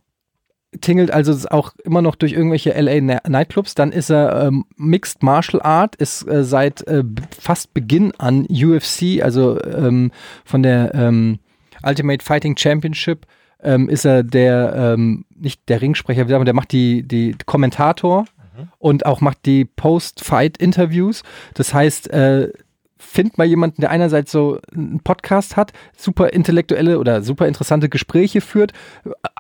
[0.81, 3.75] tingelt also auch immer noch durch irgendwelche LA Nightclubs.
[3.75, 7.05] Dann ist er ähm, Mixed Martial Art, ist äh, seit äh,
[7.39, 10.13] fast Beginn an UFC, also ähm,
[10.45, 11.39] von der ähm,
[11.83, 13.27] Ultimate Fighting Championship,
[13.63, 18.27] ähm, ist er der, ähm, nicht der Ringsprecher, man, der macht die, die Kommentator
[18.79, 21.23] und auch macht die Post-Fight-Interviews.
[21.55, 22.53] Das heißt, äh,
[23.11, 28.41] find mal jemanden, der einerseits so einen Podcast hat, super intellektuelle oder super interessante Gespräche
[28.41, 28.73] führt,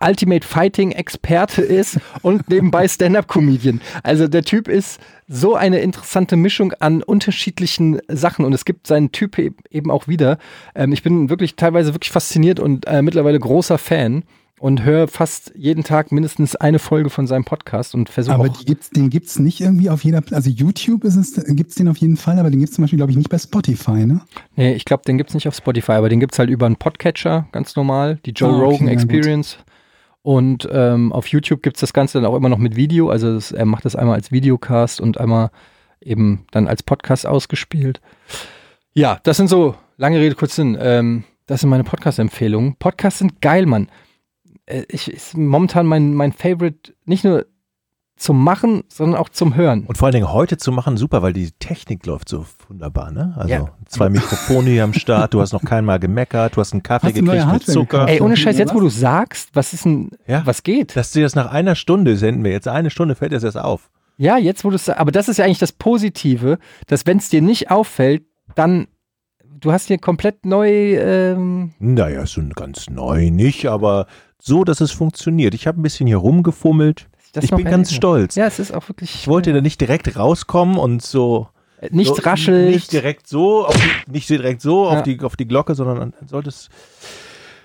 [0.02, 3.80] Ultimate Fighting Experte ist und nebenbei Stand-up-Comedian.
[4.02, 9.12] Also der Typ ist so eine interessante Mischung an unterschiedlichen Sachen und es gibt seinen
[9.12, 10.38] Typ e- eben auch wieder.
[10.74, 14.24] Ähm, ich bin wirklich teilweise wirklich fasziniert und äh, mittlerweile großer Fan
[14.58, 18.90] und höre fast jeden Tag mindestens eine Folge von seinem Podcast und versuche Aber gibt's,
[18.90, 22.50] den gibt's nicht irgendwie auf jeder, also YouTube ist es, den auf jeden Fall, aber
[22.50, 24.20] den gibt's zum Beispiel, glaube ich, nicht bei Spotify, ne?
[24.56, 27.46] Nee, ich glaube, den gibt's nicht auf Spotify, aber den gibt's halt über einen Podcatcher,
[27.52, 28.88] ganz normal, die Joe Ah, okay, Rogan.
[28.88, 29.58] Experience.
[30.22, 33.08] Und ähm, auf YouTube gibt's das Ganze dann auch immer noch mit Video.
[33.08, 35.50] Also das, er macht das einmal als Videocast und einmal
[36.00, 38.00] eben dann als Podcast ausgespielt.
[38.92, 40.78] Ja, das sind so Lange Rede, kurz Sinn.
[40.80, 42.76] Ähm, das sind meine Podcast-Empfehlungen.
[42.76, 43.88] Podcasts sind geil, Mann.
[44.68, 47.46] Äh, ich, ist momentan mein, mein Favorite, nicht nur
[48.16, 49.84] zum Machen, sondern auch zum Hören.
[49.86, 53.32] Und vor allen Dingen heute zu machen, super, weil die Technik läuft so wunderbar, ne?
[53.36, 53.68] Also Ja.
[53.86, 57.16] zwei Mikrofone hier am Start, du hast noch keinmal gemeckert, du hast einen Kaffee Hast
[57.16, 58.08] du gekriegt mit Zucker.
[58.08, 58.36] Ey, ohne?
[58.36, 60.42] Scheiß, jetzt wo du sagst, was ist denn, Ja.
[60.44, 60.96] was geht?
[60.96, 62.50] Dass dir das nach einer Stunde senden wir.
[62.50, 63.88] Jetzt eine Stunde fällt das erst auf.
[64.16, 66.58] Ja, jetzt wo du es aber das ist ja eigentlich das Positive,
[66.88, 68.24] dass wenn es dir nicht auffällt,
[68.56, 68.88] dann
[69.60, 74.06] du hast hier komplett neu ähm, Naja, so ganz neu nicht, aber
[74.40, 75.54] so, dass es funktioniert.
[75.54, 77.08] Ich habe ein bisschen hier rumgefummelt.
[77.40, 78.34] ich bin ganz stolz.
[78.36, 81.48] Ja, es ist auch wirklich Ich wollte da nicht direkt rauskommen und so.
[81.80, 82.70] äh, nicht so, raschelt.
[82.70, 84.98] Nicht direkt so, auf die, nicht direkt so Ja.
[84.98, 86.68] auf, die, auf die Glocke, sondern sollte es.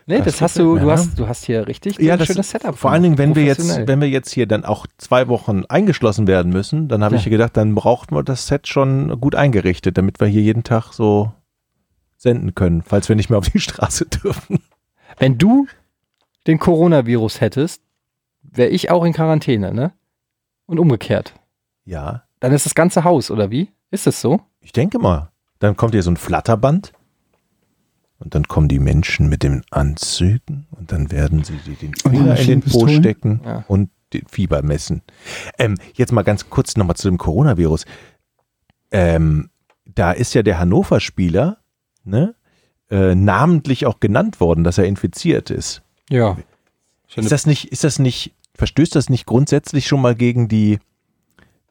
[0.07, 2.49] nee, das das hast du, du hast du hast hier richtig Ja, ein das schönes
[2.49, 2.75] Setup.
[2.77, 6.27] Vor allen Dingen, wenn wir jetzt, wenn wir jetzt hier dann auch zwei Wochen eingeschlossen
[6.27, 7.21] werden müssen, dann habe Ja.
[7.21, 10.91] ich gedacht, dann braucht man das Set schon gut eingerichtet, damit wir hier jeden Tag
[10.91, 11.31] so
[12.17, 14.59] senden können, falls wir nicht mehr auf die Straße dürfen.
[15.19, 15.67] Wenn du
[16.47, 17.81] den Coronavirus hättest,
[18.41, 19.93] wäre ich auch in Quarantäne, ne?
[20.65, 21.33] Und umgekehrt.
[21.85, 23.69] Ja, Dann ist das ganze Haus, oder wie?
[23.91, 24.41] Ist es so?
[24.61, 25.29] ich denke mal.
[25.59, 26.91] Dann kommt hier so ein Flatterband
[28.19, 32.37] und dann kommen die Menschen mit den Anzügen und dann werden sie die den Finger
[32.37, 33.63] in den Po stecken Ja.
[33.67, 35.01] und den Fieber messen.
[35.57, 37.85] Ähm, jetzt mal ganz kurz nochmal zu dem Coronavirus.
[38.91, 39.49] Ähm,
[39.85, 41.57] da ist ja der Hannover-Spieler
[42.03, 42.35] ne,
[42.89, 45.81] äh, namentlich auch genannt worden, dass er infiziert ist.
[46.09, 46.37] Ja.
[47.15, 50.79] Ist das nicht, ist das nicht, verstößt das nicht grundsätzlich schon mal gegen die,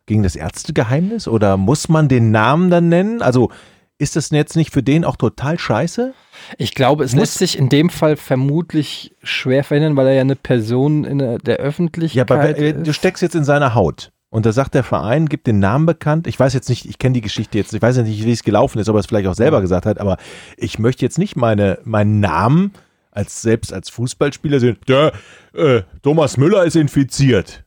[0.06, 1.26] gegen das Ärztegeheimnis?
[1.28, 3.22] Oder muss man den Namen dann nennen?
[3.22, 3.50] Also
[3.98, 6.14] ist das jetzt nicht für den auch total scheiße?
[6.58, 10.20] Ich glaube, es Muss- lässt sich in dem Fall vermutlich schwer verhindern, weil er ja
[10.22, 12.96] eine Person in der, Öffentlichkeit Ja, aber du ist.
[12.96, 14.10] steckst jetzt in seiner Haut.
[14.30, 16.26] Und da sagt der Verein, gibt den Namen bekannt.
[16.26, 18.42] Ich weiß jetzt nicht, ich kenne die Geschichte jetzt, ich weiß ja nicht, wie es
[18.44, 20.16] gelaufen ist, ob er es vielleicht auch selber gesagt hat, aber
[20.56, 22.72] ich möchte jetzt nicht meine, meinen Namen
[23.12, 24.78] als selbst als Fußballspieler sehen.
[24.88, 25.12] Der
[25.54, 27.64] äh, Thomas Müller ist infiziert.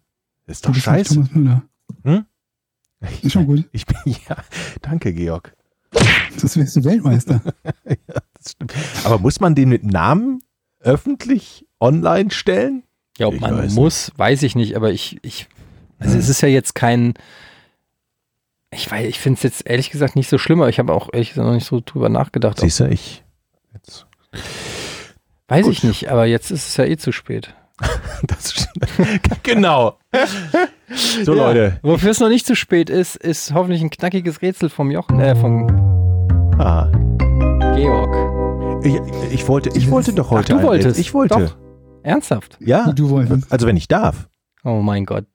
[0.47, 1.13] Ist Du doch bist nicht scheiße.
[1.15, 1.63] Thomas Müller.
[2.03, 2.25] Hm?
[3.21, 3.63] Ist schon gut.
[3.71, 4.37] Ich bin ja,
[4.81, 5.55] danke, Georg.
[6.41, 7.41] Das wärst du Weltmeister.
[8.37, 8.73] Das stimmt.
[9.05, 10.39] Aber muss man den mit Namen
[10.79, 12.83] öffentlich online stellen?
[13.17, 15.47] Ja, ob Ich man weiß muss, weiß ich nicht, aber ich, ich,
[15.97, 17.15] also es ist ja jetzt kein,
[18.71, 21.09] ich weiß, ich finde es jetzt ehrlich gesagt nicht so schlimm, aber ich habe auch
[21.11, 22.59] ehrlich gesagt noch nicht so drüber nachgedacht.
[22.59, 23.23] Siehst du, ich.
[23.73, 24.05] Jetzt.
[25.47, 25.73] Weiß gut.
[25.73, 27.53] ich nicht, aber jetzt ist es ja eh zu spät.
[29.43, 29.97] Genau.
[31.23, 31.47] So, Ja.
[31.47, 31.79] Leute.
[31.83, 35.35] Wofür es noch nicht zu spät ist, ist hoffentlich ein knackiges Rätsel vom Jochen, äh,
[35.35, 35.67] vom
[36.57, 36.89] Ah,
[37.75, 38.85] Georg.
[38.85, 38.95] ich,
[39.33, 40.53] ich, wollte, ich wollte doch heute.
[40.53, 40.99] Ach, du ein- wolltest?
[40.99, 41.35] Ich wollte.
[41.35, 41.57] Doch.
[42.03, 42.57] Ernsthaft?
[42.61, 42.91] Ja.
[42.93, 43.51] Du wolltest.
[43.51, 44.29] Also, wenn ich darf.
[44.63, 45.25] Oh mein Gott.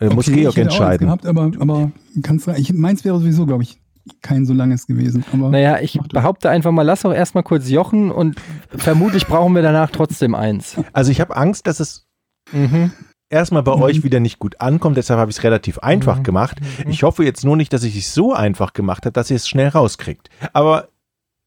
[0.00, 1.06] Äh, muss Okay, Georg ich hätte auch eins entscheiden.
[1.06, 1.92] Gehabt, aber, aber
[2.22, 3.81] kannst du, ich, meins wäre sowieso, glaube ich,
[4.20, 5.24] kein so langes gewesen.
[5.32, 8.40] Aber Naja, ich behaupte einfach mal, lass doch erstmal kurz Jochen und
[8.76, 10.76] vermutlich brauchen wir danach trotzdem eins.
[10.92, 12.06] Also, ich habe Angst, dass es
[12.52, 12.90] Mhm.
[13.30, 13.82] erstmal bei Mhm.
[13.82, 14.96] euch wieder nicht gut ankommt.
[14.96, 16.22] Deshalb habe ich es relativ einfach Mhm.
[16.24, 16.58] gemacht.
[16.84, 16.90] Mhm.
[16.90, 19.48] Ich hoffe jetzt nur nicht, dass ich es so einfach gemacht habe, dass ihr es
[19.48, 20.28] schnell rauskriegt.
[20.52, 20.88] Aber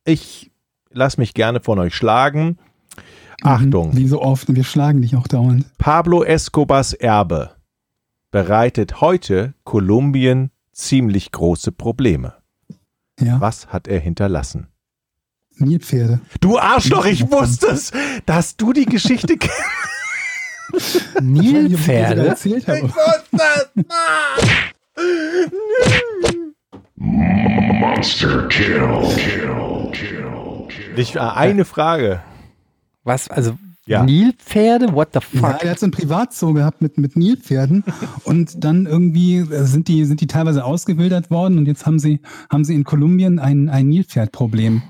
[0.06, 0.52] ich
[0.92, 2.58] lasse mich gerne von euch schlagen.
[3.44, 3.90] Achtung.
[3.92, 3.98] Mhm.
[3.98, 5.66] Wie so oft, wir schlagen dich auch dauernd.
[5.78, 7.52] Pablo Escobars Erbe
[8.32, 12.34] bereitet heute Kolumbien ziemlich große Probleme.
[13.20, 14.68] Ja, Was hat er hinterlassen?
[15.58, 16.20] Nilpferde.
[16.42, 17.92] Du Arschloch, ich wusste es,
[18.26, 19.56] dass du die Geschichte kennst.
[20.74, 22.28] Ich weiß nicht, ob ich Nilpferde?
[22.28, 22.92] erzählt habe.
[26.96, 28.80] Monster kill.
[29.16, 29.92] Kill.
[29.92, 30.68] Kill.
[30.70, 31.00] Kill.
[31.00, 32.22] Ich, äh, eine Frage.
[33.04, 33.30] Was?
[33.30, 33.58] Also
[33.88, 34.04] Ja.
[34.04, 34.94] Nilpferde?
[34.94, 35.64] What the Ja, fuck?
[35.64, 37.84] er hat so ein Privatzoo gehabt mit, mit Nilpferden
[38.24, 42.20] und dann irgendwie äh, sind die, sind die teilweise ausgewildert worden und jetzt haben sie,
[42.50, 44.82] haben sie in Kolumbien ein, ein Nilpferdproblem,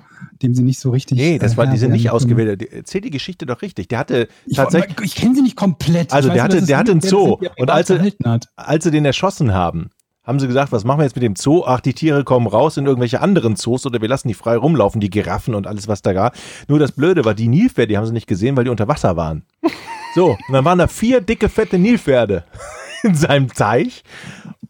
[0.41, 1.17] dem sie nicht so richtig.
[1.17, 2.09] Nee, das äh, war, die sind nicht.
[2.57, 3.89] Die- Erzähl die Geschichte doch richtig.
[3.89, 6.13] Der hatte Ich, tatsächlich, ich kenne sie nicht komplett.
[6.13, 7.37] Also der hatte- der hatte einen Zoo.
[7.57, 8.47] Und als er- hat.
[8.55, 9.89] als sie den erschossen haben,
[10.26, 11.63] haben sie gesagt, was machen wir jetzt mit dem Zoo?
[11.65, 14.99] Ach, die Tiere kommen raus in irgendwelche anderen Zoos oder wir lassen die frei rumlaufen,
[14.99, 16.36] die Giraffen und alles, was da gab.
[16.67, 19.15] Nur das Blöde war, die Nilpferde, die haben sie nicht gesehen, weil die unter Wasser
[19.15, 19.43] waren.
[20.13, 22.45] So, und dann waren da vier dicke, fette Nilpferde
[23.03, 24.01] in seinem Teich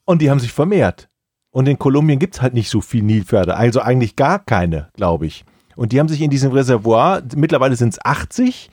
[0.03, 1.07] und die haben sich vermehrt.
[1.51, 5.45] Und in Kolumbien gibt's halt nicht so viel Nilpferde, also eigentlich gar keine, glaube ich.
[5.75, 8.71] Und die haben sich in diesem Reservoir, mittlerweile sind es 80,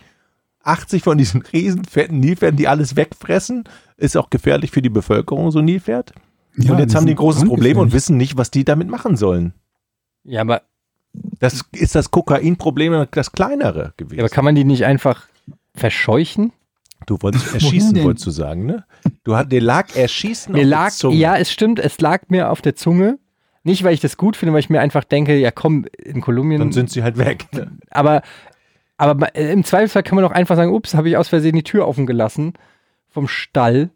[0.63, 3.65] 80 von diesen riesen fetten Nilpferden, die alles wegfressen.
[3.99, 6.15] Ist auch gefährlich für die Bevölkerung, so ein Nilpferd.
[6.57, 9.17] Ja, und jetzt haben die ein großes Problem und wissen nicht, was die damit machen
[9.17, 9.55] sollen.
[10.25, 10.63] Ja, aber,
[11.39, 14.19] Das ist das Kokainproblem das kleinere gewesen.
[14.19, 15.27] ja, aber kann man die nicht einfach
[15.75, 16.53] verscheuchen?
[17.07, 18.85] du wolltest erschießen, wolltest du sagen, ne?
[19.25, 21.17] Du hat, dir lag erschießen Mir auf lag, der Zunge.
[21.17, 23.19] ja, es stimmt, es lag mir auf der Zunge,
[23.65, 26.61] Nicht, weil ich das gut finde, weil ich mir einfach denke, ja komm, in Kolumbien.
[26.61, 27.47] Dann sind sie halt weg.
[27.91, 28.23] aber
[28.97, 31.65] aber äh, im Zweifelsfall kann man doch einfach sagen, ups, habe ich aus Versehen die
[31.65, 32.53] Tür offen gelassen
[33.09, 33.91] vom Stall.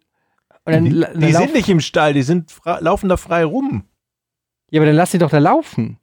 [0.66, 3.84] Und dann, dann Die lauf- sind nicht im Stall, die sind laufen da frei rum.
[4.70, 5.98] Ja, aber dann lass sie doch da laufen.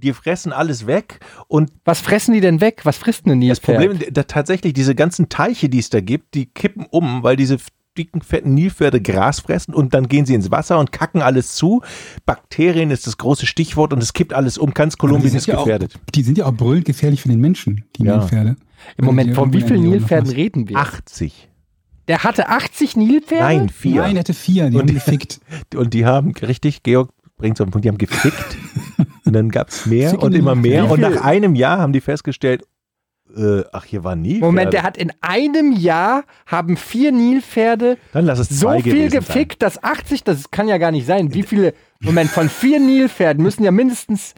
[0.00, 2.82] Die fressen alles weg und Was fressen die denn weg?
[2.84, 3.88] Was frisst denn ein das Nilpferd?
[3.90, 7.56] Problem, da, tatsächlich diese ganzen Teiche, die es da gibt, die kippen um, weil diese
[7.96, 11.82] dicken, fetten Nilpferde Gras fressen und dann gehen sie ins Wasser und kacken alles zu.
[12.26, 14.72] Bakterien ist das große Stichwort und es kippt alles um.
[14.72, 15.98] Ganz Kolumbien ist ja auch- gefährdet.
[16.14, 18.18] Die sind ja auch brüllend gefährlich für den Menschen, die Ja.
[18.18, 18.54] Nilpferde.
[18.98, 20.76] Im Moment, Die von wie vielen Nilpferden reden wir?
[20.76, 21.47] 80.
[22.08, 23.44] Der hatte 80 Nilpferde?
[23.44, 24.00] Nein, vier.
[24.02, 25.40] Nein, er hatte vier, die Und haben die- gefickt.
[25.76, 28.56] Und die haben, richtig, Georg bringt es auf den Punkt, die haben gefickt.
[29.24, 30.90] und dann gab es mehr Ficken und immer mehr.
[30.90, 32.64] Und nach einem Jahr haben die festgestellt,
[33.36, 34.38] äh, ach, hier war nie.
[34.38, 39.62] Moment, der hat in einem Jahr haben vier Nilpferde Dann lass es so viel gefickt,
[39.62, 41.34] dass 80, das kann ja gar nicht sein.
[41.34, 44.34] Wie viele, Moment, von vier Nilpferden müssen ja mindestens,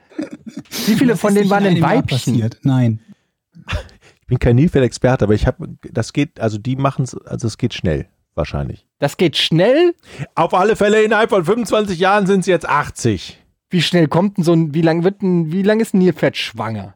[0.87, 2.35] wie viele Das von denen waren in denn Weibchen?
[2.35, 2.59] Passiert.
[2.65, 3.01] Nein.
[4.31, 7.75] Bin kein Nilpferd-Experte, aber ich habe, das geht, also die machen es, also es geht
[7.75, 8.07] schnell,
[8.37, 8.87] wahrscheinlich.
[9.01, 9.93] Das geht schnell.
[10.37, 13.45] Auf alle Fälle innerhalb von 25 Jahren sind es jetzt 80.
[13.71, 16.37] Wie schnell kommt denn so ein, wie lang wird ein, wie lang ist ein Nilpferd
[16.37, 16.95] schwanger?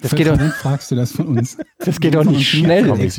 [0.00, 1.58] Das geht doch, fragst du das von uns?
[1.78, 3.10] das geht doch nicht schnell.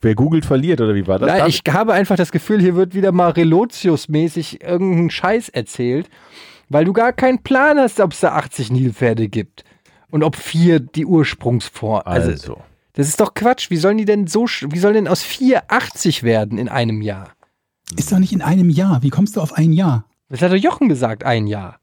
[0.00, 1.28] Wer googelt, verliert, oder wie war das?
[1.28, 6.08] Nein, ich habe einfach das Gefühl, hier wird wieder mal Relotius-mäßig irgendein Scheiß erzählt,
[6.68, 9.64] weil du gar keinen Plan hast, ob es da 80 Nilpferde gibt.
[10.10, 12.02] Und ob vier die Ursprungsform.
[12.04, 12.60] Also, also.
[12.94, 13.70] das ist doch Quatsch.
[13.70, 17.02] Wie sollen die denn so, sch- wie sollen denn aus vier 80 werden in einem
[17.02, 17.30] Jahr?
[17.96, 19.02] Ist doch nicht in einem Jahr.
[19.02, 20.04] Wie kommst du auf ein Jahr?
[20.28, 21.78] Das hat doch Jochen gesagt, ein Jahr.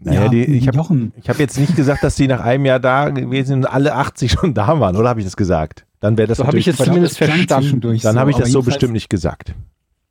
[0.00, 3.10] Naja, Ja, die, ich habe hab jetzt nicht gesagt, dass die nach einem Jahr da
[3.10, 5.84] gewesen sind und alle 80 schon da waren, oder habe ich das gesagt?
[6.00, 7.80] Dann wäre das So habe ich jetzt zumindest verstanden.
[7.80, 9.54] Dann so, habe ich das so bestimmt nicht gesagt.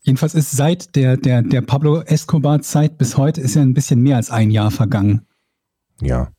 [0.02, 4.18] Jedenfalls ist seit der, der, der Pablo Escobar-Zeit bis heute ist ja ein bisschen mehr
[4.18, 5.26] als ein Jahr vergangen.
[6.02, 6.30] Ja.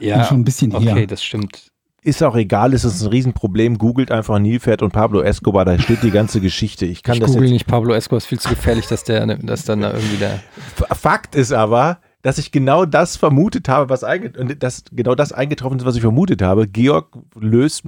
[0.00, 1.06] Ja, schon ein bisschen okay, her.
[1.06, 1.70] das stimmt.
[2.02, 3.76] Ist auch egal, es ist ein Riesenproblem.
[3.76, 6.86] Googelt einfach Nilpferd und Pablo Escobar, da steht die ganze Geschichte.
[6.86, 7.52] Ich kann ich das google jetzt.
[7.52, 10.40] nicht Pablo Escobar, ist viel zu gefährlich, dass der, dass dann da irgendwie der.
[10.92, 15.78] Fakt ist aber, dass ich genau das vermutet habe, was und das, genau das eingetroffen
[15.78, 16.66] ist, was ich vermutet habe.
[16.66, 17.84] Georg löst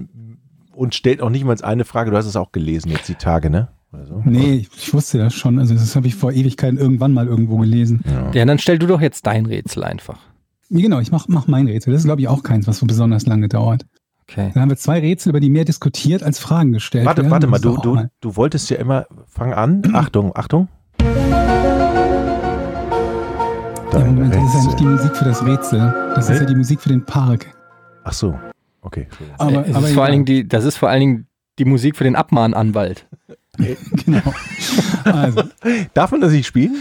[0.75, 2.11] und stellt auch nicht mal eine Frage.
[2.11, 3.69] Du hast es auch gelesen jetzt die Tage, ne?
[3.93, 5.59] Also, Nee, ich wusste das schon.
[5.59, 8.03] Also das habe ich vor Ewigkeiten irgendwann mal irgendwo gelesen.
[8.33, 10.19] Ja, dann stell du doch jetzt dein Rätsel einfach.
[10.75, 11.93] Ja, genau, ich mach, mach mein Rätsel.
[11.93, 13.85] Das ist, glaube ich, auch keins, was so besonders lange dauert.
[14.23, 14.51] Okay.
[14.55, 17.31] Dann haben wir zwei Rätsel, über die mehr diskutiert als Fragen gestellt Warte, werden.
[17.33, 20.69] warte mal, du, du, mal- du wolltest ja immer, fang an, Achtung, Achtung.
[21.03, 21.07] Ja,
[23.91, 24.67] Dein Moment, das ist ja Rätsel.
[24.67, 25.95] nicht die Musik für das Rätsel.
[26.15, 26.35] Das Nee?
[26.37, 27.55] ist ja die Musik für den Park.
[28.05, 28.35] Ach so,
[28.81, 29.07] okay.
[29.39, 30.13] Aber, es aber ist vor allen.
[30.13, 31.27] Dingen die, das ist vor allen Dingen
[31.59, 33.07] die Musik für den Abmahnanwalt.
[34.07, 34.23] genau.
[35.05, 35.43] Also,
[35.95, 36.77] Darf man das nicht spielen?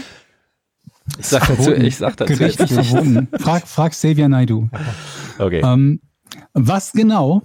[1.18, 1.84] Ich sag dazu, verboten.
[1.84, 3.28] ich sag dazu gerichtlich verboten.
[3.38, 4.68] Frag, frag Xavier Naidu.
[5.38, 5.60] Okay.
[5.64, 6.00] Ähm,
[6.54, 7.42] was genau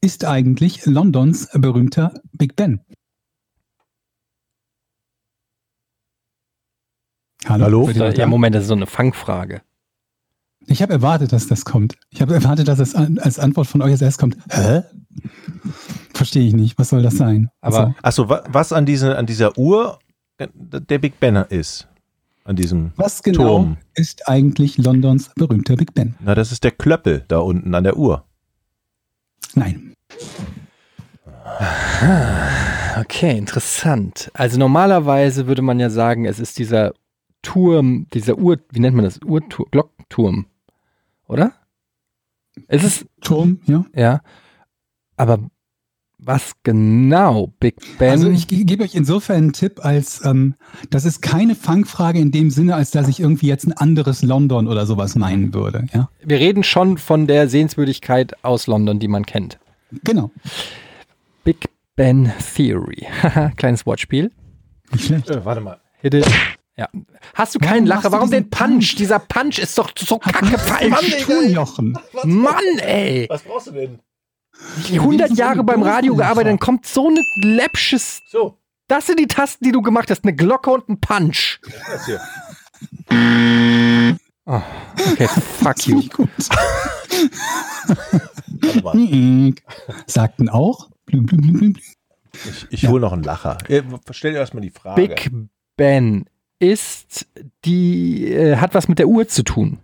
[0.00, 2.80] ist eigentlich Londons berühmter Big Ben?
[7.48, 7.86] Hallo?
[7.88, 8.26] Noch Ja?
[8.26, 9.62] Moment, das ist so eine Fangfrage.
[10.66, 11.96] Ich habe erwartet, dass das kommt.
[12.10, 14.36] Ich habe erwartet, dass es an, als Antwort von euch als erst kommt.
[14.50, 14.82] Hä?
[16.12, 16.78] Verstehe ich nicht.
[16.78, 17.50] Was soll das sein?
[17.60, 19.98] Aber- Also, Achso, wa was an, diese, an dieser Uhr
[20.38, 21.86] äh, der Big Ben ist?
[22.46, 22.92] An diesem.
[22.94, 23.76] was genau Turm.
[23.94, 26.14] ist eigentlich Londons berühmter Big Ben?
[26.20, 28.24] Na, das ist der Klöppel da unten an der Uhr.
[29.54, 29.94] Nein.
[32.98, 34.30] Okay, interessant.
[34.32, 36.92] Also normalerweise würde man ja sagen, es ist dieser
[37.42, 39.20] Turm, dieser Uhr, wie nennt man das?
[39.24, 40.46] Uhrturm, Glockturm,
[41.26, 41.52] oder?
[42.68, 43.84] Es ist, Turm, ja.
[43.94, 44.20] ja.
[45.16, 45.38] Aber
[46.26, 48.10] was genau, Big Ben?
[48.10, 50.54] Also ich ge- gebe euch insofern einen Tipp, als ähm,
[50.90, 54.66] das ist keine Fangfrage in dem Sinne, als dass ich irgendwie jetzt ein anderes London
[54.68, 55.86] oder sowas meinen würde.
[55.94, 59.58] Ja, wir reden schon von der Sehenswürdigkeit aus London, die man kennt.
[60.04, 60.30] genau.
[61.44, 63.06] Big Ben Theory.
[63.56, 64.30] Kleines Wortspiel.
[64.92, 65.30] Nicht schlecht.
[65.30, 65.80] Äh, warte mal.
[66.00, 66.26] Hit it.
[66.76, 66.88] Ja.
[67.34, 68.12] Hast du keinen Lacher?
[68.12, 68.96] Warum den Punch?
[68.96, 71.26] Dieser Punch ist doch so kacke falsch.
[71.48, 71.96] Jochen.
[72.24, 73.26] Mann, ey.
[73.30, 73.98] Was brauchst du denn?
[74.92, 78.20] 100 so Jahre beim Radio gearbeitet, dann kommt so eine läppsches.
[78.30, 78.58] So,
[78.88, 80.24] Das sind die Tasten, die du gemacht hast.
[80.24, 81.60] Eine Glocke und ein Punch.
[81.88, 82.20] das hier.
[84.48, 84.62] Oh,
[85.12, 86.02] okay, fuck you.
[86.12, 86.28] Gut.
[90.06, 90.88] Sagten auch.
[91.08, 92.90] Ich, ich Ja.
[92.90, 93.58] hole noch einen Lacher.
[93.68, 95.00] Äh, Stell dir erstmal die Frage.
[95.08, 95.30] Big
[95.76, 96.26] Ben
[96.58, 97.26] ist
[97.64, 99.78] die, äh, hat was mit der Uhr zu tun.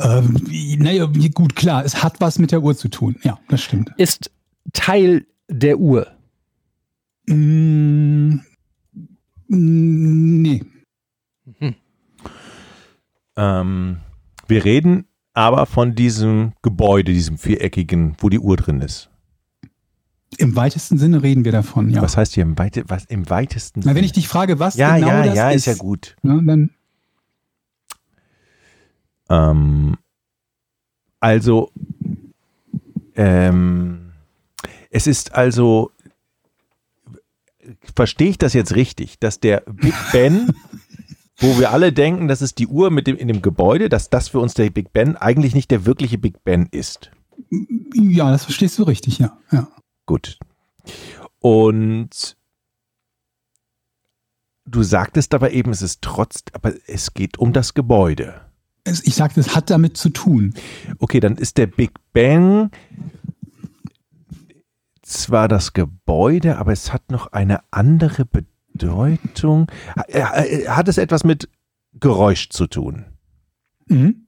[0.00, 0.36] Ähm,
[0.78, 3.16] naja, gut, klar, es hat was mit der Uhr zu tun.
[3.22, 3.92] Ja, das stimmt.
[3.96, 4.30] Ist
[4.72, 6.06] Teil der Uhr.
[7.26, 8.40] Mm,
[9.48, 10.62] mm, nee.
[13.36, 13.98] Ähm,
[14.48, 19.10] wir reden aber von diesem Gebäude, diesem viereckigen, wo die Uhr drin ist.
[20.38, 22.02] Im weitesten Sinne reden wir davon, ja.
[22.02, 24.96] Was heißt hier im, weite, was, im weitesten Na, wenn ich dich frage, was Ja,
[24.96, 26.16] genau ja, das ja, ist, ist ja gut.
[26.22, 26.70] Ne, dann
[29.30, 29.96] Ähm,
[31.20, 31.70] also,
[33.14, 34.12] ähm,
[34.90, 35.92] es ist also,
[37.94, 40.52] verstehe ich das jetzt richtig, dass der Big Ben,
[41.38, 44.28] wo wir alle denken, das ist die Uhr mit dem, in dem Gebäude, dass das
[44.28, 47.10] für uns der Big Ben eigentlich nicht der wirkliche Big Ben ist.
[47.94, 49.38] ja, das verstehst du richtig, ja.
[49.52, 49.68] ja.
[50.06, 50.38] Gut.
[51.38, 52.36] Und
[54.66, 58.49] du sagtest aber eben, es ist trotz, aber es geht um das Gebäude.
[58.84, 60.54] Ich sagte, es hat damit zu tun.
[60.98, 62.70] Okay, dann ist der Big Bang
[65.02, 69.66] zwar das Gebäude, aber es hat noch eine andere Bedeutung.
[70.08, 71.48] Äh, äh, Hat es etwas mit
[71.98, 73.06] Geräusch zu tun?
[73.86, 74.26] Mhm.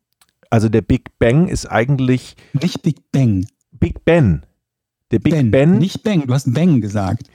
[0.50, 3.46] Also der Big Bang ist eigentlich Nicht Big Bang.
[3.72, 4.44] Big Ben.
[5.12, 7.28] Der Big ben, Ben, Nicht Bang, du hast Bang gesagt.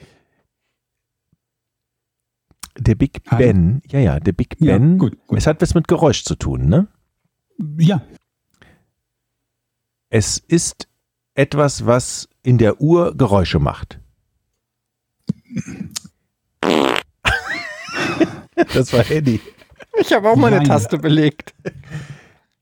[2.78, 3.38] der Big Hi.
[3.38, 4.98] Ben, ja, ja, der Big Ja, Ben.
[4.98, 5.38] gut, gut.
[5.38, 6.86] Es hat was mit Geräusch zu tun, ne?
[7.78, 8.00] Ja,
[10.10, 10.88] Es ist
[11.34, 14.00] etwas, was in der Uhr Geräusche macht.
[18.74, 19.40] das war Eddie.
[20.00, 20.66] Ich habe auch mal eine Nein.
[20.66, 21.54] Taste belegt.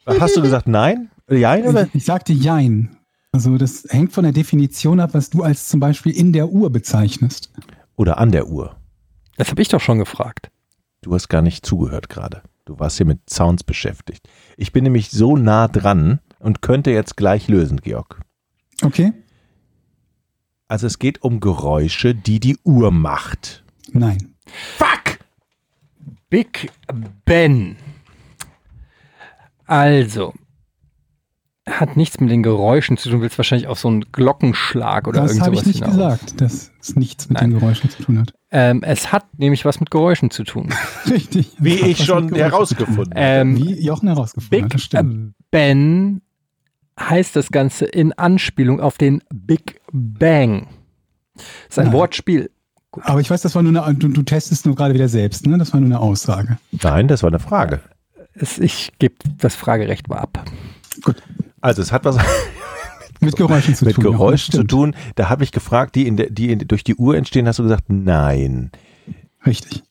[0.06, 1.10] Hast du gesagt nein?
[1.28, 1.86] Ja, oder?
[1.86, 2.96] ich, ich sagte Jein.
[3.32, 6.70] Also das hängt von der Definition ab, was du als zum Beispiel in der Uhr
[6.70, 7.50] bezeichnest.
[7.96, 8.76] Oder an der Uhr.
[9.36, 10.50] Das habe ich doch schon gefragt.
[11.02, 12.42] Du hast gar nicht zugehört gerade.
[12.66, 14.28] Du warst hier mit Sounds beschäftigt.
[14.56, 18.20] Ich bin nämlich so nah dran und könnte jetzt gleich lösen, Georg.
[18.82, 19.12] Okay?
[20.66, 23.64] Also es geht um Geräusche, die die Uhr macht.
[23.92, 24.34] Nein.
[24.76, 25.20] Fuck!
[26.28, 26.72] Big
[27.24, 27.76] Ben.
[29.64, 30.34] Also,
[31.68, 33.18] hat nichts mit den Geräuschen zu tun.
[33.18, 35.92] Du willst wahrscheinlich auf so einen Glockenschlag oder das irgend habe ich nicht hinaus.
[35.92, 37.50] gesagt, dass es nichts mit Nein.
[37.50, 38.34] den Geräuschen zu tun hat.
[38.50, 40.72] Ähm, es hat nämlich was mit Geräuschen zu tun.
[41.10, 41.52] Richtig.
[41.58, 43.14] Wie hat ich schon herausgefunden habe.
[43.14, 45.34] Ähm, Wie Jochen herausgefunden hat, Big stimmt.
[45.50, 46.22] Ben
[46.98, 50.68] heißt das Ganze in Anspielung auf den Big Bang.
[51.34, 51.94] Das ist ein Nein.
[51.94, 52.50] Wortspiel.
[53.02, 55.58] Aber ich weiß, das war nur eine, du, du testest nur gerade wieder selbst, ne?
[55.58, 56.58] Das war nur eine Aussage.
[56.82, 57.80] Nein, das war eine Frage.
[58.32, 60.44] Es, ich gebe das Fragerecht mal ab.
[61.60, 62.16] Also es hat was
[63.26, 64.04] Mit Geräuschen zu mit tun.
[64.04, 64.70] Das Geräuschen zu stimmt.
[64.70, 64.94] tun.
[65.14, 67.62] Da habe ich gefragt, die, in der, die in, durch die Uhr entstehen, hast du
[67.64, 68.70] gesagt, nein.
[69.44, 69.82] Richtig.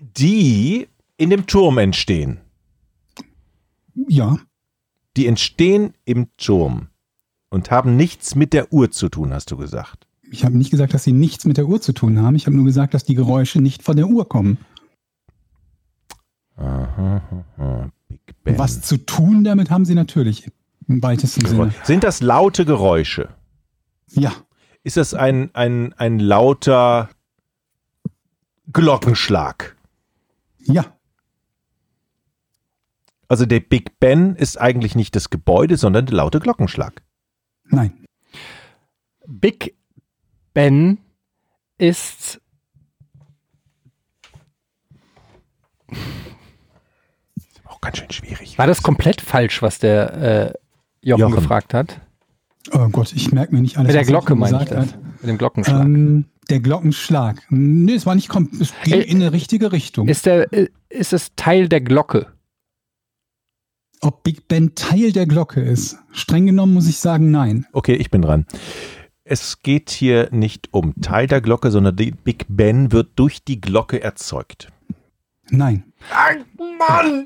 [0.00, 2.40] Die in dem Turm entstehen.
[4.08, 4.38] Ja,
[5.16, 6.88] Die entstehen im Turm
[7.50, 10.06] und haben nichts mit der Uhr zu tun, hast du gesagt.
[10.30, 12.36] ich habe nicht gesagt, dass sie nichts mit der Uhr zu tun haben.
[12.36, 14.58] Ich habe nur gesagt, dass die Geräusche nicht von der Uhr kommen.
[16.56, 17.20] Aha,
[17.58, 17.90] aha.
[18.44, 20.50] Was zu tun damit haben sie natürlich
[20.90, 21.72] im weitesten Sinne.
[21.84, 23.28] Sind das laute Geräusche?
[24.08, 24.32] Ja,
[24.82, 27.08] Ist das ein, ein, ein lauter
[28.72, 29.76] Glockenschlag?
[30.62, 30.96] ja,
[33.28, 37.02] Also der Big Ben ist eigentlich nicht das Gebäude, sondern der laute Glockenschlag.
[37.64, 38.04] nein.
[39.26, 39.76] Big
[40.54, 40.98] Ben
[41.78, 42.40] ist
[47.64, 48.58] Auch ganz schön schwierig.
[48.58, 50.52] War das komplett falsch, was der äh,
[51.02, 51.34] Jochen, Jochen.
[51.34, 52.00] gefragt hat?
[52.72, 53.88] Oh Gott, ich merke mir nicht alles.
[53.88, 54.92] Mit der was Glocke meine ich gesagt das.
[54.94, 55.02] hat.
[55.22, 55.84] Mit dem Glockenschlag.
[55.84, 57.42] Ähm, der Glockenschlag.
[57.50, 60.08] Nee, es war nicht kom es ging Äh, in eine richtige Richtung.
[60.08, 62.26] ist, der, äh, ist es Teil der Glocke?
[64.02, 65.98] Ob Big Ben Teil der Glocke ist?
[66.12, 67.66] Streng genommen muss ich sagen, nein.
[67.72, 68.46] Okay, ich bin dran.
[69.24, 73.60] Es geht hier nicht um Teil der Glocke, sondern die Big Ben wird durch die
[73.60, 74.68] Glocke erzeugt.
[75.50, 75.84] Nein.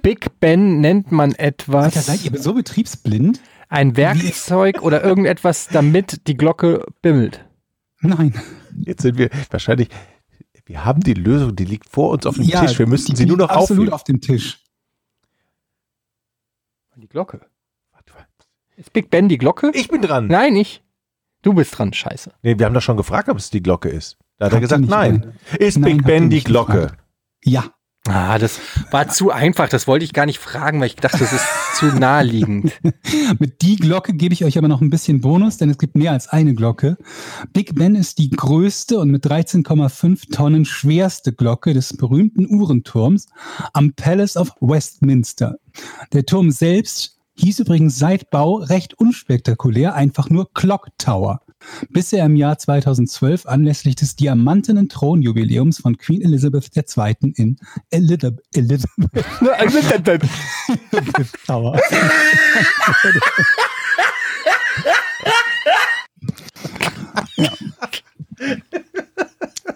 [0.03, 3.41] Big Ben nennt man Alter, etwas, seid ihr so betriebsblind?
[3.75, 7.45] Ein Werkzeug oder irgendetwas, damit die Glocke bimmelt.
[8.01, 8.35] Nein.
[8.79, 9.89] Jetzt sind wir wahrscheinlich,
[10.67, 12.79] wir haben die Lösung, die liegt vor uns auf dem Tisch.
[12.79, 13.93] Wir müssten die sie nur noch absolut aufheben.
[13.93, 14.61] auf dem Tisch.
[16.97, 17.41] Die Glocke.
[18.77, 19.71] Ist Big Ben die Glocke?
[19.75, 20.27] Ich bin dran.
[20.27, 20.83] Nein, ich.
[21.43, 22.33] Du bist dran, scheiße.
[22.43, 24.17] Nee, wir haben doch schon gefragt, ob es die Glocke ist.
[24.39, 25.35] Da hat er Habt ihr gesagt, nein.
[25.59, 26.73] Ist Nein, Big Ben die Glocke?
[26.73, 27.03] gefragt.
[27.45, 27.74] Ja.
[28.07, 28.61] Ah, das
[28.91, 29.69] war zu einfach.
[29.69, 32.73] Das wollte ich gar nicht fragen, weil ich dachte, das ist zu naheliegend.
[33.39, 36.13] Mit die Glocke gebe ich euch aber noch ein bisschen Bonus, denn es gibt mehr
[36.13, 36.99] als eine Glocke.
[37.55, 43.27] Big Ben ist die größte und mit 13,5 Tonnen schwerste Glocke des berühmten Uhrenturms
[43.73, 45.57] am Palace of Westminster.
[46.13, 51.41] Der Turm selbst hieß übrigens seit Bau recht unspektakulär, einfach nur Clock Tower.
[51.91, 57.33] Bis er im Jahr 2012 anlässlich des diamantenen Thronjubiläums von Queen Elizabeth II.
[57.37, 57.57] in
[57.91, 59.11] Elizabeth, Elizabeth
[61.47, 61.79] Tower.
[67.37, 67.51] ja.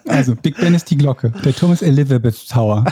[0.07, 1.31] Also, Big Ben ist die Glocke.
[1.45, 2.83] Der Turm ist Elizabeth Tower.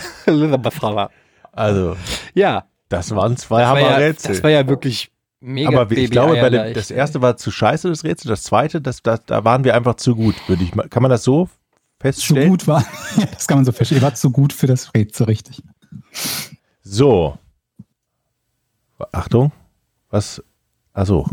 [1.52, 1.98] Also,
[2.34, 4.34] Ja, das waren zwei das war, ja, Hammerrätsel.
[4.34, 6.98] das war ja wirklich mega Aber ich glaube, bei dem, das ey.
[6.98, 8.30] erste war zu scheiße, das Rätsel.
[8.30, 10.88] Das zweite, das, das, da waren wir einfach zu gut, würde ich mal.
[10.90, 11.52] Kann man das so Zu
[12.00, 12.50] feststellen?
[12.50, 12.82] gut war,
[13.18, 13.98] ja, das kann man so verstehen.
[14.00, 15.62] Ihr wart zu gut für das Rätsel, richtig.
[16.82, 17.38] So.
[19.12, 19.52] Achtung.
[20.10, 20.42] Was?
[20.94, 21.28] Also,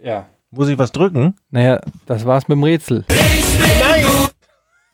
[0.00, 0.28] Ja.
[0.50, 1.34] muss ich was drücken?
[1.50, 3.04] Naja, das war's mit dem Rätsel.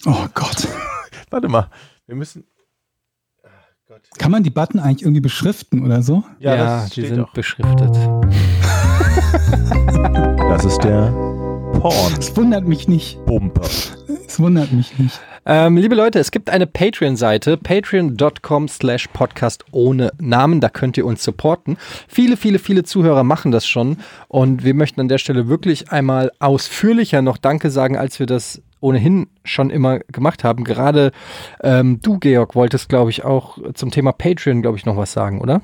[0.06, 0.66] Oh Gott.
[1.30, 1.68] Warte mal.
[2.06, 2.44] Wir müssen.
[4.18, 6.24] Kann man die Button eigentlich irgendwie beschriften oder so?
[6.40, 7.32] Ja, Ja, das die steht sind doch.
[7.32, 7.96] beschriftet.
[10.48, 11.10] Das ist der
[11.80, 12.14] Porn.
[12.18, 13.24] Es wundert mich nicht.
[13.26, 13.62] Bumper.
[14.26, 15.20] Es wundert mich nicht.
[15.46, 20.60] Ähm, liebe Leute, es gibt eine Patreon-Seite, patreon.com slash podcast ohne Namen.
[20.60, 21.76] Da könnt ihr uns supporten.
[22.08, 23.98] Viele, viele, viele Zuhörer machen das schon.
[24.28, 28.60] Und wir möchten an der Stelle wirklich einmal ausführlicher noch Danke sagen, als wir das
[28.80, 30.64] ohnehin schon immer gemacht haben.
[30.64, 31.12] Gerade
[31.62, 35.40] ähm, du, Georg, wolltest, glaube ich, auch zum Thema Patreon, glaube ich, noch was sagen,
[35.40, 35.62] oder?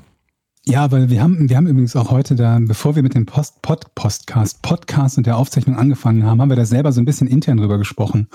[0.67, 3.61] Ja, weil wir haben, wir haben übrigens auch heute da, bevor wir mit dem Post,
[3.61, 7.27] Pod, Postcast, Podcast und der Aufzeichnung angefangen haben, haben wir da selber so ein bisschen
[7.27, 8.29] intern drüber gesprochen.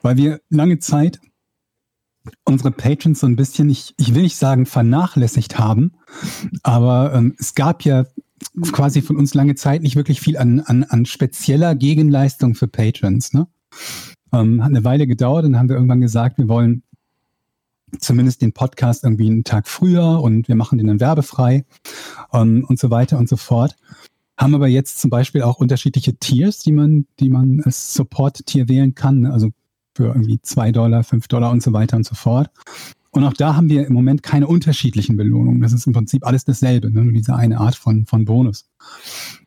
[0.00, 1.18] Weil wir lange Zeit
[2.44, 5.92] unsere Patrons so ein bisschen, ich, ich will nicht sagen vernachlässigt haben,
[6.62, 8.04] aber ähm, es gab ja
[8.72, 13.32] quasi von uns lange Zeit nicht wirklich viel an, an, an spezieller Gegenleistung für Patrons.
[13.32, 13.48] Ne?
[14.32, 16.82] Ähm, hat eine Weile gedauert und dann haben wir irgendwann gesagt, wir wollen
[18.00, 21.64] zumindest den Podcast irgendwie einen Tag früher und wir machen den dann werbefrei
[22.32, 23.76] ähm, und so weiter und so fort.
[24.36, 28.94] Haben aber jetzt zum Beispiel auch unterschiedliche Tiers, die man, die man als Support-Tier wählen
[28.94, 29.32] kann, ne?
[29.32, 29.50] also
[29.94, 32.50] für irgendwie zwei Dollar, fünf Dollar und so weiter und so fort.
[33.10, 35.62] Und auch da haben wir im Moment keine unterschiedlichen Belohnungen.
[35.62, 37.02] Das ist im Prinzip alles dasselbe, ne?
[37.02, 38.68] nur diese eine Art von, von Bonus.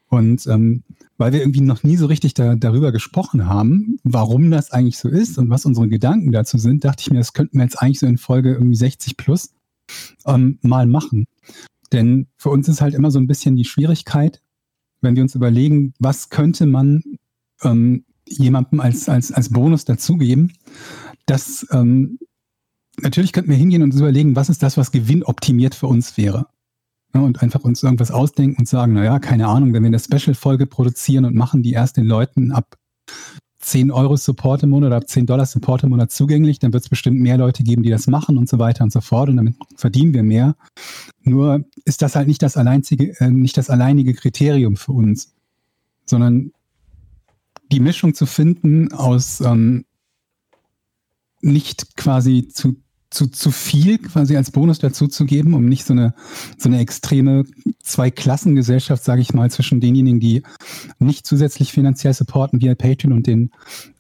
[0.08, 0.84] Und ähm,
[1.20, 5.10] weil wir irgendwie noch nie so richtig da, darüber gesprochen haben, warum das eigentlich so
[5.10, 8.00] ist und was unsere Gedanken dazu sind, dachte ich mir, das könnten wir jetzt eigentlich
[8.00, 9.54] so in Folge irgendwie 60 plus
[10.26, 11.28] ähm, mal machen.
[11.92, 14.42] Denn für uns ist halt immer so ein bisschen die Schwierigkeit,
[15.02, 17.04] wenn wir uns überlegen, was könnte man
[17.64, 20.54] ähm, jemandem als, als, als Bonus dazugeben,
[21.26, 22.18] dass ähm,
[23.02, 26.48] natürlich könnten wir hingehen und uns überlegen, was ist das, was gewinnoptimiert für uns wäre.
[27.14, 30.68] Ja, und einfach uns irgendwas ausdenken und sagen, naja, keine Ahnung, wenn wir eine Special-Folge
[30.68, 32.76] produzieren und machen die erst den Leuten ab
[33.62, 36.84] 10 Euro Support im Monat oder ab 10 Dollar Support im Monat zugänglich, dann wird
[36.84, 39.38] es bestimmt mehr Leute geben, die das machen und so weiter und so fort und
[39.38, 40.56] damit verdienen wir mehr.
[41.24, 45.34] Nur ist das halt nicht das alleinzige, äh, nicht das alleinige Kriterium für uns,
[46.06, 46.52] sondern
[47.72, 49.86] die Mischung zu finden aus ähm,
[51.42, 52.78] nicht quasi zu,
[53.10, 56.14] zu, zu viel quasi als Bonus dazu zu geben, um nicht so eine,
[56.58, 57.44] so eine extreme
[57.82, 60.44] Zweiklassengesellschaft, sage ich mal, zwischen denjenigen, die
[61.00, 63.52] nicht zusätzlich finanziell supporten via Patreon und den,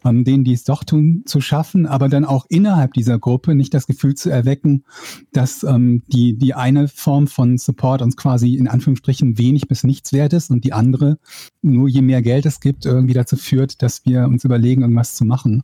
[0.05, 3.73] ähm, denen, die es doch tun, zu schaffen, aber dann auch innerhalb dieser Gruppe nicht
[3.73, 4.83] das Gefühl zu erwecken,
[5.31, 10.13] dass ähm, die, die eine Form von Support uns quasi in Anführungsstrichen wenig bis nichts
[10.13, 11.17] wert ist und die andere,
[11.63, 15.25] nur je mehr Geld es gibt, irgendwie dazu führt, dass wir uns überlegen, irgendwas zu
[15.25, 15.63] machen.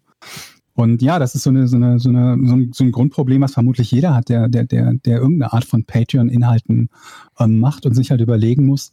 [0.75, 3.41] Und ja, das ist so, eine, so, eine, so, eine, so, ein, so ein Grundproblem,
[3.41, 6.89] was vermutlich jeder hat, der, der, der, der irgendeine Art von Patreon-Inhalten
[7.39, 8.91] ähm, macht und sich halt überlegen muss,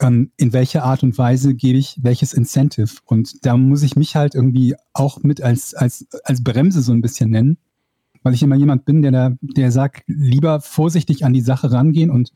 [0.00, 2.98] ähm, in welcher Art und Weise gebe ich welches Incentive.
[3.04, 7.02] Und da muss ich mich halt irgendwie auch mit als, als, als Bremse so ein
[7.02, 7.58] bisschen nennen,
[8.22, 12.10] weil ich immer jemand bin, der, da, der sagt, lieber vorsichtig an die Sache rangehen
[12.10, 12.32] und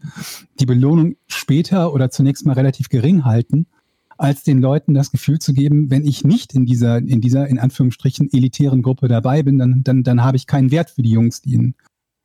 [0.59, 3.69] die Belohnung später oder zunächst mal relativ gering halten,
[4.17, 7.59] als den Leuten das Gefühl zu geben, wenn ich nicht in dieser, in dieser, in
[7.59, 11.43] Anführungsstrichen, elitären Gruppe dabei bin, dann, dann, dann habe ich keinen Wert für die Jungs,
[11.43, 11.75] die, ihn,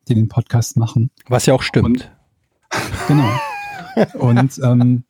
[0.08, 1.10] die den Podcast machen.
[1.28, 2.12] Was ja auch stimmt.
[3.08, 3.28] Genau.
[4.20, 5.04] Und ähm,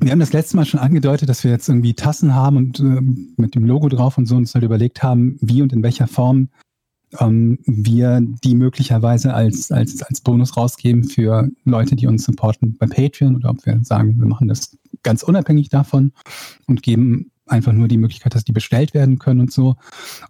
[0.00, 3.34] wir haben das letzte Mal schon angedeutet, dass wir jetzt irgendwie Tassen haben und ähm,
[3.36, 6.48] mit dem Logo drauf und so uns halt überlegt haben, wie und in welcher Form
[7.20, 12.86] ähm, wir die möglicherweise als, als, als Bonus rausgeben für Leute, die uns supporten bei
[12.86, 16.12] Patreon oder ob wir sagen, wir machen das ganz unabhängig davon
[16.66, 19.76] und geben einfach nur die Möglichkeit, dass die bestellt werden können und so.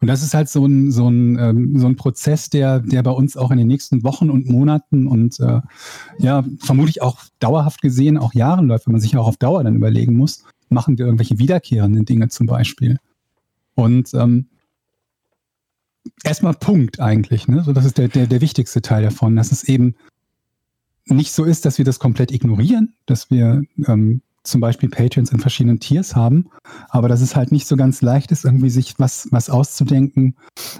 [0.00, 3.10] Und das ist halt so ein, so ein, ähm, so ein Prozess, der, der bei
[3.10, 5.60] uns auch in den nächsten Wochen und Monaten und äh,
[6.18, 9.76] ja, vermutlich auch dauerhaft gesehen auch Jahren läuft, wenn man sich auch auf Dauer dann
[9.76, 12.98] überlegen muss, machen wir irgendwelche wiederkehrenden Dinge zum Beispiel.
[13.74, 14.46] Und ähm,
[16.24, 17.62] erstmal Punkt eigentlich, ne?
[17.64, 19.94] So, das ist der, der, der wichtigste Teil davon, dass es eben
[21.06, 25.38] nicht so ist, dass wir das komplett ignorieren, dass wir ähm, zum Beispiel Patreons in
[25.38, 26.48] verschiedenen Tiers haben,
[26.88, 30.36] aber dass es halt nicht so ganz leicht ist, irgendwie sich was, was auszudenken,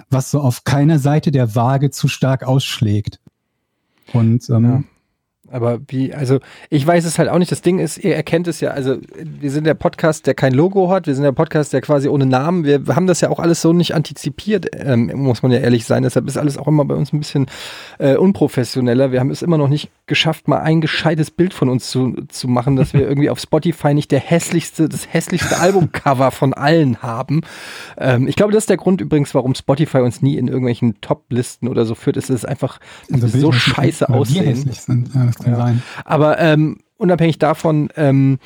[0.09, 3.19] was so auf keiner Seite der Waage zu stark ausschlägt.
[4.11, 4.83] Und ähm, Ja.
[5.53, 6.39] Aber wie, also
[6.71, 7.51] ich weiß es halt auch nicht.
[7.51, 10.89] Das Ding ist, ihr erkennt es ja, also wir sind der Podcast, der kein Logo
[10.89, 13.61] hat, wir sind der Podcast, der quasi ohne Namen, wir haben das ja auch alles
[13.61, 16.01] so nicht antizipiert, ähm, muss man ja ehrlich sein.
[16.01, 17.45] Deshalb ist alles auch immer bei uns ein bisschen
[17.99, 19.11] äh, unprofessioneller.
[19.11, 22.47] Wir haben es immer noch nicht geschafft, mal ein gescheites Bild von uns zu, zu
[22.47, 27.41] machen, dass wir irgendwie auf Spotify nicht der hässlichste, das hässlichste Albumcover von allen haben.
[27.97, 31.67] Ähm, ich glaube, das ist der Grund übrigens, warum Spotify uns nie in irgendwelchen Top-Listen
[31.67, 34.45] oder so führt, ist es einfach, dass unser wir so scheiße aussehen.
[34.45, 34.81] hässlich
[35.43, 35.51] sind.
[35.53, 35.83] Ja, kann sein.
[36.05, 38.39] Aber ähm, unabhängig davon ähm,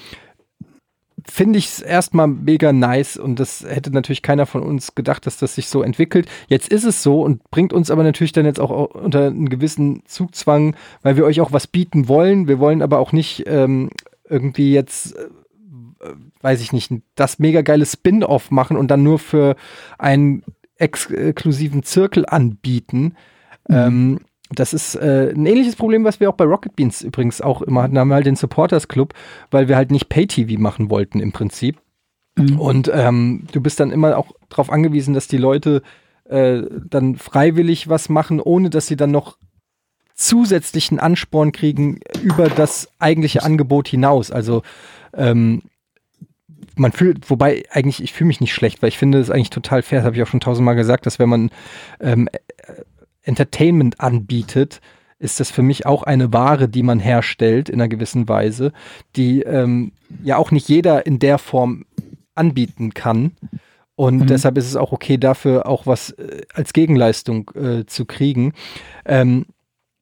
[1.30, 5.38] finde ich es erstmal mega nice und das hätte natürlich keiner von uns gedacht, dass
[5.38, 6.30] das sich so entwickelt.
[6.48, 9.49] Jetzt ist es so und bringt uns aber natürlich dann jetzt auch au- unter einen
[9.49, 12.48] gewissen Zugzwang, weil wir euch auch was bieten wollen.
[12.48, 13.90] Wir wollen aber auch nicht ähm,
[14.30, 15.24] irgendwie jetzt, äh,
[16.06, 19.56] äh, weiß ich nicht, das mega geile Spin-off machen und dann nur für
[19.98, 20.44] einen
[20.78, 23.15] exklusiven Zirkel anbieten.
[23.69, 24.19] Ähm,
[24.49, 27.84] das ist äh, ein ähnliches Problem, was wir auch bei Rocket Beans übrigens auch immer
[27.84, 27.95] hatten.
[27.95, 29.14] Da haben wir halt den Supporters Club,
[29.52, 31.78] weil wir halt nicht Pay-TV machen wollten im Prinzip.
[32.36, 32.60] Mhm.
[32.60, 35.82] Und ähm, du bist dann immer auch darauf angewiesen, dass die Leute
[36.26, 39.38] äh, dann freiwillig was machen, ohne dass sie dann noch
[40.14, 44.32] zusätzlichen Ansporn kriegen über das eigentliche Angebot hinaus.
[44.32, 44.64] Also
[45.14, 45.61] ähm,
[46.76, 49.82] man fühlt, wobei eigentlich, ich fühle mich nicht schlecht, weil ich finde es eigentlich total
[49.82, 51.49] fair, das habe ich auch schon tausendmal gesagt, dass wenn man
[51.99, 52.38] ähm, äh,
[53.28, 54.82] Entertainment anbietet,
[55.20, 58.72] ist das für mich auch eine Ware, die man herstellt in einer gewissen Weise,
[59.16, 59.91] die ähm,
[60.24, 61.86] ja auch nicht jeder in der Form
[62.36, 63.32] anbieten kann.
[63.95, 64.28] Und Mhm.
[64.28, 68.54] deshalb ist es auch okay, dafür auch was äh, als Gegenleistung äh, zu kriegen.
[69.06, 69.48] Ähm,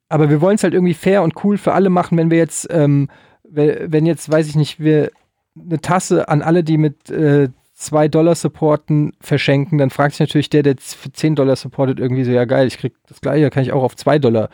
[0.09, 2.67] aber wir wollen es halt irgendwie fair und cool für alle machen, wenn wir jetzt,
[2.69, 3.07] ähm,
[3.43, 5.11] we- wenn jetzt, weiß ich nicht, wir
[5.57, 10.49] eine Tasse an alle, die mit äh, 2 Dollar supporten, verschenken, dann fragt sich natürlich
[10.49, 13.43] der, der jetzt für 10 Dollar supportet, irgendwie so, ja geil, ich krieg das gleiche,
[13.43, 14.49] da kann ich auch auf 2 Dollar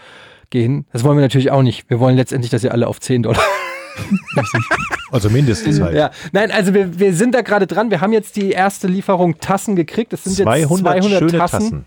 [0.49, 0.85] gehen.
[0.91, 1.89] Das wollen wir natürlich auch nicht.
[1.89, 3.41] Wir wollen letztendlich, dass ihr alle auf 10 Dollar
[5.11, 5.95] Also mindestens halt.
[5.95, 7.91] ja, nein, also wir, wir sind da gerade dran.
[7.91, 10.13] Wir haben jetzt die erste Lieferung Tassen gekriegt.
[10.13, 11.59] Das sind 200, jetzt 200 schöne Tassen.
[11.59, 11.85] Tassen.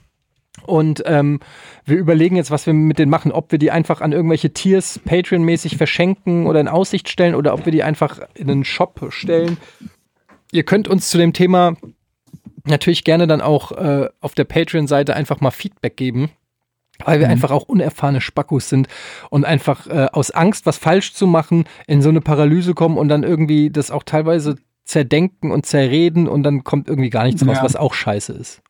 [0.66, 1.40] Und ähm,
[1.84, 3.32] wir überlegen jetzt, was wir mit denen machen.
[3.32, 7.64] Ob wir die einfach an irgendwelche Tiers Patreon-mäßig verschenken oder in Aussicht stellen oder ob
[7.64, 9.56] wir die einfach in einen Shop stellen.
[10.54, 11.76] Ihr könnt uns zu dem Thema
[12.64, 16.30] natürlich gerne dann auch äh, auf der Patreon-Seite einfach mal Feedback geben.
[17.04, 18.86] Weil wir einfach auch unerfahrene Spackos sind
[19.28, 23.08] und einfach äh, aus Angst, was falsch zu machen, in so eine Paralyse kommen und
[23.08, 27.56] dann irgendwie das auch teilweise zerdenken und zerreden und dann kommt irgendwie gar nichts raus,
[27.56, 27.64] Ja.
[27.64, 28.62] was auch scheiße ist.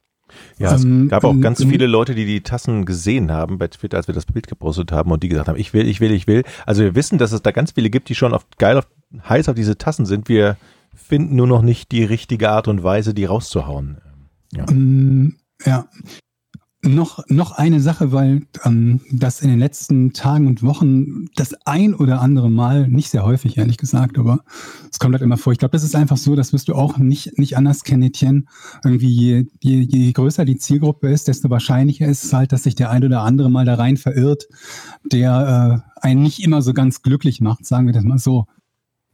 [0.59, 3.69] Ja, es Ähm, gab auch ganz ähm, viele Leute, die die Tassen gesehen haben bei
[3.69, 6.11] Twitter, als wir das Bild gepostet haben und die gesagt haben, ich will, ich will,
[6.13, 6.45] ich will.
[6.65, 8.87] Also wir wissen, dass es da ganz viele gibt, die schon auf, geil auf,
[9.29, 10.31] heiß auf diese Tassen sind.
[10.31, 10.57] Wir
[10.95, 13.99] finden nur noch nicht die richtige Art und Weise, die rauszuhauen.
[14.53, 14.67] Ja.
[14.69, 15.89] Ähm, ja.
[16.87, 21.95] Noch, noch eine Sache, weil ähm, das in den letzten Tagen und Wochen das ein
[21.95, 24.41] oder andere Mal, nicht sehr häufig, ehrlich gesagt, aber
[24.93, 25.55] es kommt halt immer vor.
[25.55, 28.45] Ich glaube, das ist einfach so, das wirst du auch nicht, nicht anders kennen, Etienne.
[28.85, 32.75] Irgendwie je, je, je größer die Zielgruppe ist, desto wahrscheinlicher ist es halt, dass sich
[32.75, 34.47] der ein oder andere mal da rein verirrt,
[35.11, 38.45] der äh, einen nicht immer so ganz glücklich macht, sagen wir das mal so.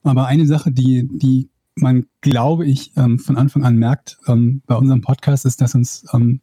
[0.03, 4.77] Aber eine Sache, die, die man, glaube ich, ähm, von Anfang an merkt ähm, bei
[4.77, 6.41] unserem Podcast, ist, dass uns ähm,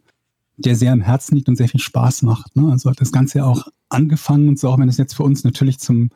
[0.58, 2.56] der sehr am Herzen liegt und sehr viel Spaß macht.
[2.56, 2.72] Ne?
[2.72, 5.44] Also hat das Ganze ja auch angefangen und so, auch wenn es jetzt für uns
[5.44, 6.10] natürlich zum,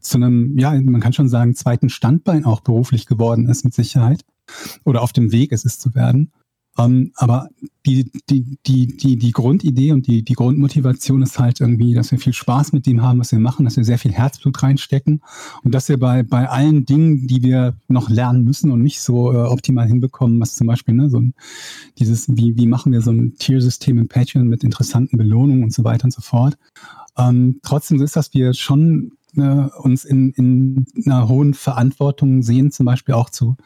[0.00, 4.24] zu einem, ja, man kann schon sagen, zweiten Standbein auch beruflich geworden ist, mit Sicherheit.
[4.84, 6.30] Oder auf dem Weg ist es zu werden.
[6.78, 7.48] Ähm, aber
[7.86, 12.18] die, die, die, die, die Grundidee und die, die Grundmotivation ist halt irgendwie, dass wir
[12.18, 15.22] viel Spaß mit dem haben, was wir machen, dass wir sehr viel Herzblut reinstecken
[15.62, 19.32] und dass wir bei, bei allen Dingen, die wir noch lernen müssen und nicht so
[19.32, 21.34] äh, optimal hinbekommen, was zum Beispiel ne, so ein,
[21.98, 25.84] dieses, wie, wie machen wir so ein Tiersystem in Patreon mit interessanten Belohnungen und so
[25.84, 26.58] weiter und so fort.
[27.16, 32.86] Ähm, trotzdem ist das, wir schon äh, uns in, in einer hohen Verantwortung sehen, zum
[32.86, 33.56] Beispiel auch zu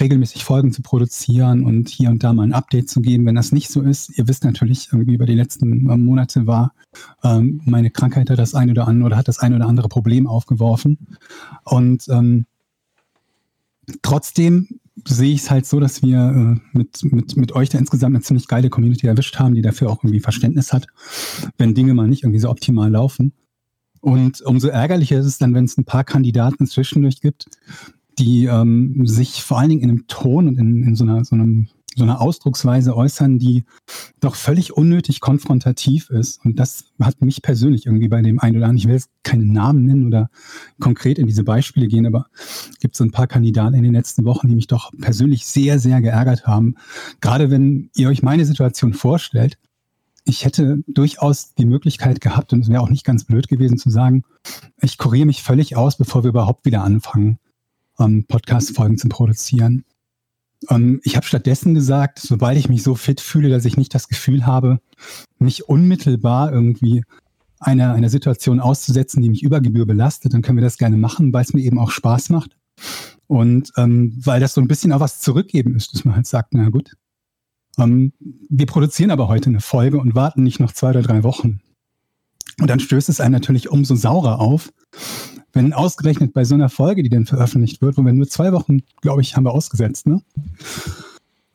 [0.00, 3.26] regelmäßig Folgen zu produzieren und hier und da mal ein Update zu geben.
[3.26, 6.72] Wenn das nicht so ist, ihr wisst natürlich, irgendwie über die letzten äh, Monate war
[7.22, 10.26] ähm, meine Krankheit hat das ein oder andere oder hat das ein oder andere Problem
[10.26, 10.98] aufgeworfen.
[11.64, 12.46] Und ähm,
[14.02, 18.14] trotzdem sehe ich es halt so, dass wir äh, mit, mit, mit euch da insgesamt
[18.14, 20.86] eine ziemlich geile Community erwischt haben, die dafür auch irgendwie Verständnis hat,
[21.56, 23.32] wenn Dinge mal nicht irgendwie so optimal laufen.
[24.00, 27.46] Und umso ärgerlicher ist es dann, wenn es ein paar Kandidaten zwischendurch gibt,
[28.18, 31.34] die ähm, sich vor allen Dingen in einem Ton und in, in so, einer, so
[31.34, 31.68] einem
[31.98, 33.64] so eine Ausdrucksweise äußern, die
[34.20, 36.44] doch völlig unnötig konfrontativ ist.
[36.44, 39.52] Und das hat mich persönlich irgendwie bei dem einen oder anderen, ich will jetzt keinen
[39.52, 40.30] Namen nennen oder
[40.80, 44.24] konkret in diese Beispiele gehen, aber es gibt so ein paar Kandidaten in den letzten
[44.24, 46.76] Wochen, die mich doch persönlich sehr, sehr geärgert haben.
[47.20, 49.58] Gerade wenn ihr euch meine Situation vorstellt,
[50.24, 53.90] ich hätte durchaus die Möglichkeit gehabt, und es wäre auch nicht ganz blöd gewesen zu
[53.90, 54.24] sagen,
[54.80, 57.38] ich kuriere mich völlig aus, bevor wir überhaupt wieder anfangen,
[57.98, 59.84] ähm, Podcast-Folgen zu produzieren.
[60.68, 64.08] Ähm, ich habe stattdessen gesagt, sobald ich mich so fit fühle, dass ich nicht das
[64.08, 64.80] Gefühl habe,
[65.38, 67.04] mich unmittelbar irgendwie
[67.60, 71.32] einer, einer Situation auszusetzen, die mich über Gebühr belastet, dann können wir das gerne machen,
[71.32, 72.56] weil es mir eben auch Spaß macht.
[73.26, 76.54] Und ähm, weil das so ein bisschen auch was zurückgeben ist, dass man halt sagt,
[76.54, 76.92] na gut,
[77.78, 81.60] ähm, wir produzieren aber heute eine Folge und warten nicht noch zwei oder drei Wochen.
[82.60, 84.72] Und dann stößt es einem natürlich umso saurer auf,
[85.52, 88.80] wenn ausgerechnet bei so einer Folge, die dann veröffentlicht wird, wo wir nur zwei Wochen,
[89.00, 90.22] glaube ich, haben wir ausgesetzt, ne?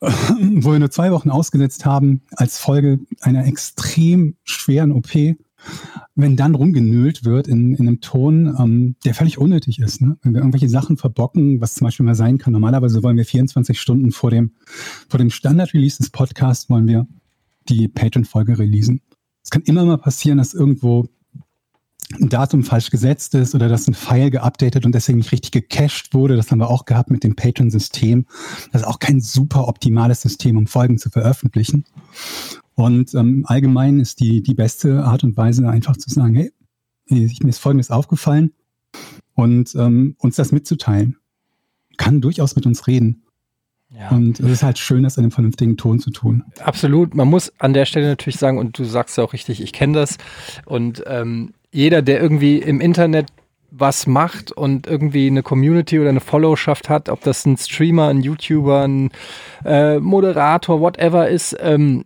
[0.00, 5.10] wo wir nur zwei Wochen ausgesetzt haben als Folge einer extrem schweren OP,
[6.14, 10.02] wenn dann rumgenölt wird in, in einem Ton, ähm, der völlig unnötig ist.
[10.02, 10.18] Ne?
[10.22, 13.80] Wenn wir irgendwelche Sachen verbocken, was zum Beispiel mal sein kann, normalerweise wollen wir 24
[13.80, 14.52] Stunden vor dem,
[15.08, 17.06] vor dem Standard-Release des Podcasts wollen wir
[17.68, 19.00] die Patreon-Folge releasen.
[19.42, 21.06] Es kann immer mal passieren, dass irgendwo
[22.20, 26.14] ein Datum falsch gesetzt ist oder dass ein File geupdatet und deswegen nicht richtig gecached
[26.14, 26.36] wurde.
[26.36, 28.26] Das haben wir auch gehabt mit dem Patreon-System.
[28.72, 31.84] Das ist auch kein super optimales System, um Folgen zu veröffentlichen.
[32.74, 36.52] Und ähm, allgemein ist die, die beste Art und Weise einfach zu sagen, hey,
[37.08, 38.52] mir ist Folgendes aufgefallen
[39.34, 41.16] und ähm, uns das mitzuteilen.
[41.96, 43.22] Kann durchaus mit uns reden.
[43.90, 44.10] Ja.
[44.10, 46.42] Und es ist halt schön, das in einem vernünftigen Ton zu tun.
[46.60, 47.14] Absolut.
[47.14, 49.92] Man muss an der Stelle natürlich sagen, und du sagst ja auch richtig, ich kenne
[49.92, 50.18] das.
[50.64, 53.26] Und ähm, jeder, der irgendwie im Internet
[53.70, 58.20] was macht und irgendwie eine Community oder eine Followschaft hat, ob das ein Streamer, ein
[58.20, 59.10] YouTuber, ein
[59.64, 62.04] äh, Moderator, whatever ist, ähm,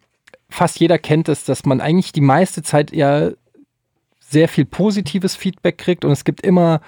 [0.49, 3.31] fast jeder kennt es, dass man eigentlich die meiste Zeit ja
[4.19, 6.81] sehr viel positives Feedback kriegt und es gibt immer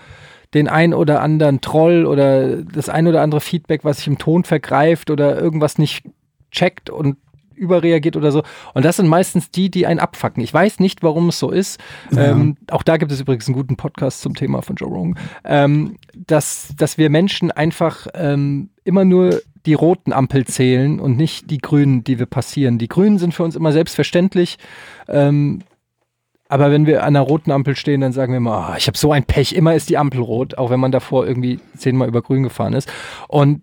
[0.55, 4.44] den ein oder anderen Troll oder das ein oder andere Feedback, was sich im Ton
[4.44, 6.05] vergreift oder irgendwas nicht
[6.51, 7.19] checkt und
[7.61, 8.43] überreagiert oder so.
[8.74, 10.43] Und das sind meistens die, die einen abfacken.
[10.43, 11.81] Ich weiß nicht, warum es so ist.
[12.11, 12.32] Ja.
[12.32, 15.19] Ähm, auch da gibt es übrigens einen guten Podcast zum Thema von Joe Rogan.
[15.45, 21.51] Ähm, dass, dass wir Menschen einfach ähm, immer nur die roten Ampel zählen und nicht
[21.51, 22.78] die grünen, die wir passieren.
[22.78, 24.57] Die grünen sind für uns immer selbstverständlich.
[25.07, 25.61] Ähm,
[26.49, 28.99] aber wenn wir an einer roten Ampel stehen, dann sagen wir immer, oh, ich habe
[28.99, 32.23] so ein Pech, immer ist die Ampel rot, auch wenn man davor irgendwie zehnmal über
[32.23, 32.91] grün gefahren ist.
[33.28, 33.62] Und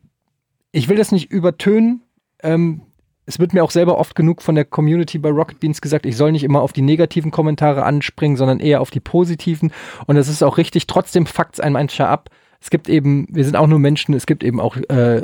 [0.71, 2.03] ich will das nicht übertönen.
[2.43, 2.81] Ähm,
[3.27, 6.17] es wird mir auch selber oft genug von der Community bei Rocket Beans gesagt, ich
[6.17, 9.71] soll nicht immer auf die negativen Kommentare anspringen, sondern eher auf die positiven.
[10.07, 10.87] Und das ist auch richtig.
[10.87, 12.29] Trotzdem fuckt es einem mancher ab,
[12.59, 15.21] es gibt eben, wir sind auch nur Menschen, es gibt eben auch äh,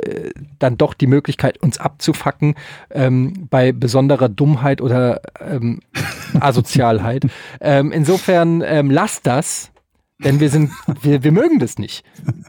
[0.58, 2.54] dann doch die Möglichkeit, uns abzufacken
[2.90, 5.80] ähm, bei besonderer Dummheit oder ähm,
[6.40, 7.26] Asozialheit.
[7.60, 9.72] ähm, insofern ähm, lasst das,
[10.18, 10.70] denn wir sind,
[11.02, 12.04] wir, wir mögen das nicht.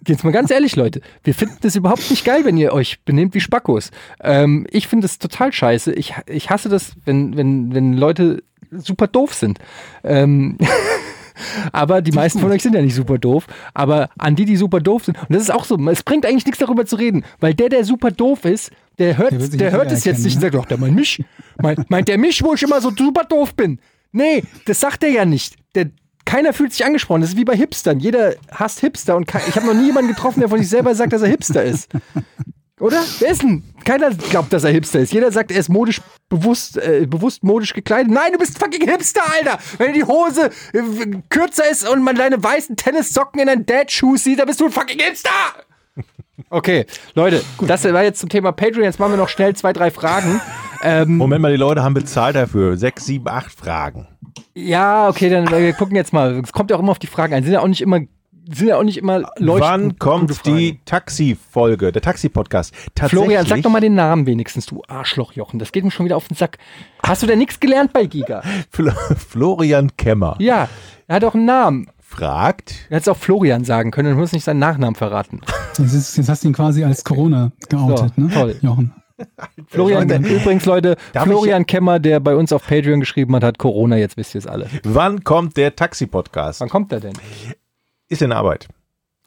[0.08, 3.34] Jetzt mal ganz ehrlich, Leute, wir finden das überhaupt nicht geil, wenn ihr euch benehmt
[3.34, 3.92] wie Spackos.
[4.22, 5.94] Ähm, ich finde das total scheiße.
[5.94, 9.60] Ich, ich hasse das, wenn, wenn, wenn Leute super doof sind.
[10.04, 10.58] Ähm,
[11.72, 13.48] Aber die meisten von euch sind ja nicht super doof.
[13.74, 16.46] Aber an die, die super doof sind, und das ist auch so, es bringt eigentlich
[16.46, 19.92] nichts darüber zu reden, weil der, der super doof ist, der hört, der, der hört
[19.92, 21.24] es jetzt nicht und sagt, doch, der meint mich.
[21.62, 23.80] Meint, meint der mich, wo ich immer so super doof bin?
[24.12, 25.56] Nee, das sagt er ja nicht.
[25.76, 25.90] Der,
[26.26, 27.22] keiner fühlt sich angesprochen.
[27.22, 28.00] Das ist wie bei Hipstern.
[28.00, 31.14] Jeder hasst Hipster und ich habe noch nie jemanden getroffen, der von sich selber sagt,
[31.14, 31.90] dass er Hipster ist.
[32.80, 33.02] Oder?
[33.20, 33.64] Wer ist denn?
[33.86, 35.14] Keiner glaubt, dass er Hipster ist.
[35.14, 38.12] Jeder sagt, er ist modisch bewusst, äh, bewusst modisch gekleidet.
[38.12, 39.60] Nein, du bist fucking Hipster, Alter!
[39.78, 40.82] Wenn die Hose äh,
[41.30, 44.72] kürzer ist und man deine weißen Tennissocken in einen Dad-Schuh sieht, dann bist du ein
[44.72, 45.30] fucking Hipster!
[46.50, 48.84] Okay, Leute, das war jetzt zum Thema Patreon.
[48.84, 50.42] Jetzt machen wir noch schnell zwei, drei Fragen.
[50.84, 52.78] Ähm, Moment mal, die Leute haben bezahlt dafür.
[52.78, 54.08] Sechs, sieben, acht Fragen.
[54.54, 56.40] Ja, okay, dann wir gucken jetzt mal.
[56.40, 57.44] Es kommt ja auch immer auf die Fragen ein.
[57.44, 58.02] Sind ja auch nicht immer
[58.54, 59.62] sind ja auch nicht immer leuchtend.
[59.62, 62.74] Wann kommt die Taxi-Folge, der Taxi-Podcast?
[63.08, 65.60] Florian, sag doch mal den Namen wenigstens, du Arschlochjochen.
[65.60, 66.58] Das geht mir schon wieder auf den Sack.
[67.04, 68.44] Hast du denn nichts gelernt bei Giga?
[68.70, 68.92] Fl
[69.28, 70.36] Florian Kemmer.
[70.40, 70.70] Ja,
[71.08, 71.88] er hat auch einen Namen.
[72.00, 72.86] Fragt.
[72.90, 75.42] Er hätte es auch Florian sagen können, dann muss nicht seinen Nachnamen verraten.
[75.78, 78.30] Jetzt, ist, jetzt hast du ihn quasi als Corona geoutet, so, ne?
[78.32, 78.56] Toll.
[78.62, 78.94] Jochen.
[79.68, 81.68] Florian, übrigens Leute, Darf Florian ich?
[81.68, 84.68] Kemmer, der bei uns auf Patreon geschrieben hat, hat Corona, jetzt wisst ihr es alle.
[84.84, 86.62] Wann kommt der Taxi-Podcast?
[86.62, 87.14] Wann kommt der denn?
[88.10, 88.68] Ist in Arbeit.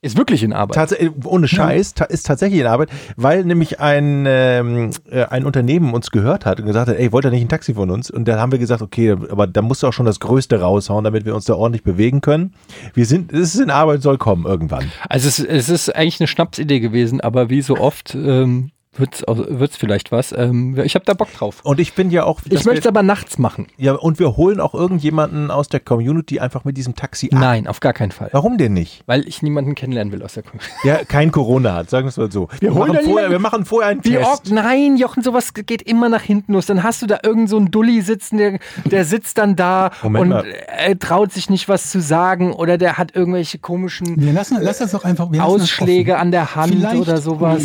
[0.01, 0.77] Ist wirklich in Arbeit.
[0.77, 0.95] Tats
[1.25, 2.05] ohne Scheiß, ja.
[2.05, 6.67] ist tatsächlich in Arbeit, weil nämlich ein, ähm, äh, ein Unternehmen uns gehört hat und
[6.67, 8.09] gesagt hat, ey, wollt ihr nicht ein Taxi von uns?
[8.09, 11.03] Und dann haben wir gesagt, okay, aber da musst du auch schon das Größte raushauen,
[11.03, 12.55] damit wir uns da ordentlich bewegen können.
[12.95, 14.93] Wir sind, es ist in Arbeit, soll kommen irgendwann.
[15.09, 19.37] Also es, es ist eigentlich eine Schnapsidee gewesen, aber wie so oft ähm, wird's, auch-
[19.49, 20.33] wird's vielleicht was.
[20.33, 21.61] Ähm, ich habe da Bock drauf.
[21.63, 22.41] Und ich bin ja auch.
[22.45, 23.67] Ich möchte es wir, aber nachts machen.
[23.77, 27.41] ja, und wir holen auch irgendjemanden aus der Community einfach mit diesem Taxi ab.
[27.41, 28.29] Nein, auf gar keinen Fall.
[28.33, 29.03] Warum denn nicht?
[29.07, 30.71] Weil ich niemanden kennenlernen will aus der Community.
[30.85, 32.49] Der kein Corona hat, sagen wir es mal so.
[32.61, 34.27] Wir, holen machen vorher, wir machen vorher einen Test.
[34.27, 36.67] Ork, nein, Jochen, sowas geht immer nach hinten los.
[36.67, 40.33] Dann hast du da irgend so einen Dulli sitzen, der, der sitzt dann da Moment
[40.35, 44.59] und er traut sich nicht was zu sagen oder der hat irgendwelche komischen Wir lassen,
[44.61, 45.31] lass das doch einfach.
[45.33, 47.63] wir Ausschläge an der Hand Vielleicht, oder sowas.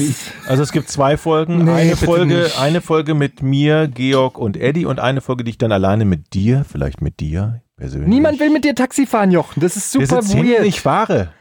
[0.48, 1.64] Also es gibt zwei Folgen.
[1.66, 2.60] Nee, eine, Folge, nicht.
[2.60, 6.34] eine Folge mit mir, Georg und Eddie und eine Folge, die ich dann alleine mit
[6.34, 8.10] dir, vielleicht mit dir persönlich.
[8.10, 9.60] Niemand will mit dir Taxi fahren, Jochen.
[9.62, 10.66] Das ist super hinten, weird.
[10.66, 11.34] ich fahre.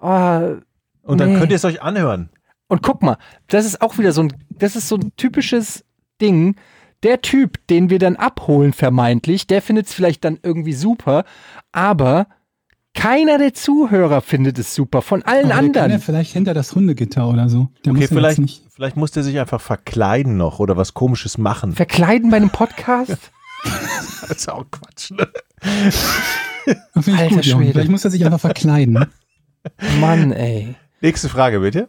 [0.00, 0.54] Ah,
[1.02, 1.38] Und dann Nee.
[1.38, 2.30] könnt ihr es euch anhören.
[2.68, 3.16] Und guck mal,
[3.48, 5.84] das ist auch wieder so ein, das ist so ein typisches
[6.20, 6.56] Ding.
[7.02, 11.24] Der Typ, den wir dann abholen, vermeintlich, der findet es vielleicht dann irgendwie super,
[11.72, 12.26] aber
[12.96, 16.00] keiner der Zuhörer findet es super, von allen Aber der kann ja anderen.
[16.00, 17.68] vielleicht hinter das Hundegitter oder so.
[17.84, 18.62] Der Okay, vielleicht, nicht.
[18.74, 21.72] vielleicht muss der sich einfach verkleiden noch oder was komisches machen.
[21.72, 23.30] Verkleiden bei einem Podcast?
[24.28, 25.28] Das ist auch Quatsch, ne?
[26.94, 27.44] Das Alter gut.
[27.44, 27.72] Schwede.
[27.72, 29.06] Vielleicht muss er sich einfach verkleiden.
[30.00, 30.74] Mann, ey.
[31.00, 31.88] Nächste Frage, bitte.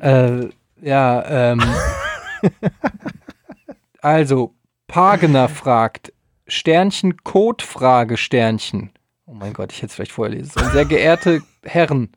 [0.00, 0.48] Äh,
[0.80, 1.62] ja, ähm.
[4.00, 4.54] also,
[4.86, 6.12] Pagener fragt,
[6.46, 8.90] Sternchen, Codefrage, Sternchen.
[9.32, 10.72] Oh mein Gott, ich hätte es vielleicht vorher lesen sollen.
[10.72, 12.10] Sehr geehrte Herren,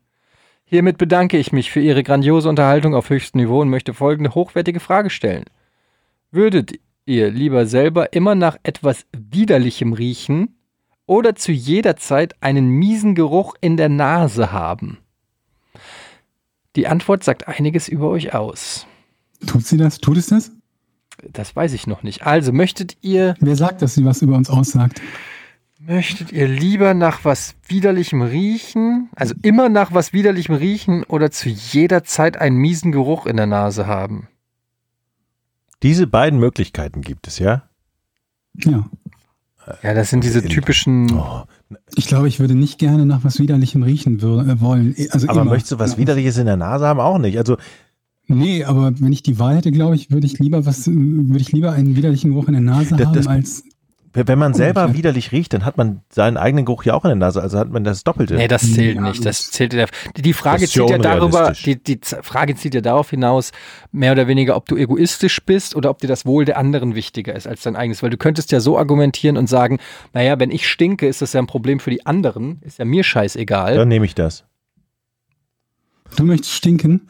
[0.66, 4.80] hiermit bedanke ich mich für Ihre grandiose Unterhaltung auf höchstem Niveau und möchte folgende hochwertige
[4.80, 5.44] Frage stellen.
[6.30, 6.72] Würdet
[7.06, 10.58] ihr lieber selber immer nach etwas Widerlichem riechen
[11.06, 14.98] oder zu jeder Zeit einen miesen Geruch in der Nase haben?
[16.74, 18.86] Die Antwort sagt einiges über euch aus.
[19.46, 20.00] Tut sie das?
[20.00, 20.52] Tut es das?
[21.32, 22.26] Das weiß ich noch nicht.
[22.26, 25.00] Also möchtet ihr, Wer sagt, dass sie was über uns aussagt?
[25.86, 31.48] Möchtet ihr lieber nach was widerlichem riechen, also immer nach was widerlichem riechen oder zu
[31.48, 34.28] jeder Zeit einen miesen Geruch in der Nase haben?
[35.82, 37.64] Diese beiden Möglichkeiten gibt es, ja?
[38.56, 38.86] Ja.
[39.82, 41.10] Ja, das sind diese typischen.
[41.18, 41.42] Oh.
[41.96, 44.94] Ich glaube, ich würde nicht gerne nach was Widerlichem riechen äh, wollen.
[45.10, 45.50] Also Aber immer.
[45.50, 45.98] möchtest du was Ja.
[45.98, 47.00] Widerliches in der Nase haben?
[47.00, 47.36] Auch nicht.
[47.38, 47.56] Also
[48.28, 51.38] Nee, aber wenn ich die Wahl hätte, glaube ich, würde ich lieber was, äh, würde
[51.40, 53.64] ich lieber einen widerlichen Geruch in der Nase Das- haben, das- als
[54.24, 54.98] wenn man selber Umgekehrt.
[54.98, 57.42] widerlich riecht, dann hat man seinen eigenen Geruch ja auch in der Nase.
[57.42, 58.34] Also hat man das Doppelte.
[58.34, 59.24] Nee, das zählt nicht.
[59.24, 59.86] Das zählt ja.
[60.16, 63.52] Die, Frage zieht ja darüber, die, die Frage zieht ja darauf hinaus,
[63.92, 67.34] mehr oder weniger, ob du egoistisch bist oder ob dir das Wohl der anderen wichtiger
[67.34, 68.02] ist als dein eigenes.
[68.02, 69.78] Weil du könntest ja so argumentieren und sagen,
[70.14, 72.60] naja, wenn ich stinke, ist das ja ein Problem für die anderen.
[72.62, 73.76] Ist ja mir scheißegal.
[73.76, 74.44] Dann nehme ich das.
[76.16, 77.08] du möchtest stinken.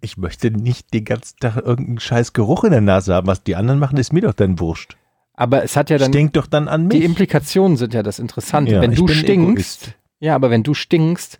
[0.00, 3.26] Ich möchte nicht den ganzen Tag irgendeinen scheiß Geruch in der Nase haben.
[3.26, 4.96] Was die anderen machen, ist mir doch dann wurscht.
[5.40, 6.98] Aber es hat ja dann, Stinkt doch dann an mich.
[6.98, 8.72] die Implikationen sind ja das Interessante.
[8.74, 9.94] Ja, wenn ich du stinkst, Egoist.
[10.18, 11.38] ja, aber wenn du stinkst,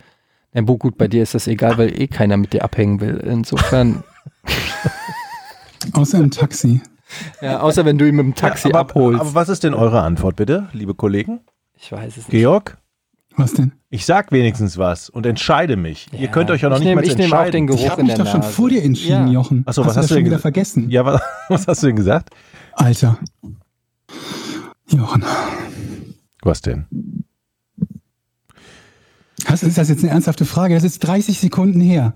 [0.55, 3.19] na gut, bei dir ist das egal, weil eh keiner mit dir abhängen will.
[3.19, 4.03] Insofern,
[5.93, 6.81] Außer im Taxi.
[7.43, 9.21] ja, außer wenn du ihn mit dem Taxi aber, abholst.
[9.21, 11.41] Aber was ist denn eure Antwort, bitte, liebe Kollegen?
[11.77, 12.31] ich weiß es nicht.
[12.31, 12.79] Georg?
[13.37, 13.73] Was denn?
[13.91, 16.09] Ich sag wenigstens was und entscheide mich.
[16.13, 17.53] Ihr Ja, könnt euch ja noch ich nicht nehm- mal ich nehm auch entscheiden.
[17.53, 19.33] den Geruch Ich habe in mich der doch schon vor dir entschieden, Ja.
[19.35, 19.63] Jochen.
[19.67, 20.91] Ach so, was hast das du schon denn wieder vergessen?
[20.91, 21.21] Ja, was,
[21.51, 22.31] was hast du denn gesagt?
[22.75, 23.19] Alter.
[24.87, 25.25] Jochen.
[26.43, 26.87] Was denn?
[29.47, 30.75] Was, ist das jetzt eine ernsthafte Frage?
[30.75, 32.15] Das ist 30 Sekunden her.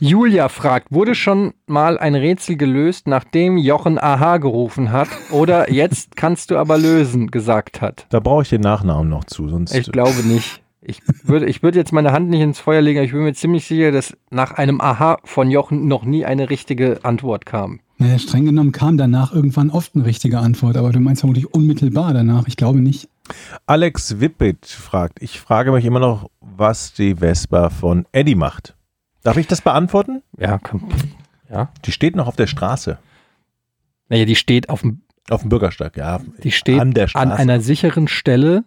[0.00, 6.16] Julia fragt, wurde schon mal ein Rätsel gelöst, nachdem Jochen Aha gerufen hat oder jetzt
[6.16, 8.06] kannst du aber lösen gesagt hat?
[8.08, 9.74] Da brauche ich den Nachnamen noch zu, sonst.
[9.74, 10.60] Ich glaube nicht.
[10.86, 13.32] Ich würde, ich würde jetzt meine Hand nicht ins Feuer legen, aber ich bin mir
[13.32, 17.80] ziemlich sicher, dass nach einem Aha von Jochen noch nie eine richtige Antwort kam.
[18.04, 22.12] Naja, streng genommen kam danach irgendwann oft eine richtige Antwort, aber du meinst vermutlich unmittelbar
[22.12, 22.46] danach.
[22.46, 23.08] Ich glaube nicht.
[23.64, 28.74] Alex Wippit fragt, ich frage mich immer noch, was die Vespa von Eddie macht.
[29.22, 30.20] Darf ich das beantworten?
[30.38, 30.86] Ja, komm.
[31.50, 31.70] Ja.
[31.86, 32.98] Die steht noch auf der Straße.
[34.10, 35.00] Naja, die steht auf dem,
[35.30, 36.20] Auf dem Bürgersteig, ja.
[36.42, 38.64] die steht an der an einer sicheren Stelle.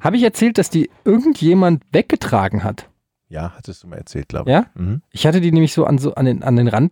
[0.00, 2.88] Habe ich erzählt, dass die irgendjemand weggetragen hat?
[3.28, 4.54] ja, hattest du mal erzählt, glaube ich.
[4.54, 4.66] Ja?
[4.74, 5.02] Mhm.
[5.12, 6.90] Ich hatte die nämlich so an, so an, den, an den Rand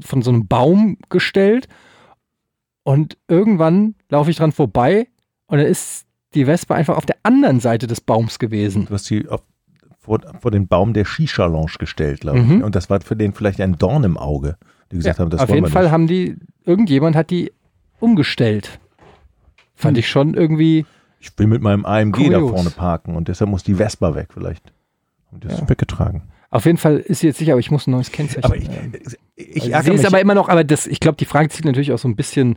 [0.00, 1.68] von so einem Baum gestellt
[2.84, 5.08] und irgendwann laufe ich dran vorbei
[5.46, 8.86] und dann ist die Wespe einfach auf der anderen Seite des Baums gewesen.
[8.86, 9.42] Du hast sie auf,
[10.00, 12.44] vor, vor den Baum der Shisha-Lounge gestellt, glaube ich.
[12.46, 12.62] Mhm.
[12.62, 14.56] Und das war für den vielleicht ein Dorn im Auge.
[14.90, 15.92] Die gesagt haben, das auf jeden Fall nicht.
[15.92, 17.52] haben die, irgendjemand hat die
[18.00, 18.80] umgestellt.
[19.74, 20.00] Fand Hm.
[20.00, 20.86] ich schon irgendwie,
[21.20, 22.50] Ich will mit meinem AMG da Kurios.
[22.50, 24.72] vorne parken und deshalb muss die Vespa weg vielleicht.
[25.30, 25.68] Und das Ja.
[25.68, 26.22] weggetragen.
[26.50, 28.44] auf jeden Fall ist sie jetzt sicher, aber ich muss ein neues Kennzeichen.
[28.44, 28.68] Aber ich,
[29.42, 30.06] ich sie ärgere ist mich.
[30.06, 32.56] aber immer noch, aber das, ich glaube, die Frage zielt natürlich auch so ein bisschen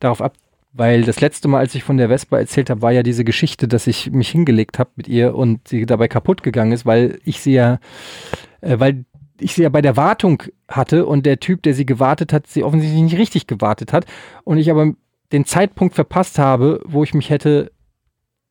[0.00, 0.34] darauf ab,
[0.72, 3.66] weil das letzte Mal, als ich von der Vespa erzählt habe, war ja diese Geschichte,
[3.66, 7.40] dass ich mich hingelegt habe mit ihr und sie dabei kaputt gegangen ist, weil ich
[7.40, 7.78] sie ja,
[8.60, 9.04] äh, weil
[9.40, 12.62] ich sie ja bei der Wartung hatte und der Typ, der sie gewartet hat, sie
[12.62, 14.06] offensichtlich nicht richtig gewartet hat
[14.44, 14.92] und ich aber
[15.32, 17.72] den Zeitpunkt verpasst habe, wo ich mich hätte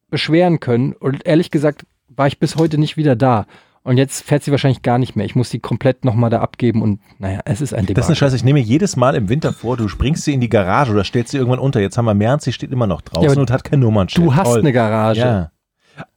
[0.09, 3.45] beschweren können und ehrlich gesagt war ich bis heute nicht wieder da.
[3.85, 5.27] Und jetzt fährt sie wahrscheinlich gar nicht mehr.
[5.27, 8.15] Ich muss sie komplett nochmal da abgeben und naja, es ist ein Das ist eine.
[8.15, 8.35] Scheiße.
[8.35, 11.31] Ich nehme jedes Mal im Winter vor, du springst sie in die Garage oder stellst
[11.31, 11.79] sie irgendwann unter.
[11.79, 14.25] Jetzt haben wir März, sie steht immer noch draußen Ja, und hat kein Nummernschild.
[14.25, 14.59] Du hast Toll.
[14.61, 15.19] eine Garage.
[15.19, 15.51] Ja.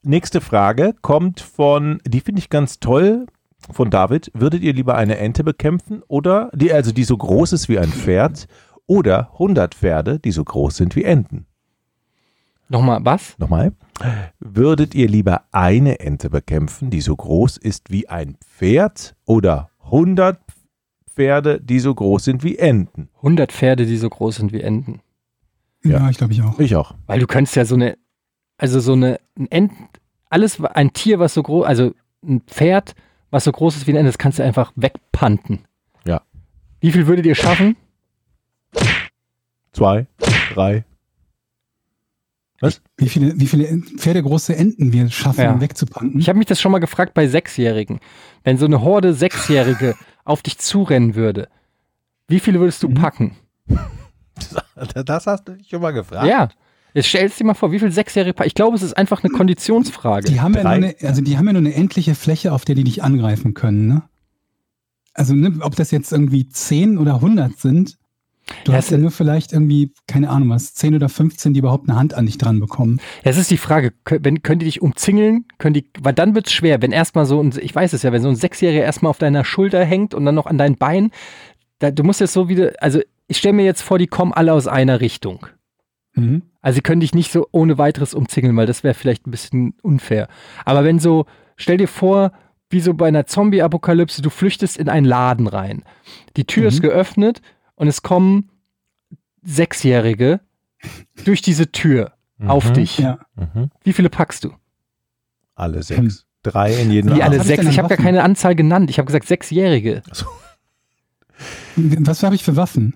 [0.02, 3.26] Nächste Frage kommt von, die finde ich ganz toll,
[3.70, 4.30] von David.
[4.32, 7.90] Würdet ihr lieber eine Ente bekämpfen oder, die, also die so groß ist wie ein
[7.90, 8.46] Pferd,
[8.86, 11.47] oder 100 Pferde, die so groß sind wie Enten?
[12.68, 13.38] Nochmal, was?
[13.38, 13.72] Nochmal.
[14.38, 20.38] Würdet ihr lieber eine Ente bekämpfen, die so groß ist wie ein Pferd, oder 100
[21.08, 23.08] Pferde, die so groß sind wie Enten?
[23.16, 25.00] 100 Pferde, die so groß sind wie Enten.
[25.82, 25.98] Ja.
[25.98, 26.58] Ja, ich glaube ich auch.
[26.58, 26.94] Ich auch.
[27.06, 27.96] Weil du könntest ja so eine,
[28.58, 29.72] also so eine, ein Ent,
[30.28, 32.94] alles, ein Tier, was so groß, also ein Pferd,
[33.30, 35.64] was so groß ist wie ein Ente, das kannst du einfach wegpanten.
[36.06, 36.22] Ja.
[36.80, 37.76] Wie viel würdet ihr schaffen?
[39.72, 40.06] Zwei,
[40.52, 40.84] drei.
[42.96, 43.66] Wie viele, wie viele
[43.98, 45.60] pferdegroße Enten wir schaffen, Ja.
[45.60, 46.18] wegzupanten.
[46.20, 48.00] Ich habe mich das schon mal gefragt bei Sechsjährigen.
[48.42, 49.94] Wenn so eine Horde Sechsjährige
[50.24, 51.48] auf dich zurennen würde,
[52.26, 52.94] wie viele würdest du Mhm.
[52.94, 53.36] packen?
[55.04, 56.26] Das hast du dich schon mal gefragt?
[56.28, 56.48] Ja.
[56.94, 58.46] Jetzt stellst dir mal vor, wie viele Sechsjährige packen.
[58.46, 60.28] Ich glaube, es ist einfach eine Konditionsfrage.
[60.30, 62.74] Die haben, ja nur eine, also die haben ja nur eine endliche Fläche, auf der
[62.76, 63.86] die dich angreifen können.
[63.88, 64.02] Ne?
[65.14, 67.98] Also ne, ob das jetzt irgendwie 10 oder 100 sind,
[68.64, 71.60] du Ja, hast es- ja nur vielleicht irgendwie, keine Ahnung was, 10 oder 15, die
[71.60, 73.00] überhaupt eine Hand an dich dran bekommen.
[73.22, 75.46] Es ist die Frage, wenn, können die dich umzingeln?
[75.58, 78.22] Können die, weil dann wird's schwer, wenn erstmal so ein, ich weiß es ja, wenn
[78.22, 81.10] so ein Sechsjähriger erstmal auf deiner Schulter hängt und dann noch an dein Bein,
[81.78, 84.52] da, du musst jetzt so wieder, also ich stelle mir jetzt vor, die kommen alle
[84.52, 85.46] aus einer Richtung.
[86.14, 86.42] Mhm.
[86.60, 89.74] Also sie können dich nicht so ohne weiteres umzingeln, weil das wäre vielleicht ein bisschen
[89.82, 90.28] unfair.
[90.64, 91.26] Aber wenn so,
[91.56, 92.32] stell dir vor,
[92.70, 95.84] wie so bei einer Zombie-Apokalypse, du flüchtest in einen Laden rein.
[96.36, 96.88] Die Tür ist Mhm.
[96.88, 97.40] geöffnet
[97.78, 98.50] und es kommen
[99.42, 100.40] Sechsjährige
[101.24, 102.12] durch diese Tür
[102.46, 102.74] auf Mhm.
[102.74, 102.98] dich.
[102.98, 103.18] Ja.
[103.36, 103.70] Mhm.
[103.82, 104.52] Wie viele packst du?
[105.54, 106.26] Alle sechs.
[106.42, 107.64] Drei in jedem Wie alle ich sechs?
[107.66, 108.90] Ich habe gar keine Anzahl genannt.
[108.90, 110.02] Ich habe gesagt Sechsjährige.
[111.76, 112.94] Was habe ich für Waffen?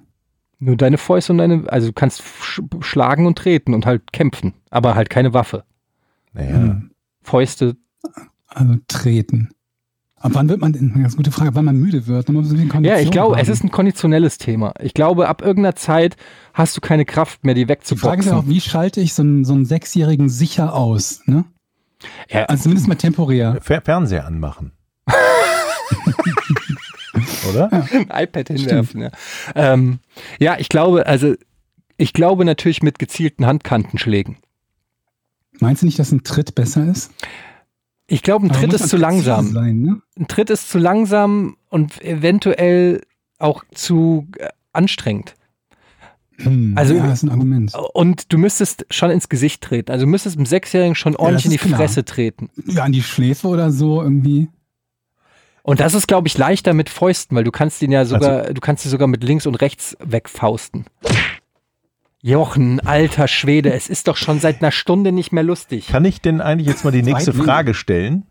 [0.59, 4.55] Nur deine Fäuste und deine, also du kannst sch schlagen und treten und halt kämpfen,
[4.71, 5.65] aber halt keine Waffe.
[6.33, 6.55] Naja.
[6.55, 6.91] Hm.
[7.23, 7.77] Fäuste.
[8.47, 9.51] Also treten.
[10.24, 12.28] Aber wann wird man, das ist eine gute Frage, wann man müde wird?
[12.28, 13.53] Man muss ein bisschen Ja, ich glaube, es haben.
[13.53, 14.73] ist ein konditionelles Thema.
[14.81, 16.16] Ich glaube, ab irgendeiner Zeit
[16.55, 18.51] hast du keine Kraft mehr, die Die Frage ist ja auch, wegzuboxen.
[18.51, 21.23] wie schalte ich so einen, so einen Sechsjährigen sicher aus?
[21.27, 21.44] Ne?
[22.31, 23.59] Ja, Also zumindest mal temporär.
[23.61, 24.73] Fer Fernseher anmachen.
[27.51, 27.70] Oder?
[27.73, 29.03] ein iPad hinwerfen.
[29.03, 29.11] Ja.
[29.55, 29.99] Ähm,
[30.39, 31.35] ja, ich glaube, also
[31.97, 34.36] ich glaube natürlich mit gezielten Handkantenschlägen.
[35.61, 37.11] Meinst du nicht, dass ein Tritt besser ist?
[38.13, 39.47] Ich glaube, ein Tritt ist zu langsam.
[39.53, 40.03] Sein, ne?
[40.19, 43.01] Ein Tritt ist zu langsam und eventuell
[43.39, 45.35] auch zu äh, anstrengend.
[46.37, 47.73] Hm, Also- ja, ist ein Argument.
[47.95, 49.91] Und du müsstest schon ins Gesicht treten.
[49.91, 51.81] Also du müsstest einem Sechsjährigen schon ordentlich das in die klar.
[51.81, 52.51] Fresse treten.
[52.67, 54.49] Ja, an die Schläfe oder so irgendwie.
[55.63, 58.53] Und das ist, glaube ich, leichter mit Fäusten, weil du kannst ihn ja sogar, Also
[58.53, 60.85] du kannst sie sogar mit links und rechts wegfausten.
[62.24, 65.89] Jochen, alter Schwede, es ist doch schon seit einer Stunde nicht mehr lustig.
[65.89, 68.24] Kann ich denn eigentlich jetzt mal die nächste Weit- Frage stellen?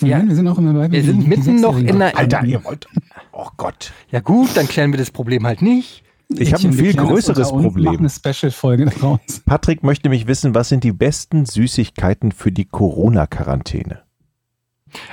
[0.00, 0.18] Ja.
[0.18, 2.86] Nein, wir sind auch immer bei Wir sind mitten noch in einer- Alter, ihr wollt.
[3.32, 3.92] Oh Gott.
[4.10, 6.02] Ja gut, dann klären wir das Problem halt nicht.
[6.28, 7.98] Ich habe ein viel größeres uns, Machen Problem.
[8.00, 9.20] eine Special-Folge daraus.
[9.46, 14.02] Patrick möchte mich wissen, was sind die besten Süßigkeiten für die Corona-Quarantäne?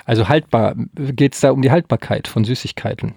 [0.03, 3.13] Also haltbar, geht es da um die Haltbarkeit von Süßigkeiten?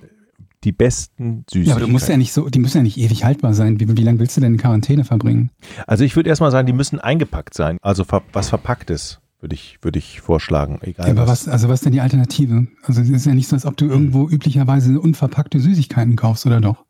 [0.64, 1.68] Die besten Süßigkeiten.
[1.68, 3.78] Ja, aber du musst ja nicht so, die müssen ja nicht ewig haltbar sein.
[3.78, 5.50] Wie, wie lange willst du denn in Quarantäne verbringen?
[5.86, 7.78] Also ich würde erstmal sagen, die müssen eingepackt sein.
[7.82, 10.78] Also ver was verpacktes, würde ich, würde ich vorschlagen.
[10.80, 11.46] Egal Ja, aber was.
[11.46, 12.66] was, also was ist denn die Alternative?
[12.82, 16.60] Also es ist ja nicht so, als ob du irgendwo üblicherweise unverpackte Süßigkeiten kaufst, oder
[16.60, 16.85] doch?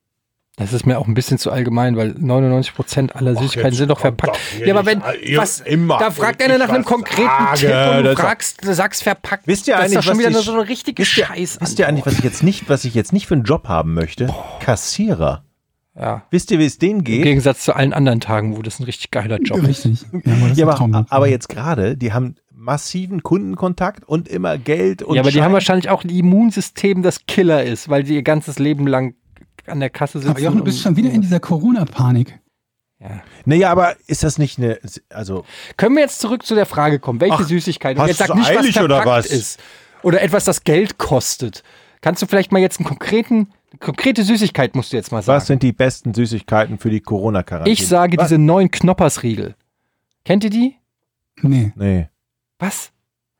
[0.58, 4.00] Das ist mir auch ein bisschen zu allgemein, weil 99 Prozent aller Süßigkeiten sind doch
[4.00, 4.38] verpackt.
[4.64, 5.02] Ja, aber wenn,
[5.36, 5.62] was,
[5.98, 7.68] da fragt einer nach einem konkreten Tipp
[7.98, 9.46] und du fragst, du sagst verpackt.
[9.46, 11.60] Wisst ihr das ist eigentlich, doch schon wieder ich- so eine richtige Wisst ihr, Scheiße.
[11.60, 13.92] wisst ihr eigentlich, was ich jetzt nicht, was ich jetzt nicht für einen Job haben
[13.92, 14.32] möchte?
[14.60, 15.44] Kassierer.
[15.94, 16.22] Ja.
[16.30, 17.22] Wisst ihr, wie es denen Im geht?
[17.24, 19.84] Gegensatz zu allen anderen Tagen, wo das ein richtig geiler Job ist.
[19.86, 20.06] Richtig.
[20.12, 24.26] Ja, aber, das ist Ja, ein aber, aber jetzt gerade, die haben massiven Kundenkontakt und
[24.26, 25.44] immer Geld und Ja, aber die Schein.
[25.44, 29.14] haben wahrscheinlich auch ein Immunsystem, das Killer ist, weil die ihr ganzes Leben lang
[29.68, 30.30] an der Kasse sitzen.
[30.30, 32.38] Aber Jochen, du bist und- schon wieder in dieser Corona-Panik.
[32.98, 33.20] Ja.
[33.44, 34.78] Naja, aber ist das nicht eine,
[35.10, 35.44] also,
[35.76, 37.98] Können wir jetzt zurück zu der Frage kommen, welche Ach, Süßigkeit?
[37.98, 39.26] Hast jetzt sag du nicht, was oder was?
[39.26, 39.60] ist.
[40.02, 41.62] Oder etwas, das Geld kostet.
[42.00, 45.36] Kannst du vielleicht mal jetzt einen konkreten, eine konkrete Süßigkeit musst du jetzt mal sagen.
[45.36, 47.72] was sind die besten Süßigkeiten für die Corona-Quarantäne?
[47.72, 48.28] ich sage was?
[48.28, 49.56] diese neuen Knoppersriegel.
[50.24, 50.76] Kennt ihr die?
[51.42, 51.72] Nee.
[51.76, 52.08] Nee.
[52.58, 52.92] Was?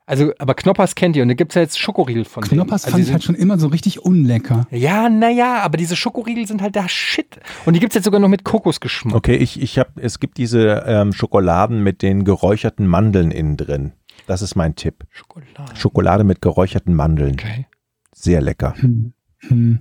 [0.08, 2.60] Also, aber Knoppers kennt ihr und da gibt's ja jetzt Schokoriegel von denen.
[2.60, 4.68] Knoppers also fand ich halt schon immer so richtig unlecker.
[4.70, 7.40] Ja, naja, aber diese Schokoriegel sind halt da Shit.
[7.64, 9.16] Und die gibt's jetzt sogar noch mit Kokosgeschmack.
[9.16, 13.92] Okay, ich, ich habe, es gibt diese ähm, Schokoladen mit den geräucherten Mandeln innen drin.
[14.28, 15.04] Das ist mein Tipp.
[15.10, 15.74] Schokolade.
[15.74, 17.32] Schokolade mit geräucherten Mandeln.
[17.32, 17.66] Okay.
[18.12, 18.74] Sehr lecker.
[18.78, 19.12] Hm.
[19.48, 19.80] Hm.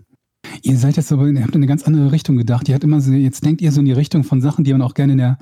[0.63, 2.67] Ihr seid jetzt aber, ihr habt in eine ganz andere Richtung gedacht.
[2.67, 4.81] Ihr habt immer so, jetzt denkt ihr so in die Richtung von Sachen, die man
[4.81, 5.37] auch gerne in der,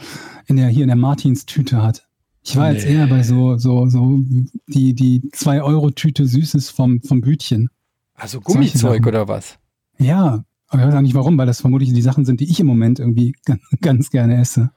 [0.47, 2.07] in der, hier in der Martins-Tüte hat.
[2.45, 2.95] Ich war jetzt Nee.
[2.95, 4.19] eher bei so, so, so,
[4.67, 7.69] die, die 2-Euro-Tüte Süßes vom, vom Bütchen.
[8.15, 9.57] Also Gummizeug oder was?
[9.97, 12.59] Ja, aber ich weiß auch nicht warum, weil das vermutlich die Sachen sind, die ich
[12.59, 14.71] im Moment irgendwie ganz, ganz gerne esse.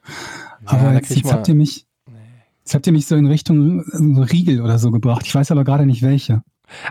[0.65, 1.85] Aber da jetzt, jetzt habt ihr mich,
[2.59, 5.23] jetzt habt ihr mich so in Richtung äh, Riegel oder so gebracht.
[5.25, 6.43] Ich weiß aber gerade nicht welche.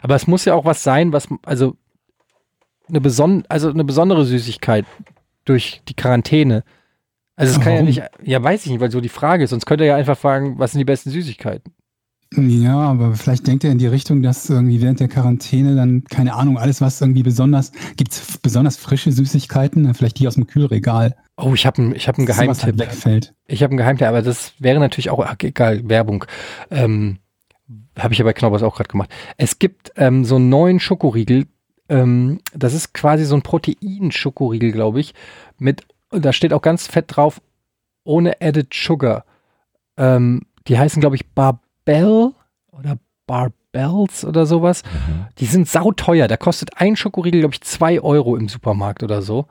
[0.02, 1.76] Aber es muss ja auch was sein, was, also
[2.88, 4.86] eine, beson also eine besondere Süßigkeit
[5.44, 6.64] durch die Quarantäne.
[7.36, 9.66] Also es kann ja nicht, ja weiß ich nicht, weil so die Frage ist, sonst
[9.66, 11.74] könnt ihr ja einfach fragen, was sind die besten Süßigkeiten?
[12.34, 16.34] Ja, aber vielleicht denkt er in die Richtung, dass irgendwie während der Quarantäne dann, keine
[16.34, 21.52] Ahnung, alles, was irgendwie besonders, gibt's besonders frische Süßigkeiten, vielleicht die aus dem Kühlregal, Oh,
[21.52, 22.78] ich habe einen ich hab halt Geheimtipp.
[22.78, 23.34] wegfällt.
[23.46, 26.24] Ich habe einen Geheimtipp, aber das wäre natürlich auch, ach, egal, Werbung.
[26.70, 27.18] Ähm,
[27.98, 29.10] habe ich ja bei Knoppers auch gerade gemacht.
[29.36, 31.46] Es gibt ähm, so einen neuen Schokoriegel,
[31.88, 35.14] ähm, das ist quasi so ein Protein-Schokoriegel, glaube ich,
[35.58, 35.86] mit,
[36.20, 37.40] da steht auch ganz fett drauf,
[38.04, 39.24] ohne Added Sugar.
[39.96, 42.32] Ähm, die heißen, glaube ich, Barbell
[42.70, 44.82] oder Barbells oder sowas.
[45.38, 46.28] Die sind sauteuer.
[46.28, 49.46] Da kostet ein Schokoriegel, glaube ich, zwei Euro im Supermarkt oder so.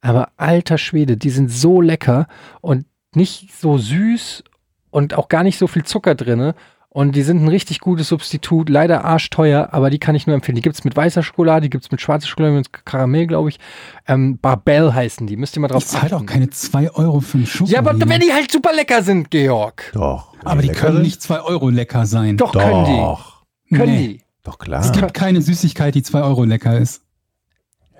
[0.00, 2.26] Aber alter Schwede, die sind so lecker
[2.60, 4.44] und nicht so süß
[4.90, 6.54] und auch gar nicht so viel Zucker drinne.
[6.92, 10.56] Und die sind ein richtig gutes Substitut, leider arschteuer, aber die kann ich nur empfehlen.
[10.56, 13.60] Die gibt's mit weißer Schokolade, die gibt's mit schwarzer Schokolade, mit Karamell, glaube ich.
[14.08, 16.26] Ähm, Barbell heißen die, müsst ihr mal drauf Ich zahle auch achten.
[16.26, 17.74] keine 2 Euro für einen Schokoriegel.
[17.84, 19.92] Ja, aber wenn die halt super lecker sind, Georg.
[19.94, 20.34] Doch.
[20.42, 22.36] aber die können nicht 2 Euro lecker sein.
[22.36, 22.96] Doch, können die.
[22.96, 23.42] Doch.
[23.70, 24.06] Können Nee.
[24.08, 24.22] die.
[24.42, 24.90] Doch Es klar.
[24.90, 27.02] gibt keine Süßigkeit, die 2 Euro lecker ist.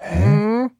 [0.00, 0.70] Hm.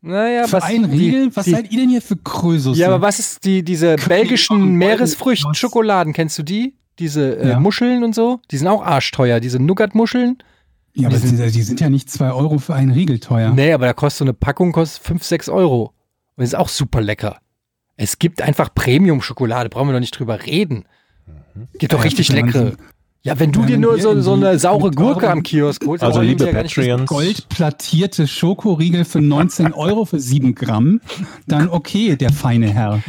[0.00, 1.30] Naja, für was einen die- Riegel?
[1.36, 2.78] Was die, seid ihr denn hier für Krösus?
[2.78, 6.74] Ja, aber was ist die, diese auch belgischen Meeresfrüchten-Schokoladen, kennst du die?
[6.98, 7.60] Diese äh, Ja.
[7.60, 8.40] Muscheln und so?
[8.50, 10.38] Die sind auch arschteuer, diese Nougat-Muscheln.
[10.94, 13.50] Ja, aber die sind- die, sind ja nicht 2 Euro für einen Riegel teuer.
[13.52, 15.92] Nee, aber da kostet so eine Packung kostet 5, 6 Euro.
[16.36, 17.38] Und ist auch super lecker.
[17.96, 20.84] Es gibt einfach Premium-Schokolade, brauchen wir doch nicht drüber reden.
[21.78, 22.72] Gibt doch Ja, richtig leckere.
[23.26, 26.08] Ja, wenn du dir nur so, so eine saure Gurke eurem- am Kiosk holst, dann
[26.10, 26.52] Also liebe ja.
[26.52, 31.00] Patreons, Goldplattierte Schokoriegel für 19 Euro für 7 Gramm,
[31.46, 33.02] dann okay, der feine Herr.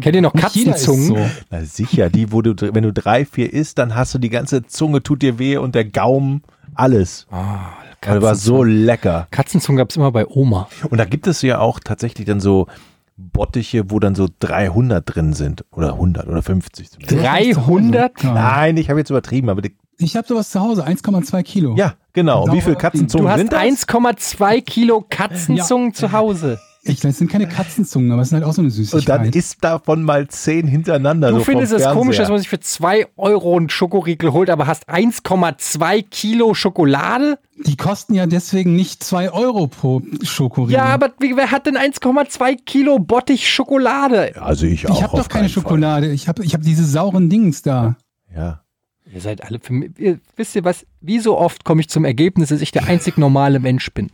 [0.00, 1.06] Kennt ihr noch Katzenzungen?
[1.08, 1.16] so.
[1.50, 4.64] na sicher, die, wo du, wenn du drei, vier isst, dann hast du die ganze
[4.66, 6.42] Zunge, tut dir weh und der Gaumen,
[6.74, 7.26] alles.
[7.30, 9.26] Ah, Das war so lecker.
[9.30, 10.68] Katzenzungen gab's immer bei Oma.
[10.90, 12.66] Und da gibt es ja auch tatsächlich dann so
[13.16, 15.64] Bottiche, wo dann so 300 drin sind.
[15.70, 17.22] Oder 100 oder 50 zumindest.
[17.24, 18.22] 300?
[18.22, 18.32] Ja.
[18.34, 21.74] Nein, ich habe jetzt übertrieben, aber die, Ich habe sowas zu Hause, 1,2 Kilo.
[21.76, 22.44] ja, genau.
[22.44, 23.60] Und wie viele Katzenzungen Du hast sind das?
[23.62, 26.58] 1,2 Kilo Katzenzungen zu Hause.
[26.86, 29.34] Ich, das sind keine Katzenzungen, aber es sind halt auch so eine Und dann Süßigkeit.
[29.36, 31.28] isst davon mal zehn hintereinander.
[31.30, 31.98] Du so vom findest es Fernseher.
[31.98, 37.38] komisch, dass man sich für 2 Euro einen Schokoriegel holt, aber hast 1,2 Kilo Schokolade?
[37.64, 40.74] Die kosten ja deswegen nicht 2 Euro pro Schokoriegel.
[40.74, 44.34] Ja, aber wer hat denn 1,2 Kilo Bottich Schokolade?
[44.40, 44.96] Also ich auch.
[44.96, 45.62] ich habe doch keine keinen Fall.
[45.62, 46.10] Schokolade.
[46.12, 47.96] Ich habe ich hab diese sauren Dings da.
[48.34, 48.60] Ja.
[49.12, 49.92] Ihr seid alle für mich.
[49.98, 50.86] Ihr, wisst ihr was?
[51.00, 54.10] Wie so oft komme ich zum Ergebnis, dass ich der einzig normale Mensch bin.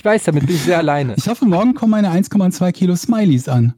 [0.00, 1.12] Ich weiß, damit bin ich sehr alleine.
[1.18, 3.74] Ich hoffe, morgen kommen meine 1,2 Kilo Smileys an.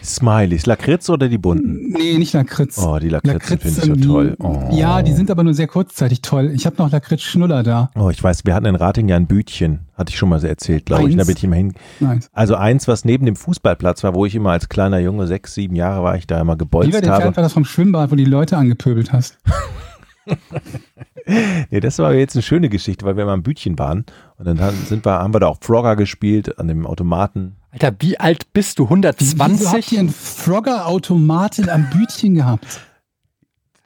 [0.00, 0.66] Smileys.
[0.66, 1.90] Lakritz oder die bunten?
[1.90, 2.78] Nee, nicht Lakritz.
[2.78, 4.36] Oh, die Lakritzen Lakritz finde ich so toll.
[4.38, 4.68] Oh.
[4.70, 6.52] Ja, die sind aber nur sehr kurzzeitig toll.
[6.54, 7.90] Ich habe noch Lakritz-Schnuller da.
[7.96, 9.88] Oh, ich weiß, wir hatten in Rating ja ein Bütchen.
[9.96, 11.16] Hatte ich schon mal so erzählt, glaube ich.
[11.16, 11.74] Da bin ich immer hin.
[11.98, 12.30] Nice.
[12.32, 15.74] Also eins, was neben dem Fußballplatz war, wo ich immer als kleiner Junge, sechs, sieben
[15.74, 17.14] Jahre war ich da immer Wie gebolzt weit habe.
[17.14, 19.38] entfernt war das vom Schwimmbad, wo die Leute angepöbelt hast?
[21.70, 24.04] Nee, das war jetzt eine schöne Geschichte, weil wir immer im Bütchen waren.
[24.38, 27.56] Und dann haben, sind wir, haben wir da auch Frogger gespielt an dem Automaten.
[27.70, 28.84] Alter, wie alt bist du?
[28.90, 29.92] Wieso habt 120?
[29.92, 32.80] ihr einen Frogger-Automaten am Bütchen gehabt?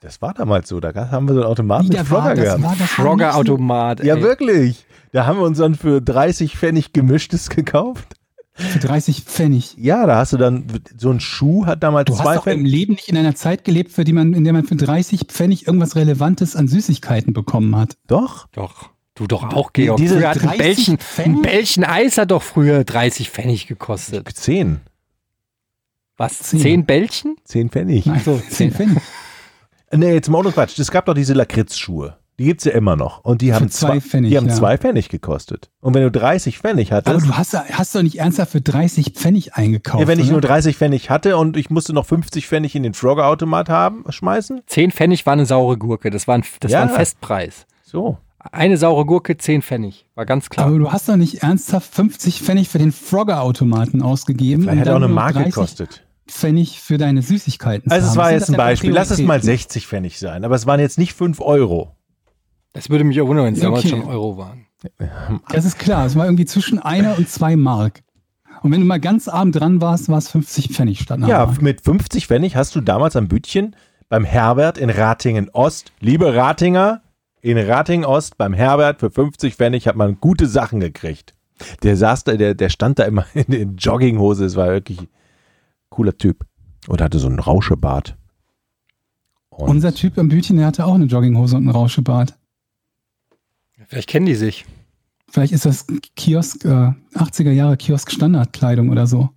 [0.01, 0.81] Das war damals so.
[0.81, 2.77] Da haben wir so einen Automaten mit der Frogger war, das gehabt.
[2.91, 4.05] Frogger-Automat.
[4.05, 4.87] Ja, wirklich.
[5.13, 8.15] Da haben wir uns dann für 30 Pfennig gemischtes gekauft.
[8.57, 9.75] Für 30 Pfennig.
[9.77, 10.65] Ja, da hast du dann,
[10.97, 12.65] so ein Schuh hat damals Du hast zwei doch im.
[12.65, 15.67] Leben nicht in einer Zeit gelebt, für die man, in der man für 30 Pfennig
[15.67, 17.97] irgendwas Relevantes an Süßigkeiten bekommen hat.
[18.07, 18.49] Doch.
[18.53, 18.91] Doch.
[19.15, 19.99] Du doch auch, Georg.
[19.99, 21.43] Diese früher hat ein 30 Bällchen, ein?
[21.43, 24.29] Bällchen Eis hat doch früher 30 Pfennig gekostet.
[24.35, 24.81] Zehn.
[26.17, 26.39] Was?
[26.39, 26.61] Zehn.
[26.61, 27.37] Zehn Bällchen?
[27.45, 28.07] Zehn Pfennig.
[28.07, 29.03] Nein, so, 10 Pfennig.
[29.93, 30.79] Nee, jetzt mal ohne Quatsch.
[30.79, 32.17] Es gab doch diese Lakritzschuhe.
[32.39, 33.25] Die gibt's ja immer noch.
[33.25, 34.55] Und die haben zwei zwei, Pfennig, die haben ja.
[34.55, 35.71] zwei Pfennig gekostet.
[35.81, 39.13] Und wenn du 30 Pfennig Aber hattest, du hast, hast doch nicht ernsthaft für 30
[39.15, 40.03] Pfennig eingekauft.
[40.03, 40.33] ja, wenn ich oder?
[40.33, 44.63] nur 30 Pfennig hatte und ich musste noch 50 Pfennig in den Frogger-Automat haben, schmeißen,
[44.67, 46.11] 10 Pfennig war eine saure Gurke.
[46.11, 46.81] Das war ein, das Ja.
[46.81, 47.67] war ein Festpreis.
[47.83, 48.19] so.
[48.53, 50.07] Eine saure Gurke, 10 Pfennig.
[50.15, 50.67] War ganz klar.
[50.69, 54.63] Aber du hast doch nicht ernsthaft 50 Pfennig für den Frogger-Automaten ausgegeben.
[54.65, 56.07] Vielleicht hätte auch eine Marke 30 gekostet.
[56.29, 58.91] Pfennig für deine Süßigkeiten Also es war jetzt ein Beispiel.
[58.93, 59.59] Lass es mal Prioritäten?
[59.59, 60.45] 60 Pfennig sein.
[60.45, 61.96] Aber es waren jetzt nicht 5 Euro.
[62.77, 63.89] Das würde mich auch wundern, wenn es damals Okay.
[63.91, 64.67] schon Euro waren.
[65.51, 66.05] Das ist klar.
[66.07, 68.03] Es war irgendwie zwischen einer und zwei Mark.
[68.63, 71.47] Und wenn du mal ganz arm dran warst, war es 50 Pfennig statt einer Ja,
[71.47, 71.63] Mark.
[71.63, 73.75] mit 50 Pfennig hast du damals am Bütchen
[74.09, 77.03] beim Herbert in Ratingen Ost, liebe Ratinger,
[77.43, 81.35] in Ratingen Ost beim Herbert für 50 Pfennig hat man gute Sachen gekriegt.
[81.83, 85.09] Der saß da, der, der stand da immer in, in Jogginghose, es war wirklich ein
[85.89, 86.45] cooler Typ.
[86.89, 88.17] Und hatte so einen Rauschebart.
[89.51, 92.37] Und Unser Typ im Bütchen, der hatte auch eine Jogginghose und einen Rauschebart.
[93.89, 94.65] Vielleicht kennen die sich.
[95.29, 99.31] Vielleicht ist das Kiosk, äh, 80er Jahre Kiosk Standardkleidung oder so.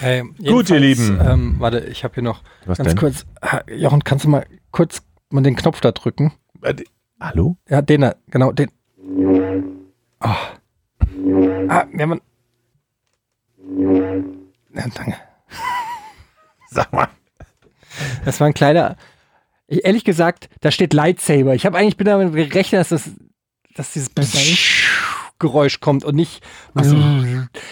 [0.00, 1.18] Hey, Gut, ihr Lieben.
[1.20, 2.98] Ähm, warte, ich habe hier noch was ganz denn?
[2.98, 3.26] kurz.
[3.70, 6.32] Jochen, kannst du mal kurz mal den Knopf da drücken?
[6.62, 6.74] Äh,
[7.20, 7.56] Hallo?
[7.68, 8.70] Ja, den da, genau, den.
[10.20, 10.36] Ah.
[11.68, 12.20] Ah, wir haben.
[14.74, 15.14] Ja, danke.
[16.68, 17.08] Sag mal.
[18.24, 18.96] Das war ein kleiner.
[19.72, 21.54] Ich, ehrlich gesagt, da steht Lightsaber.
[21.54, 23.10] Ich habe eigentlich bin damit gerechnet, dass das,
[23.74, 24.10] dass dieses
[25.38, 26.44] Geräusch kommt und nicht.
[26.74, 26.94] So.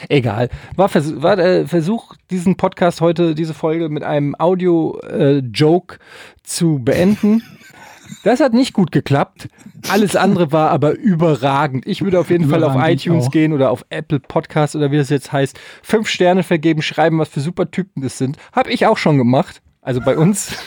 [0.08, 0.48] Egal.
[0.76, 5.98] War, Vers war der Versuch, diesen Podcast heute, diese Folge mit einem Audio-Joke
[6.42, 7.42] zu beenden.
[8.24, 9.48] Das hat nicht gut geklappt.
[9.88, 11.86] Alles andere war aber überragend.
[11.86, 15.10] Ich würde auf jeden Fall auf iTunes gehen oder auf Apple Podcast oder wie das
[15.10, 15.58] jetzt heißt.
[15.80, 18.36] Fünf Sterne vergeben, schreiben, was für super Typen das sind.
[18.52, 19.62] Habe ich auch schon gemacht.
[19.80, 20.52] Also bei uns.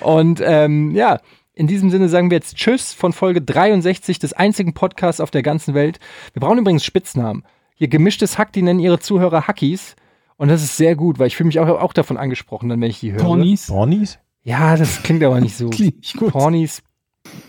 [0.00, 1.20] Und ähm, ja,
[1.54, 5.42] in diesem Sinne sagen wir jetzt Tschüss von Folge 63 des einzigen Podcasts auf der
[5.42, 5.98] ganzen Welt.
[6.32, 7.44] Wir brauchen übrigens Spitznamen.
[7.74, 9.96] Hier gemischtes Hack, die nennen ihre Zuhörer Hackies.
[10.36, 12.90] Und das ist sehr gut, weil ich fühle mich auch, auch davon angesprochen, dann wenn
[12.90, 13.22] ich die höre.
[13.22, 13.66] Ponys.
[13.66, 14.18] Pornis?
[14.42, 15.70] Ja, das klingt aber nicht so.
[15.70, 16.32] Klingt nicht gut.
[16.32, 16.82] Pornis.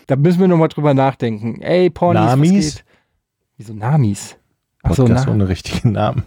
[0.05, 1.61] Da müssen wir nochmal drüber nachdenken.
[1.61, 2.51] Ey, Pornis, Namis?
[2.51, 2.85] was geht?
[3.57, 4.37] Wieso Namis?
[4.83, 6.23] Achso, Podcast na, ohne richtigen Namen.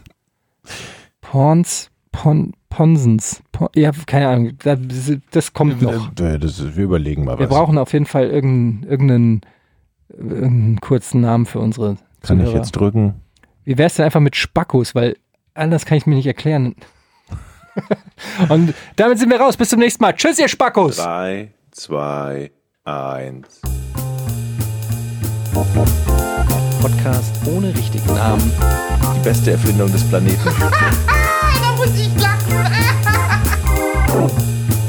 [1.21, 3.43] Porns, Pon, Ponsens.
[3.53, 4.53] Pon, ja, keine Ahnung.
[4.63, 4.79] Das,
[5.31, 6.11] das kommt noch.
[6.15, 7.55] Das ist, wir überlegen mal Wir was.
[7.57, 9.41] brauchen auf jeden Fall irgendeinen, irgendeinen,
[10.09, 12.57] irgendeinen kurzen Namen für unsere Kann ich Zuhörer.
[12.57, 13.15] jetzt drücken?
[13.65, 14.95] Wie wär's denn einfach mit Spackos?
[14.95, 15.17] Weil
[15.55, 16.75] anders kann ich mir nicht erklären.
[18.49, 19.59] Und damit sind wir raus.
[19.59, 20.15] Bis zum nächsten Mal.
[20.15, 20.97] Tschüss, ihr Spackos.
[20.97, 22.51] 3, 2,
[22.85, 23.61] 1.
[26.81, 28.53] Podcast ohne richtigen Namen.
[29.17, 30.49] Die beste Erfindung des Planeten.